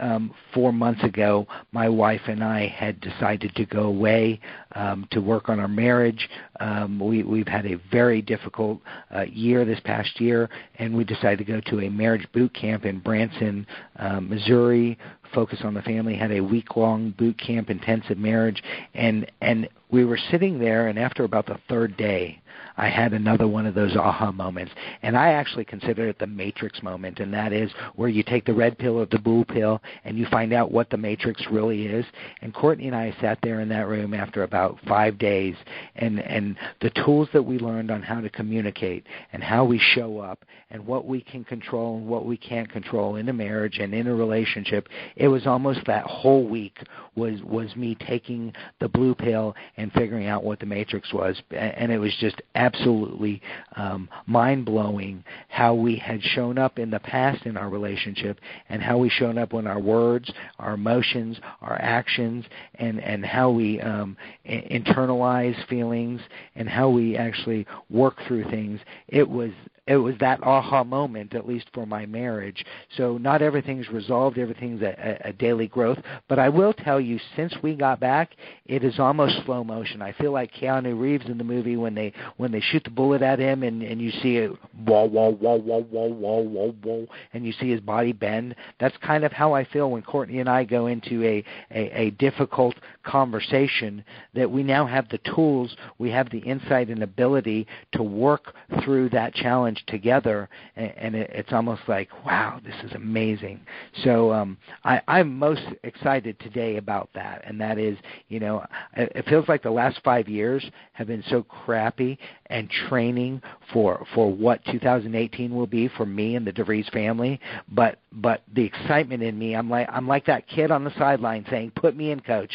um, 0.00 0.32
four 0.52 0.72
months 0.72 1.02
ago, 1.04 1.46
my 1.72 1.88
wife 1.88 2.20
and 2.26 2.42
I 2.42 2.66
had 2.66 3.00
decided 3.00 3.54
to 3.56 3.64
go 3.66 3.84
away 3.84 4.40
um, 4.74 5.06
to 5.10 5.20
work 5.20 5.48
on 5.48 5.60
our 5.60 5.68
marriage. 5.68 6.28
Um, 6.60 6.98
we, 6.98 7.22
we've 7.22 7.48
had 7.48 7.66
a 7.66 7.80
very 7.90 8.22
difficult 8.22 8.80
uh, 9.14 9.22
year 9.22 9.64
this 9.64 9.80
past 9.80 10.20
year, 10.20 10.48
and 10.78 10.96
we 10.96 11.04
decided 11.04 11.38
to 11.38 11.44
go 11.44 11.60
to 11.66 11.80
a 11.80 11.90
marriage 11.90 12.26
boot 12.32 12.52
camp 12.54 12.84
in 12.84 13.00
Branson, 13.00 13.66
um, 13.96 14.28
Missouri. 14.28 14.98
Focus 15.34 15.60
on 15.62 15.74
the 15.74 15.82
family 15.82 16.16
had 16.16 16.32
a 16.32 16.40
week 16.40 16.76
long 16.76 17.10
boot 17.18 17.38
camp, 17.38 17.68
intensive 17.68 18.16
marriage, 18.16 18.62
and 18.94 19.30
and 19.42 19.68
we 19.90 20.04
were 20.04 20.18
sitting 20.30 20.58
there, 20.58 20.88
and 20.88 20.98
after 20.98 21.24
about 21.24 21.46
the 21.46 21.58
third 21.68 21.96
day, 21.96 22.40
I 22.76 22.88
had 22.88 23.12
another 23.12 23.48
one 23.48 23.66
of 23.66 23.74
those 23.74 23.96
aha 23.96 24.30
moments. 24.32 24.72
And 25.02 25.16
I 25.16 25.32
actually 25.32 25.64
consider 25.64 26.08
it 26.08 26.18
the 26.18 26.26
matrix 26.26 26.82
moment, 26.82 27.18
and 27.18 27.32
that 27.34 27.52
is 27.52 27.70
where 27.96 28.08
you 28.08 28.22
take 28.22 28.44
the 28.44 28.54
red 28.54 28.78
pill 28.78 28.98
or 28.98 29.06
the 29.06 29.18
blue 29.18 29.44
pill 29.44 29.82
and 30.04 30.16
you 30.16 30.26
find 30.30 30.52
out 30.52 30.70
what 30.70 30.90
the 30.90 30.96
matrix 30.96 31.44
really 31.50 31.86
is. 31.86 32.04
And 32.42 32.54
Courtney 32.54 32.86
and 32.86 32.96
I 32.96 33.14
sat 33.20 33.38
there 33.42 33.60
in 33.60 33.68
that 33.70 33.88
room 33.88 34.14
after 34.14 34.42
about 34.42 34.78
five 34.86 35.18
days, 35.18 35.56
and, 35.96 36.20
and 36.20 36.56
the 36.80 36.90
tools 37.04 37.28
that 37.32 37.42
we 37.42 37.58
learned 37.58 37.90
on 37.90 38.02
how 38.02 38.20
to 38.20 38.30
communicate 38.30 39.04
and 39.32 39.42
how 39.42 39.64
we 39.64 39.78
show 39.78 40.18
up 40.18 40.44
and 40.70 40.86
what 40.86 41.06
we 41.06 41.20
can 41.20 41.44
control 41.44 41.96
and 41.96 42.06
what 42.06 42.26
we 42.26 42.36
can't 42.36 42.70
control 42.70 43.16
in 43.16 43.28
a 43.28 43.32
marriage 43.32 43.78
and 43.78 43.94
in 43.94 44.06
a 44.06 44.14
relationship, 44.14 44.88
it 45.16 45.28
was 45.28 45.46
almost 45.46 45.80
that 45.86 46.04
whole 46.04 46.46
week 46.46 46.78
was, 47.14 47.42
was 47.42 47.74
me 47.74 47.96
taking 48.06 48.52
the 48.80 48.88
blue 48.88 49.14
pill 49.14 49.54
and 49.76 49.92
figuring 49.92 50.26
out 50.26 50.44
what 50.44 50.60
the 50.60 50.66
matrix 50.66 51.12
was. 51.12 51.40
And 51.50 51.90
it 51.90 51.98
was 51.98 52.14
just 52.20 52.40
absolutely 52.54 53.40
um, 53.76 54.08
mind 54.26 54.64
blowing 54.64 55.22
how 55.48 55.74
we 55.74 55.96
had 55.96 56.22
shown 56.22 56.58
up 56.58 56.78
in 56.78 56.90
the 56.90 56.98
past 57.00 57.46
in 57.46 57.56
our 57.56 57.68
relationship 57.68 58.40
and 58.68 58.82
how 58.82 58.98
we 58.98 59.08
shown 59.08 59.38
up 59.38 59.52
when 59.52 59.66
our 59.66 59.78
words, 59.78 60.30
our 60.58 60.74
emotions, 60.74 61.38
our 61.62 61.80
actions, 61.80 62.44
and 62.76 63.00
and 63.00 63.24
how 63.24 63.50
we 63.50 63.80
um, 63.80 64.16
internalize 64.46 65.66
feelings 65.68 66.20
and 66.56 66.68
how 66.68 66.88
we 66.88 67.16
actually 67.16 67.66
work 67.90 68.16
through 68.26 68.44
things. 68.50 68.80
It 69.08 69.28
was 69.28 69.50
it 69.88 69.96
was 69.96 70.14
that 70.20 70.42
aha 70.42 70.84
moment, 70.84 71.34
at 71.34 71.48
least 71.48 71.66
for 71.72 71.86
my 71.86 72.04
marriage. 72.04 72.64
So 72.96 73.16
not 73.16 73.40
everything's 73.40 73.88
resolved, 73.88 74.36
everything's 74.36 74.82
a, 74.82 75.18
a, 75.24 75.32
daily 75.32 75.66
growth. 75.66 75.98
But 76.28 76.38
I 76.38 76.50
will 76.50 76.74
tell 76.74 77.00
you, 77.00 77.18
since 77.34 77.54
we 77.62 77.74
got 77.74 77.98
back, 77.98 78.32
it 78.66 78.84
is 78.84 78.98
almost 78.98 79.46
slow 79.46 79.64
motion. 79.64 80.02
I 80.02 80.12
feel 80.12 80.30
like 80.30 80.52
Keanu 80.52 81.00
Reeves 81.00 81.26
in 81.26 81.38
the 81.38 81.44
movie 81.44 81.78
when 81.78 81.94
they 81.94 82.12
when 82.36 82.52
they 82.52 82.60
shoot 82.60 82.84
the 82.84 82.90
bullet 82.90 83.22
at 83.22 83.38
him 83.38 83.62
and 83.62 83.82
and 83.82 84.00
you 84.00 84.10
see 84.10 84.36
it 84.36 84.50
whoa 84.84 85.06
whoa 85.06 85.32
whoa 85.32 85.58
whoa 85.58 85.80
whoa 85.80 86.08
whoa 86.08 86.42
whoa 86.42 86.74
whoa, 86.82 87.06
and 87.32 87.46
you 87.46 87.52
see 87.52 87.70
his 87.70 87.80
body 87.80 88.12
bend. 88.12 88.54
That's 88.78 88.96
kind 88.98 89.24
of 89.24 89.32
how 89.32 89.54
I 89.54 89.64
feel 89.64 89.90
when 89.90 90.02
Courtney 90.02 90.40
and 90.40 90.50
I 90.50 90.64
go 90.64 90.86
into 90.88 91.24
a 91.24 91.44
a, 91.70 92.00
a 92.00 92.10
difficult 92.10 92.74
conversation. 93.04 94.04
That 94.34 94.50
we 94.50 94.62
now 94.62 94.86
have 94.86 95.08
the 95.08 95.18
tools, 95.34 95.74
we 95.96 96.10
have 96.10 96.28
the 96.28 96.38
insight 96.38 96.88
and 96.88 97.02
ability 97.02 97.66
to 97.92 98.02
work 98.02 98.54
through 98.84 99.08
that 99.10 99.32
challenge 99.32 99.77
together, 99.86 100.48
and, 100.76 100.92
and 100.96 101.14
it, 101.14 101.30
it's 101.32 101.52
almost 101.52 101.82
like, 101.88 102.08
wow, 102.24 102.60
this 102.64 102.74
is 102.84 102.92
amazing. 102.94 103.60
So 104.04 104.32
um, 104.32 104.58
I, 104.84 105.00
I'm 105.08 105.38
most 105.38 105.62
excited 105.84 106.38
today 106.40 106.76
about 106.76 107.08
that, 107.14 107.42
and 107.46 107.60
that 107.60 107.78
is, 107.78 107.96
you 108.28 108.40
know, 108.40 108.64
it, 108.96 109.12
it 109.14 109.26
feels 109.26 109.48
like 109.48 109.62
the 109.62 109.70
last 109.70 110.00
five 110.04 110.28
years 110.28 110.64
have 110.92 111.06
been 111.06 111.24
so 111.28 111.42
crappy 111.42 112.18
and 112.46 112.68
training 112.88 113.42
for 113.72 114.06
for 114.14 114.32
what 114.32 114.64
2018 114.66 115.54
will 115.54 115.66
be 115.66 115.88
for 115.88 116.06
me 116.06 116.36
and 116.36 116.46
the 116.46 116.52
DeVries 116.52 116.90
family. 116.92 117.40
But 117.68 117.98
but 118.12 118.42
the 118.54 118.64
excitement 118.64 119.22
in 119.22 119.38
me, 119.38 119.54
I'm 119.54 119.70
like 119.70 119.88
I'm 119.90 120.08
like 120.08 120.26
that 120.26 120.48
kid 120.48 120.70
on 120.70 120.84
the 120.84 120.96
sideline 120.98 121.46
saying, 121.50 121.72
"Put 121.76 121.96
me 121.96 122.10
in, 122.10 122.20
coach." 122.20 122.52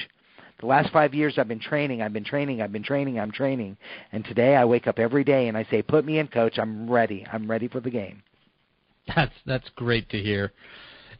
The 0.63 0.67
last 0.67 0.93
five 0.93 1.13
years 1.13 1.37
I've 1.37 1.49
been 1.49 1.59
training, 1.59 2.01
I've 2.01 2.13
been 2.13 2.23
training, 2.23 2.61
I've 2.61 2.71
been 2.71 2.83
training, 2.83 3.19
I'm 3.19 3.33
training. 3.33 3.75
And 4.13 4.23
today 4.23 4.55
I 4.55 4.63
wake 4.63 4.87
up 4.87 4.97
every 4.97 5.25
day 5.25 5.49
and 5.49 5.57
I 5.57 5.65
say, 5.69 5.81
Put 5.81 6.05
me 6.05 6.19
in, 6.19 6.29
coach, 6.29 6.57
I'm 6.57 6.89
ready. 6.89 7.27
I'm 7.29 7.51
ready 7.51 7.67
for 7.67 7.81
the 7.81 7.89
game. 7.89 8.23
That's 9.13 9.33
that's 9.45 9.67
great 9.75 10.09
to 10.11 10.17
hear. 10.17 10.53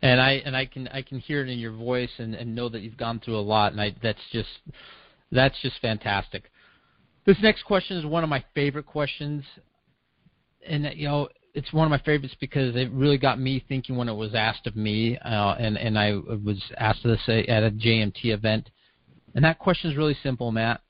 And 0.02 0.22
I 0.22 0.42
and 0.46 0.56
I 0.56 0.66
can 0.66 0.88
I 0.88 1.02
can 1.02 1.20
hear 1.20 1.42
it 1.42 1.50
in 1.50 1.60
your 1.60 1.74
voice 1.74 2.10
and, 2.20 2.36
and 2.36 2.56
know 2.56 2.70
that 2.70 2.84
you've 2.84 2.96
gone 2.96 3.20
through 3.20 3.38
a 3.38 3.42
lot 3.42 3.74
and 3.74 3.82
I 3.82 3.94
that's 4.02 4.22
just 4.32 4.48
that's 5.30 5.60
just 5.62 5.78
fantastic. 5.82 6.50
This 7.26 7.36
next 7.42 7.64
question 7.64 7.98
is 7.98 8.06
one 8.06 8.24
of 8.24 8.30
my 8.30 8.46
favorite 8.56 8.86
questions. 8.86 9.44
And 10.66 10.90
you 10.96 11.10
know, 11.10 11.28
it's 11.54 11.74
one 11.74 11.86
of 11.86 11.92
my 11.92 12.00
favorites 12.06 12.38
because 12.40 12.78
it 12.78 12.90
really 12.94 13.18
got 13.18 13.42
me 13.42 13.62
thinking 13.68 13.98
when 13.98 14.08
it 14.08 14.16
was 14.16 14.36
asked 14.36 14.68
of 14.68 14.78
me, 14.78 15.18
uh, 15.18 15.56
and 15.60 15.78
and 15.78 16.00
I 16.00 16.14
was 16.14 16.64
asked 16.78 17.04
this 17.04 17.20
at 17.28 17.64
a 17.64 17.72
JMT 17.72 18.28
event. 18.28 18.70
And 19.36 19.44
that 19.46 19.60
question 19.60 19.92
is 19.92 19.98
really 19.98 20.18
simple, 20.24 20.52
Matt. 20.52 20.82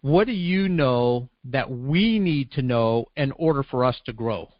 What 0.00 0.26
do 0.26 0.32
you 0.32 0.68
know 0.68 1.28
that 1.44 1.70
we 1.70 2.18
need 2.18 2.52
to 2.52 2.62
know 2.62 3.06
in 3.16 3.32
order 3.32 3.62
for 3.62 3.84
us 3.84 3.96
to 4.06 4.12
grow? 4.12 4.50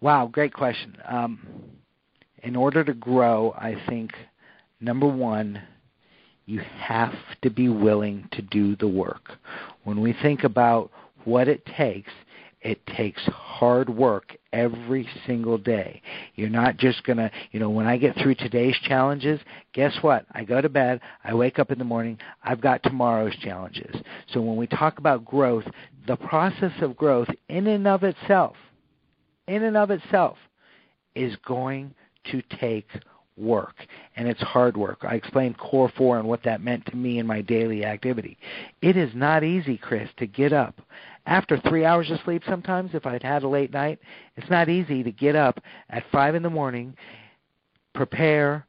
Wow, 0.00 0.28
great 0.30 0.52
question. 0.52 0.96
Um, 1.06 1.40
in 2.42 2.54
order 2.54 2.84
to 2.84 2.94
grow, 2.94 3.52
I 3.52 3.76
think 3.88 4.12
number 4.80 5.06
one, 5.06 5.62
you 6.46 6.60
have 6.78 7.14
to 7.42 7.50
be 7.50 7.68
willing 7.68 8.28
to 8.32 8.42
do 8.42 8.76
the 8.76 8.88
work. 8.88 9.32
When 9.84 10.00
we 10.00 10.14
think 10.22 10.44
about 10.44 10.90
what 11.24 11.48
it 11.48 11.66
takes, 11.66 12.12
it 12.60 12.84
takes 12.86 13.22
hard 13.26 13.88
work 13.88 14.36
every 14.52 15.08
single 15.26 15.58
day. 15.58 16.02
You're 16.34 16.48
not 16.48 16.76
just 16.76 17.04
going 17.04 17.18
to, 17.18 17.30
you 17.52 17.60
know, 17.60 17.70
when 17.70 17.86
I 17.86 17.96
get 17.96 18.16
through 18.16 18.34
today's 18.36 18.76
challenges, 18.82 19.40
guess 19.72 19.96
what? 20.00 20.26
I 20.32 20.44
go 20.44 20.60
to 20.60 20.68
bed, 20.68 21.00
I 21.24 21.34
wake 21.34 21.58
up 21.58 21.70
in 21.70 21.78
the 21.78 21.84
morning, 21.84 22.18
I've 22.42 22.60
got 22.60 22.82
tomorrow's 22.82 23.36
challenges. 23.36 23.94
So 24.32 24.40
when 24.40 24.56
we 24.56 24.66
talk 24.66 24.98
about 24.98 25.24
growth, 25.24 25.64
the 26.06 26.16
process 26.16 26.72
of 26.80 26.96
growth 26.96 27.28
in 27.48 27.66
and 27.66 27.86
of 27.86 28.02
itself, 28.02 28.56
in 29.46 29.62
and 29.62 29.76
of 29.76 29.90
itself, 29.90 30.36
is 31.14 31.36
going 31.46 31.94
to 32.30 32.42
take 32.60 32.88
work, 33.36 33.74
and 34.16 34.28
it's 34.28 34.42
hard 34.42 34.76
work. 34.76 34.98
I 35.02 35.14
explained 35.14 35.58
Core 35.58 35.92
4 35.96 36.18
and 36.18 36.28
what 36.28 36.42
that 36.42 36.60
meant 36.60 36.86
to 36.86 36.96
me 36.96 37.18
in 37.18 37.26
my 37.26 37.40
daily 37.40 37.84
activity. 37.84 38.36
It 38.82 38.96
is 38.96 39.10
not 39.14 39.44
easy, 39.44 39.78
Chris, 39.78 40.08
to 40.18 40.26
get 40.26 40.52
up 40.52 40.80
after 41.28 41.58
three 41.58 41.84
hours 41.84 42.10
of 42.10 42.18
sleep 42.24 42.42
sometimes 42.48 42.90
if 42.94 43.04
I'd 43.04 43.22
had 43.22 43.42
a 43.42 43.48
late 43.48 43.70
night. 43.70 43.98
It's 44.36 44.50
not 44.50 44.70
easy 44.70 45.02
to 45.02 45.12
get 45.12 45.36
up 45.36 45.60
at 45.90 46.10
5 46.10 46.34
in 46.34 46.42
the 46.42 46.50
morning, 46.50 46.96
prepare, 47.94 48.66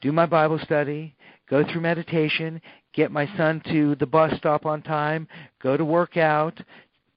do 0.00 0.12
my 0.12 0.24
Bible 0.24 0.60
study, 0.60 1.16
go 1.50 1.64
through 1.64 1.80
meditation, 1.80 2.62
get 2.94 3.10
my 3.10 3.28
son 3.36 3.60
to 3.72 3.96
the 3.96 4.06
bus 4.06 4.32
stop 4.38 4.66
on 4.66 4.82
time, 4.82 5.26
go 5.60 5.76
to 5.76 5.84
work 5.84 6.16
out, 6.16 6.58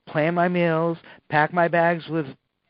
plan 0.07 0.33
my 0.33 0.47
meals, 0.47 0.97
pack 1.29 1.53
my 1.53 1.67
bags 1.67 2.07
with 2.09 2.25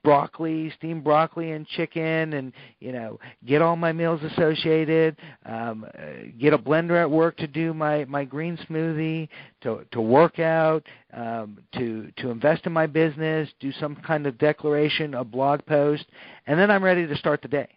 broccoli, 0.10 0.72
steamed 0.76 1.04
broccoli 1.04 1.52
and 1.52 1.68
chicken, 1.68 2.34
and 2.34 2.52
you 2.80 2.92
know, 2.92 3.20
get 3.46 3.62
all 3.62 3.76
my 3.76 3.92
meals 3.92 4.20
associated. 4.24 5.16
Um, 5.46 5.86
uh, 5.86 6.32
get 6.40 6.52
a 6.52 6.58
blender 6.58 7.00
at 7.00 7.10
work 7.10 7.38
to 7.38 7.46
do 7.46 7.76
my 7.76 8.06
my 8.06 8.24
green 8.26 8.58
smoothie, 8.68 9.30
to 9.62 9.86
to 9.92 10.02
work 10.02 10.40
out, 10.40 10.84
um, 11.14 11.60
to 11.76 12.12
to 12.18 12.32
invest 12.32 12.66
in 12.66 12.74
my 12.74 12.88
business, 12.88 13.48
do 13.60 13.72
some 13.74 13.96
kind 13.98 14.26
of 14.26 14.40
declaration, 14.40 15.14
a 15.14 15.24
blog 15.24 15.64
post, 15.68 16.06
and 16.48 16.60
then 16.60 16.72
I'm 16.72 16.84
ready 16.84 17.06
to 17.06 17.16
start 17.16 17.44
the 17.44 17.48
day. 17.48 17.70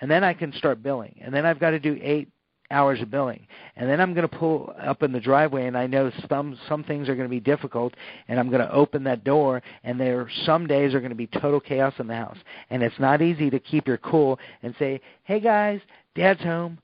And 0.00 0.10
then 0.10 0.24
I 0.24 0.34
can 0.34 0.52
start 0.54 0.82
billing. 0.82 1.20
And 1.22 1.32
then 1.32 1.46
I've 1.46 1.60
got 1.60 1.70
to 1.70 1.78
do 1.78 1.96
eight 2.02 2.30
hours 2.70 3.00
of 3.00 3.10
billing. 3.10 3.46
And 3.76 3.88
then 3.88 4.00
I'm 4.00 4.14
going 4.14 4.28
to 4.28 4.36
pull 4.36 4.74
up 4.80 5.02
in 5.02 5.12
the 5.12 5.20
driveway 5.20 5.66
and 5.66 5.76
I 5.76 5.86
know 5.86 6.10
some 6.28 6.58
some 6.68 6.84
things 6.84 7.08
are 7.08 7.14
going 7.14 7.28
to 7.28 7.30
be 7.30 7.40
difficult 7.40 7.94
and 8.28 8.38
I'm 8.38 8.48
going 8.48 8.60
to 8.60 8.72
open 8.72 9.04
that 9.04 9.24
door 9.24 9.62
and 9.84 10.00
there 10.00 10.28
some 10.44 10.66
days 10.66 10.94
are 10.94 11.00
going 11.00 11.10
to 11.10 11.16
be 11.16 11.26
total 11.26 11.60
chaos 11.60 11.94
in 11.98 12.06
the 12.06 12.14
house. 12.14 12.38
And 12.70 12.82
it's 12.82 12.98
not 12.98 13.22
easy 13.22 13.50
to 13.50 13.58
keep 13.58 13.86
your 13.86 13.98
cool 13.98 14.38
and 14.62 14.74
say, 14.78 15.00
"Hey 15.24 15.40
guys, 15.40 15.80
dad's 16.14 16.42
home." 16.42 16.78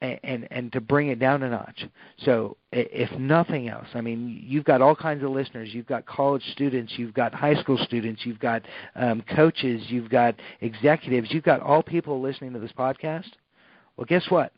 And, 0.00 0.18
and 0.24 0.48
and 0.50 0.72
to 0.72 0.80
bring 0.80 1.10
it 1.10 1.20
down 1.20 1.44
a 1.44 1.50
notch. 1.50 1.86
So 2.24 2.56
if 2.72 3.16
nothing 3.20 3.68
else, 3.68 3.86
I 3.94 4.00
mean, 4.00 4.42
you've 4.44 4.64
got 4.64 4.82
all 4.82 4.96
kinds 4.96 5.22
of 5.22 5.30
listeners. 5.30 5.72
You've 5.72 5.86
got 5.86 6.06
college 6.06 6.42
students, 6.50 6.94
you've 6.96 7.14
got 7.14 7.32
high 7.32 7.54
school 7.54 7.78
students, 7.78 8.26
you've 8.26 8.40
got 8.40 8.62
um, 8.96 9.22
coaches, 9.36 9.80
you've 9.86 10.10
got 10.10 10.34
executives, 10.60 11.28
you've 11.30 11.44
got 11.44 11.60
all 11.60 11.84
people 11.84 12.20
listening 12.20 12.52
to 12.54 12.58
this 12.58 12.72
podcast. 12.76 13.30
Well, 13.96 14.06
guess 14.06 14.24
what? 14.28 14.52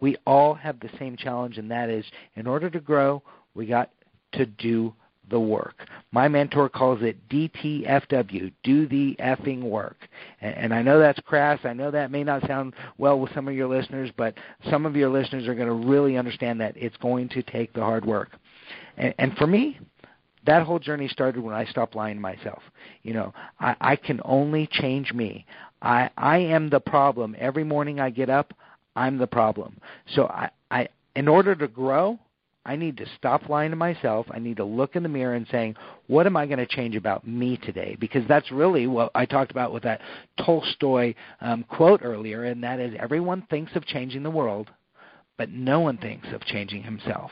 We 0.00 0.16
all 0.26 0.54
have 0.54 0.80
the 0.80 0.90
same 0.98 1.16
challenge, 1.16 1.58
and 1.58 1.70
that 1.70 1.88
is 1.88 2.04
in 2.34 2.46
order 2.46 2.70
to 2.70 2.80
grow, 2.80 3.22
we 3.54 3.66
got 3.66 3.90
to 4.32 4.46
do 4.46 4.94
the 5.30 5.40
work. 5.40 5.86
My 6.12 6.28
mentor 6.28 6.68
calls 6.68 7.00
it 7.02 7.16
DTFW, 7.28 8.52
do 8.62 8.86
the 8.86 9.16
effing 9.18 9.62
work. 9.62 9.96
And, 10.40 10.54
and, 10.54 10.74
I 10.74 10.82
know 10.82 10.98
that's 10.98 11.20
crass. 11.20 11.60
I 11.64 11.72
know 11.72 11.90
that 11.90 12.10
may 12.10 12.24
not 12.24 12.46
sound 12.46 12.74
well 12.98 13.18
with 13.18 13.32
some 13.34 13.48
of 13.48 13.54
your 13.54 13.68
listeners, 13.68 14.10
but 14.16 14.34
some 14.70 14.84
of 14.84 14.96
your 14.96 15.08
listeners 15.08 15.48
are 15.48 15.54
going 15.54 15.68
to 15.68 15.88
really 15.88 16.16
understand 16.16 16.60
that 16.60 16.76
it's 16.76 16.96
going 16.98 17.30
to 17.30 17.42
take 17.42 17.72
the 17.72 17.80
hard 17.80 18.04
work. 18.04 18.32
And, 18.96 19.14
and 19.18 19.36
for 19.36 19.46
me, 19.46 19.78
that 20.46 20.62
whole 20.62 20.78
journey 20.78 21.08
started 21.08 21.42
when 21.42 21.54
I 21.54 21.64
stopped 21.64 21.96
lying 21.96 22.16
to 22.16 22.20
myself. 22.20 22.62
You 23.02 23.14
know, 23.14 23.34
I, 23.60 23.76
I 23.80 23.96
can 23.96 24.20
only 24.24 24.68
change 24.70 25.12
me. 25.12 25.46
I, 25.80 26.10
I 26.16 26.38
am 26.38 26.68
the 26.68 26.80
problem. 26.80 27.34
Every 27.38 27.64
morning 27.64 27.98
I 27.98 28.10
get 28.10 28.28
up, 28.28 28.52
I'm 28.96 29.18
the 29.18 29.26
problem. 29.26 29.78
So 30.14 30.26
I, 30.26 30.50
I 30.70 30.88
in 31.16 31.28
order 31.28 31.54
to 31.54 31.68
grow, 31.68 32.18
I 32.66 32.76
need 32.76 32.96
to 32.96 33.06
stop 33.18 33.48
lying 33.48 33.70
to 33.70 33.76
myself. 33.76 34.26
I 34.30 34.38
need 34.38 34.56
to 34.56 34.64
look 34.64 34.96
in 34.96 35.02
the 35.02 35.08
mirror 35.08 35.34
and 35.34 35.46
saying, 35.50 35.76
what 36.06 36.26
am 36.26 36.36
I 36.36 36.46
going 36.46 36.58
to 36.58 36.66
change 36.66 36.96
about 36.96 37.26
me 37.26 37.58
today? 37.58 37.96
Because 38.00 38.26
that's 38.26 38.50
really 38.50 38.86
what 38.86 39.10
I 39.14 39.26
talked 39.26 39.50
about 39.50 39.72
with 39.72 39.82
that 39.82 40.00
Tolstoy 40.44 41.14
um, 41.42 41.64
quote 41.64 42.00
earlier, 42.02 42.44
and 42.44 42.62
that 42.64 42.80
is 42.80 42.94
everyone 42.98 43.46
thinks 43.50 43.76
of 43.76 43.84
changing 43.84 44.22
the 44.22 44.30
world, 44.30 44.70
but 45.36 45.50
no 45.50 45.80
one 45.80 45.98
thinks 45.98 46.28
of 46.32 46.40
changing 46.44 46.82
himself. 46.82 47.30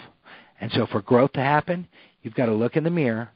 And 0.60 0.70
so 0.72 0.86
for 0.86 1.00
growth 1.00 1.32
to 1.32 1.40
happen, 1.40 1.88
you've 2.22 2.34
got 2.34 2.46
to 2.46 2.54
look 2.54 2.76
in 2.76 2.84
the 2.84 2.90
mirror 2.90 3.30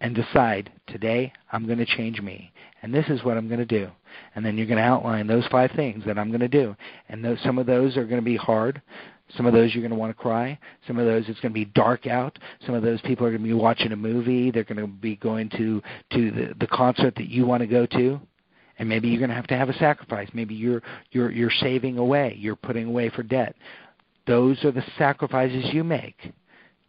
and 0.00 0.14
decide 0.14 0.72
today 0.86 1.32
I'm 1.52 1.66
going 1.66 1.78
to 1.78 1.86
change 1.86 2.20
me 2.20 2.52
and 2.82 2.94
this 2.94 3.06
is 3.08 3.22
what 3.22 3.36
I'm 3.36 3.48
going 3.48 3.60
to 3.60 3.66
do. 3.66 3.90
And 4.34 4.44
then 4.44 4.56
you're 4.56 4.66
going 4.66 4.78
to 4.78 4.84
outline 4.84 5.26
those 5.26 5.46
five 5.50 5.70
things 5.72 6.04
that 6.06 6.18
I'm 6.18 6.28
going 6.28 6.40
to 6.40 6.48
do. 6.48 6.76
And 7.08 7.24
those, 7.24 7.38
some 7.44 7.58
of 7.58 7.66
those 7.66 7.96
are 7.96 8.04
going 8.04 8.20
to 8.20 8.24
be 8.24 8.36
hard. 8.36 8.80
Some 9.36 9.46
of 9.46 9.52
those 9.52 9.74
you're 9.74 9.82
going 9.82 9.92
to 9.92 9.96
want 9.96 10.10
to 10.16 10.20
cry. 10.20 10.58
Some 10.86 10.98
of 10.98 11.06
those 11.06 11.24
it's 11.28 11.40
going 11.40 11.52
to 11.52 11.58
be 11.58 11.66
dark 11.66 12.06
out. 12.06 12.38
Some 12.66 12.74
of 12.74 12.82
those 12.82 13.00
people 13.02 13.26
are 13.26 13.30
going 13.30 13.42
to 13.42 13.48
be 13.48 13.54
watching 13.54 13.92
a 13.92 13.96
movie. 13.96 14.50
They're 14.50 14.64
going 14.64 14.78
to 14.78 14.86
be 14.86 15.16
going 15.16 15.48
to 15.50 15.82
to 16.14 16.30
the, 16.30 16.54
the 16.58 16.66
concert 16.66 17.14
that 17.16 17.28
you 17.28 17.46
want 17.46 17.60
to 17.60 17.66
go 17.66 17.86
to. 17.86 18.20
And 18.78 18.88
maybe 18.88 19.08
you're 19.08 19.18
going 19.18 19.30
to 19.30 19.36
have 19.36 19.46
to 19.48 19.56
have 19.56 19.68
a 19.68 19.78
sacrifice. 19.78 20.28
Maybe 20.32 20.54
you're 20.54 20.82
you're 21.12 21.30
you're 21.30 21.50
saving 21.60 21.98
away. 21.98 22.34
You're 22.38 22.56
putting 22.56 22.86
away 22.86 23.10
for 23.10 23.22
debt. 23.22 23.54
Those 24.26 24.62
are 24.64 24.72
the 24.72 24.84
sacrifices 24.98 25.66
you 25.72 25.84
make 25.84 26.32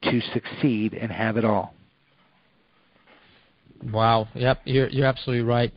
to 0.03 0.21
succeed 0.33 0.93
and 0.93 1.11
have 1.11 1.37
it 1.37 1.45
all. 1.45 1.73
Wow. 3.91 4.27
Yep. 4.33 4.61
You're 4.65 4.89
you're 4.89 5.07
absolutely 5.07 5.43
right. 5.43 5.71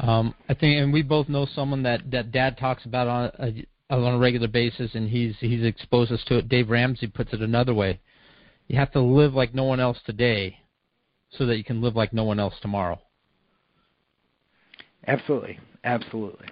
Um, 0.00 0.34
I 0.48 0.54
think, 0.54 0.80
and 0.80 0.92
we 0.92 1.02
both 1.02 1.28
know 1.28 1.46
someone 1.54 1.82
that 1.82 2.10
that 2.10 2.32
Dad 2.32 2.58
talks 2.58 2.84
about 2.84 3.06
on 3.06 3.30
a, 3.38 3.94
on 3.94 4.14
a 4.14 4.18
regular 4.18 4.48
basis, 4.48 4.94
and 4.94 5.08
he's 5.08 5.34
he's 5.40 5.62
exposed 5.62 6.10
us 6.10 6.22
to 6.26 6.38
it. 6.38 6.48
Dave 6.48 6.70
Ramsey 6.70 7.06
puts 7.06 7.32
it 7.32 7.42
another 7.42 7.74
way: 7.74 8.00
you 8.66 8.78
have 8.78 8.92
to 8.92 9.00
live 9.00 9.34
like 9.34 9.54
no 9.54 9.64
one 9.64 9.80
else 9.80 9.98
today, 10.06 10.58
so 11.30 11.46
that 11.46 11.56
you 11.56 11.64
can 11.64 11.82
live 11.82 11.96
like 11.96 12.12
no 12.12 12.24
one 12.24 12.40
else 12.40 12.54
tomorrow. 12.60 12.98
Absolutely. 15.06 15.58
Absolutely 15.84 16.46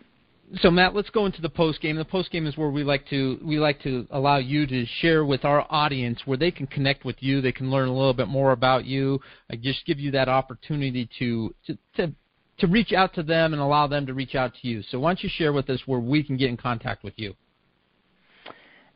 so 0.63 0.71
Matt, 0.71 0.95
let's 0.95 1.11
go 1.11 1.27
into 1.27 1.43
the 1.43 1.49
post 1.49 1.81
game. 1.81 1.97
The 1.97 2.05
post 2.05 2.31
game 2.31 2.47
is 2.47 2.57
where 2.57 2.71
we 2.71 2.83
like 2.83 3.07
to 3.09 3.39
we 3.43 3.59
like 3.59 3.83
to 3.83 4.07
allow 4.11 4.39
you 4.39 4.67
to 4.67 4.87
share 5.01 5.25
with 5.25 5.45
our 5.45 5.67
audience 5.71 6.21
where 6.25 6.39
they 6.39 6.51
can 6.51 6.67
connect 6.67 7.05
with 7.05 7.17
you. 7.21 7.41
They 7.41 7.53
can 7.53 7.71
learn 7.71 7.89
a 7.89 7.93
little 7.93 8.15
bit 8.15 8.29
more 8.29 8.53
about 8.53 8.85
you. 8.85 9.21
I 9.51 9.57
just 9.57 9.85
give 9.87 9.99
you 9.99 10.11
that 10.13 10.29
opportunity 10.29 11.09
to 11.19 11.55
to 11.67 11.79
to 11.97 12.13
to 12.59 12.67
reach 12.67 12.93
out 12.93 13.15
to 13.15 13.23
them 13.23 13.53
and 13.53 13.63
allow 13.63 13.87
them 13.87 14.07
to 14.07 14.15
reach 14.15 14.35
out 14.35 14.53
to 14.61 14.69
you. 14.69 14.83
So 14.91 14.99
why 14.99 15.11
don't 15.11 15.23
you 15.23 15.31
share 15.33 15.53
with 15.53 15.71
us 15.71 15.81
where 15.87 16.01
we 16.01 16.23
can 16.23 16.37
get 16.37 16.49
in 16.49 16.57
contact 16.57 17.05
with 17.05 17.15
you? 17.17 17.35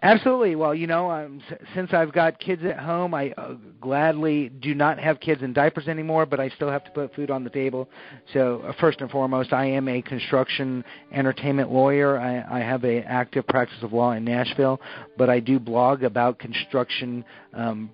Absolutely. 0.04 0.56
Well, 0.56 0.74
you 0.74 0.88
know, 0.88 1.08
um, 1.12 1.40
since 1.76 1.92
I've 1.92 2.12
got 2.12 2.40
kids 2.40 2.64
at 2.64 2.76
home, 2.76 3.14
I 3.14 3.30
uh, 3.38 3.54
gladly 3.80 4.48
do 4.48 4.74
not 4.74 4.98
have 4.98 5.20
kids 5.20 5.42
in 5.42 5.52
diapers 5.52 5.86
anymore, 5.86 6.26
but 6.26 6.40
I 6.40 6.48
still 6.48 6.70
have 6.70 6.82
to 6.84 6.90
put 6.90 7.14
food 7.14 7.30
on 7.30 7.44
the 7.44 7.50
table. 7.50 7.88
So, 8.32 8.64
uh, 8.66 8.72
first 8.80 9.00
and 9.00 9.08
foremost, 9.08 9.52
I 9.52 9.66
am 9.66 9.86
a 9.86 10.02
construction 10.02 10.84
entertainment 11.12 11.70
lawyer. 11.70 12.18
I, 12.18 12.58
I 12.58 12.64
have 12.64 12.84
a 12.84 13.02
active 13.04 13.46
practice 13.46 13.78
of 13.82 13.92
law 13.92 14.10
in 14.10 14.24
Nashville, 14.24 14.80
but 15.16 15.30
I 15.30 15.38
do 15.38 15.60
blog 15.60 16.02
about 16.02 16.40
construction 16.40 17.24
um, 17.54 17.88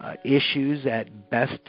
uh, 0.00 0.14
issues 0.24 0.84
at 0.86 1.30
Best 1.30 1.60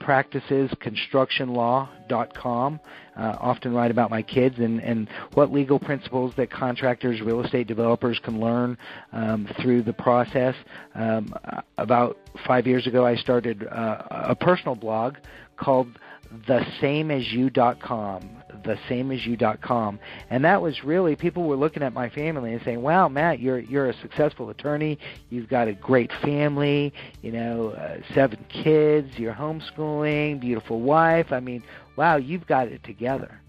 practicesconstructionlaw.com. 0.00 2.80
Uh, 3.16 3.36
often 3.40 3.74
write 3.74 3.90
about 3.90 4.10
my 4.10 4.22
kids 4.22 4.56
and, 4.58 4.80
and 4.80 5.08
what 5.34 5.52
legal 5.52 5.78
principles 5.78 6.32
that 6.36 6.50
contractors, 6.50 7.20
real 7.20 7.44
estate 7.44 7.66
developers 7.66 8.18
can 8.24 8.40
learn 8.40 8.78
um, 9.12 9.46
through 9.60 9.82
the 9.82 9.92
process. 9.92 10.54
Um, 10.94 11.34
about 11.76 12.16
five 12.46 12.66
years 12.66 12.86
ago, 12.86 13.04
I 13.04 13.16
started 13.16 13.66
uh, 13.66 14.02
a 14.10 14.34
personal 14.34 14.74
blog 14.74 15.16
called 15.56 15.98
thesameasyou.com 16.46 18.36
thesameasyou.com 18.62 19.98
and 20.28 20.44
that 20.44 20.60
was 20.60 20.84
really 20.84 21.16
people 21.16 21.44
were 21.44 21.56
looking 21.56 21.82
at 21.82 21.92
my 21.92 22.08
family 22.10 22.52
and 22.52 22.62
saying 22.64 22.80
wow 22.80 23.08
matt 23.08 23.40
you're 23.40 23.58
you're 23.58 23.88
a 23.88 24.00
successful 24.00 24.50
attorney. 24.50 24.98
You've 25.30 25.48
got 25.48 25.68
a 25.68 25.72
great 25.72 26.10
family 26.22 26.92
you 27.22 27.32
know 27.32 27.70
uh, 27.70 27.98
seven 28.14 28.44
kids 28.48 29.08
you're 29.16 29.34
homeschooling 29.34 30.40
beautiful 30.40 30.80
wife. 30.80 31.32
I 31.32 31.40
mean 31.40 31.62
wow 31.96 32.16
you've 32.16 32.46
got 32.46 32.68
it 32.68 32.84
together. 32.84 33.40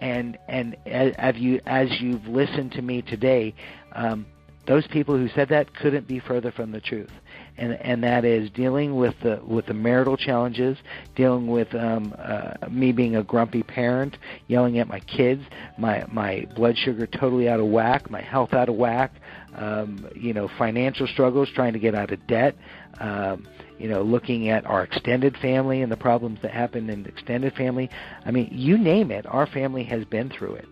And 0.00 0.36
and 0.48 0.76
as, 0.86 1.14
as 1.16 1.36
you 1.36 1.60
as 1.66 1.88
you've 2.00 2.26
listened 2.26 2.72
to 2.72 2.82
me 2.82 3.02
today 3.02 3.54
um, 3.92 4.26
those 4.66 4.86
people 4.88 5.16
who 5.16 5.28
said 5.28 5.48
that 5.50 5.74
couldn't 5.74 6.08
be 6.08 6.18
further 6.20 6.50
from 6.52 6.72
the 6.72 6.80
truth 6.80 7.10
and 7.58 7.72
and 7.72 8.02
that 8.02 8.24
is 8.24 8.50
dealing 8.50 8.96
with 8.96 9.14
the 9.22 9.40
with 9.46 9.66
the 9.66 9.74
marital 9.74 10.16
challenges, 10.16 10.76
dealing 11.14 11.46
with 11.46 11.74
um, 11.74 12.14
uh, 12.18 12.54
me 12.70 12.92
being 12.92 13.16
a 13.16 13.22
grumpy 13.22 13.62
parent, 13.62 14.16
yelling 14.46 14.78
at 14.78 14.88
my 14.88 15.00
kids, 15.00 15.42
my 15.78 16.04
my 16.12 16.46
blood 16.54 16.76
sugar 16.76 17.06
totally 17.06 17.48
out 17.48 17.60
of 17.60 17.66
whack, 17.66 18.10
my 18.10 18.20
health 18.20 18.52
out 18.52 18.68
of 18.68 18.76
whack, 18.76 19.12
um, 19.54 20.08
you 20.14 20.32
know, 20.32 20.48
financial 20.58 21.06
struggles, 21.06 21.48
trying 21.54 21.72
to 21.72 21.78
get 21.78 21.94
out 21.94 22.10
of 22.10 22.26
debt. 22.26 22.56
Um, 22.98 23.46
you 23.78 23.88
know, 23.90 24.00
looking 24.00 24.48
at 24.48 24.64
our 24.64 24.84
extended 24.84 25.36
family 25.36 25.82
and 25.82 25.92
the 25.92 25.98
problems 25.98 26.38
that 26.40 26.50
happen 26.50 26.88
in 26.88 27.04
extended 27.04 27.52
family. 27.52 27.90
I 28.24 28.30
mean, 28.30 28.48
you 28.50 28.78
name 28.78 29.10
it, 29.10 29.26
our 29.26 29.46
family 29.46 29.84
has 29.84 30.02
been 30.06 30.30
through 30.30 30.54
it. 30.54 30.68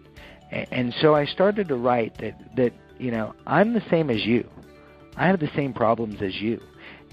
And, 0.51 0.67
and 0.71 0.95
so 1.03 1.15
I 1.15 1.27
started 1.27 1.69
to 1.69 1.77
write 1.77 2.17
that 2.19 2.41
that 2.57 2.73
you 2.99 3.11
know 3.11 3.35
I'm 3.47 3.75
the 3.75 3.83
same 3.91 4.09
as 4.11 4.25
you. 4.25 4.49
I 5.17 5.27
have 5.27 5.39
the 5.39 5.51
same 5.55 5.73
problems 5.73 6.23
as 6.23 6.35
you 6.41 6.61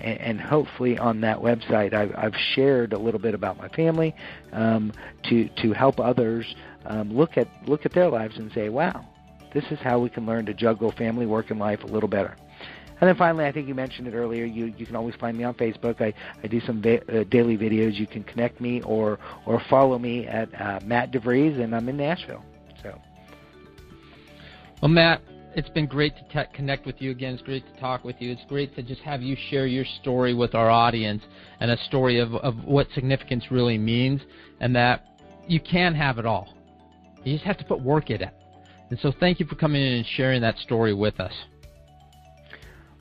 and, 0.01 0.19
and 0.19 0.41
hopefully 0.41 0.97
on 0.97 1.21
that 1.21 1.37
website 1.37 1.93
I've, 1.93 2.13
I've 2.15 2.35
shared 2.55 2.93
a 2.93 2.97
little 2.97 3.19
bit 3.19 3.33
about 3.33 3.57
my 3.57 3.69
family 3.69 4.15
um, 4.51 4.91
to 5.29 5.49
to 5.61 5.73
help 5.73 5.99
others 5.99 6.45
um, 6.85 7.15
look 7.15 7.37
at 7.37 7.47
look 7.67 7.85
at 7.85 7.93
their 7.93 8.09
lives 8.09 8.37
and 8.37 8.51
say, 8.53 8.69
wow, 8.69 9.05
this 9.53 9.63
is 9.71 9.79
how 9.79 9.99
we 9.99 10.09
can 10.09 10.25
learn 10.25 10.45
to 10.45 10.53
juggle 10.53 10.91
family, 10.91 11.25
work, 11.25 11.51
and 11.51 11.59
life 11.59 11.83
a 11.83 11.87
little 11.87 12.09
better. 12.09 12.35
And 12.99 13.07
then 13.07 13.15
finally, 13.15 13.45
I 13.45 13.51
think 13.51 13.67
you 13.67 13.73
mentioned 13.73 14.07
it 14.07 14.13
earlier. 14.13 14.45
You 14.45 14.65
you 14.77 14.85
can 14.85 14.95
always 14.95 15.15
find 15.15 15.35
me 15.35 15.43
on 15.43 15.55
Facebook. 15.55 16.01
I, 16.01 16.13
I 16.43 16.47
do 16.47 16.61
some 16.61 16.81
va- 16.81 17.01
uh, 17.11 17.23
daily 17.25 17.57
videos. 17.57 17.95
You 17.95 18.05
can 18.05 18.23
connect 18.23 18.61
me 18.61 18.81
or 18.83 19.17
or 19.45 19.61
follow 19.69 19.97
me 19.97 20.27
at 20.27 20.49
uh, 20.59 20.79
Matt 20.85 21.11
DeVries, 21.11 21.59
and 21.59 21.75
I'm 21.75 21.89
in 21.89 21.97
Nashville. 21.97 22.43
So. 22.83 22.99
Well, 24.81 24.89
Matt, 24.89 25.21
it's 25.55 25.69
been 25.69 25.85
great 25.85 26.13
to 26.15 26.47
connect 26.53 26.85
with 26.85 27.01
you 27.01 27.11
again. 27.11 27.33
It's 27.33 27.43
great 27.43 27.65
to 27.73 27.79
talk 27.79 28.03
with 28.03 28.15
you. 28.19 28.31
It's 28.31 28.43
great 28.47 28.75
to 28.75 28.83
just 28.83 29.01
have 29.01 29.21
you 29.21 29.35
share 29.49 29.67
your 29.67 29.85
story 30.01 30.33
with 30.33 30.55
our 30.55 30.69
audience 30.69 31.23
and 31.59 31.71
a 31.71 31.77
story 31.85 32.19
of, 32.19 32.33
of 32.35 32.55
what 32.63 32.87
significance 32.93 33.45
really 33.51 33.77
means 33.77 34.21
and 34.59 34.75
that 34.75 35.05
you 35.47 35.59
can 35.59 35.93
have 35.93 36.17
it 36.17 36.25
all. 36.25 36.53
You 37.23 37.33
just 37.33 37.45
have 37.45 37.57
to 37.57 37.65
put 37.65 37.81
work 37.81 38.09
in 38.09 38.21
it. 38.21 38.33
And 38.89 38.99
so 38.99 39.11
thank 39.19 39.39
you 39.39 39.45
for 39.45 39.55
coming 39.55 39.81
in 39.81 39.93
and 39.93 40.05
sharing 40.05 40.41
that 40.41 40.57
story 40.59 40.93
with 40.93 41.19
us. 41.19 41.33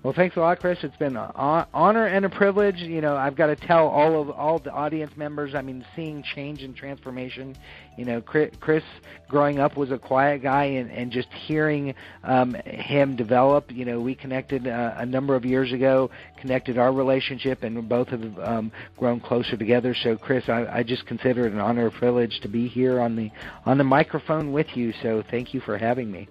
Well, 0.02 0.14
thanks 0.14 0.34
a 0.36 0.40
lot, 0.40 0.60
Chris. 0.60 0.78
It's 0.82 0.96
been 0.96 1.14
an 1.14 1.30
honor 1.36 2.06
and 2.06 2.24
a 2.24 2.30
privilege. 2.30 2.76
You 2.76 3.02
know, 3.02 3.16
I've 3.16 3.36
got 3.36 3.48
to 3.48 3.56
tell 3.56 3.86
all 3.86 4.22
of 4.22 4.30
all 4.30 4.58
the 4.58 4.72
audience 4.72 5.14
members. 5.14 5.54
I 5.54 5.60
mean, 5.60 5.84
seeing 5.94 6.22
change 6.22 6.62
and 6.62 6.74
transformation. 6.74 7.54
You 7.98 8.06
know, 8.06 8.22
Chris, 8.22 8.82
growing 9.28 9.58
up 9.58 9.76
was 9.76 9.90
a 9.90 9.98
quiet 9.98 10.42
guy, 10.42 10.64
and, 10.64 10.90
and 10.90 11.12
just 11.12 11.28
hearing 11.46 11.94
um, 12.24 12.54
him 12.64 13.14
develop. 13.14 13.70
You 13.70 13.84
know, 13.84 14.00
we 14.00 14.14
connected 14.14 14.66
uh, 14.66 14.94
a 14.96 15.04
number 15.04 15.34
of 15.34 15.44
years 15.44 15.70
ago, 15.70 16.10
connected 16.40 16.78
our 16.78 16.94
relationship, 16.94 17.62
and 17.62 17.86
both 17.86 18.08
have 18.08 18.38
um, 18.38 18.72
grown 18.96 19.20
closer 19.20 19.58
together. 19.58 19.94
So, 20.02 20.16
Chris, 20.16 20.48
I, 20.48 20.78
I 20.78 20.82
just 20.82 21.04
consider 21.04 21.46
it 21.46 21.52
an 21.52 21.60
honor 21.60 21.88
and 21.88 21.94
privilege 21.94 22.40
to 22.40 22.48
be 22.48 22.68
here 22.68 23.00
on 23.00 23.16
the 23.16 23.30
on 23.66 23.76
the 23.76 23.84
microphone 23.84 24.52
with 24.52 24.68
you. 24.74 24.94
So, 25.02 25.22
thank 25.30 25.52
you 25.52 25.60
for 25.60 25.76
having 25.76 26.10
me. 26.10 26.26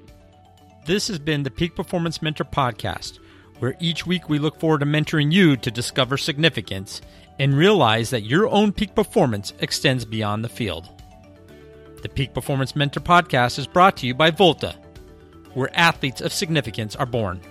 This 0.88 1.08
has 1.08 1.20
been 1.20 1.44
the 1.44 1.52
Peak 1.52 1.76
Performance 1.76 2.20
Mentor 2.20 2.46
podcast 2.46 3.20
where 3.60 3.76
each 3.80 4.08
week 4.08 4.30
we 4.30 4.40
look 4.40 4.60
forward 4.60 4.80
to 4.80 4.86
mentoring 4.86 5.32
you 5.32 5.56
to 5.58 5.70
discover 5.70 6.18
significance 6.18 7.02
and 7.38 7.56
realize 7.56 8.10
that 8.10 8.24
your 8.24 8.48
own 8.50 8.72
peak 8.72 8.96
performance 8.96 9.54
extends 9.60 10.04
beyond 10.06 10.44
the 10.44 10.50
field. 10.50 10.90
The 12.02 12.10
Peak 12.10 12.34
Performance 12.34 12.76
Mentor 12.76 13.02
podcast 13.02 13.60
is 13.60 13.68
brought 13.68 13.98
to 13.98 14.08
you 14.08 14.14
by 14.14 14.32
Volta, 14.32 14.76
where 15.54 15.70
athletes 15.74 16.22
of 16.22 16.32
significance 16.32 16.96
are 16.96 17.06
born. 17.06 17.42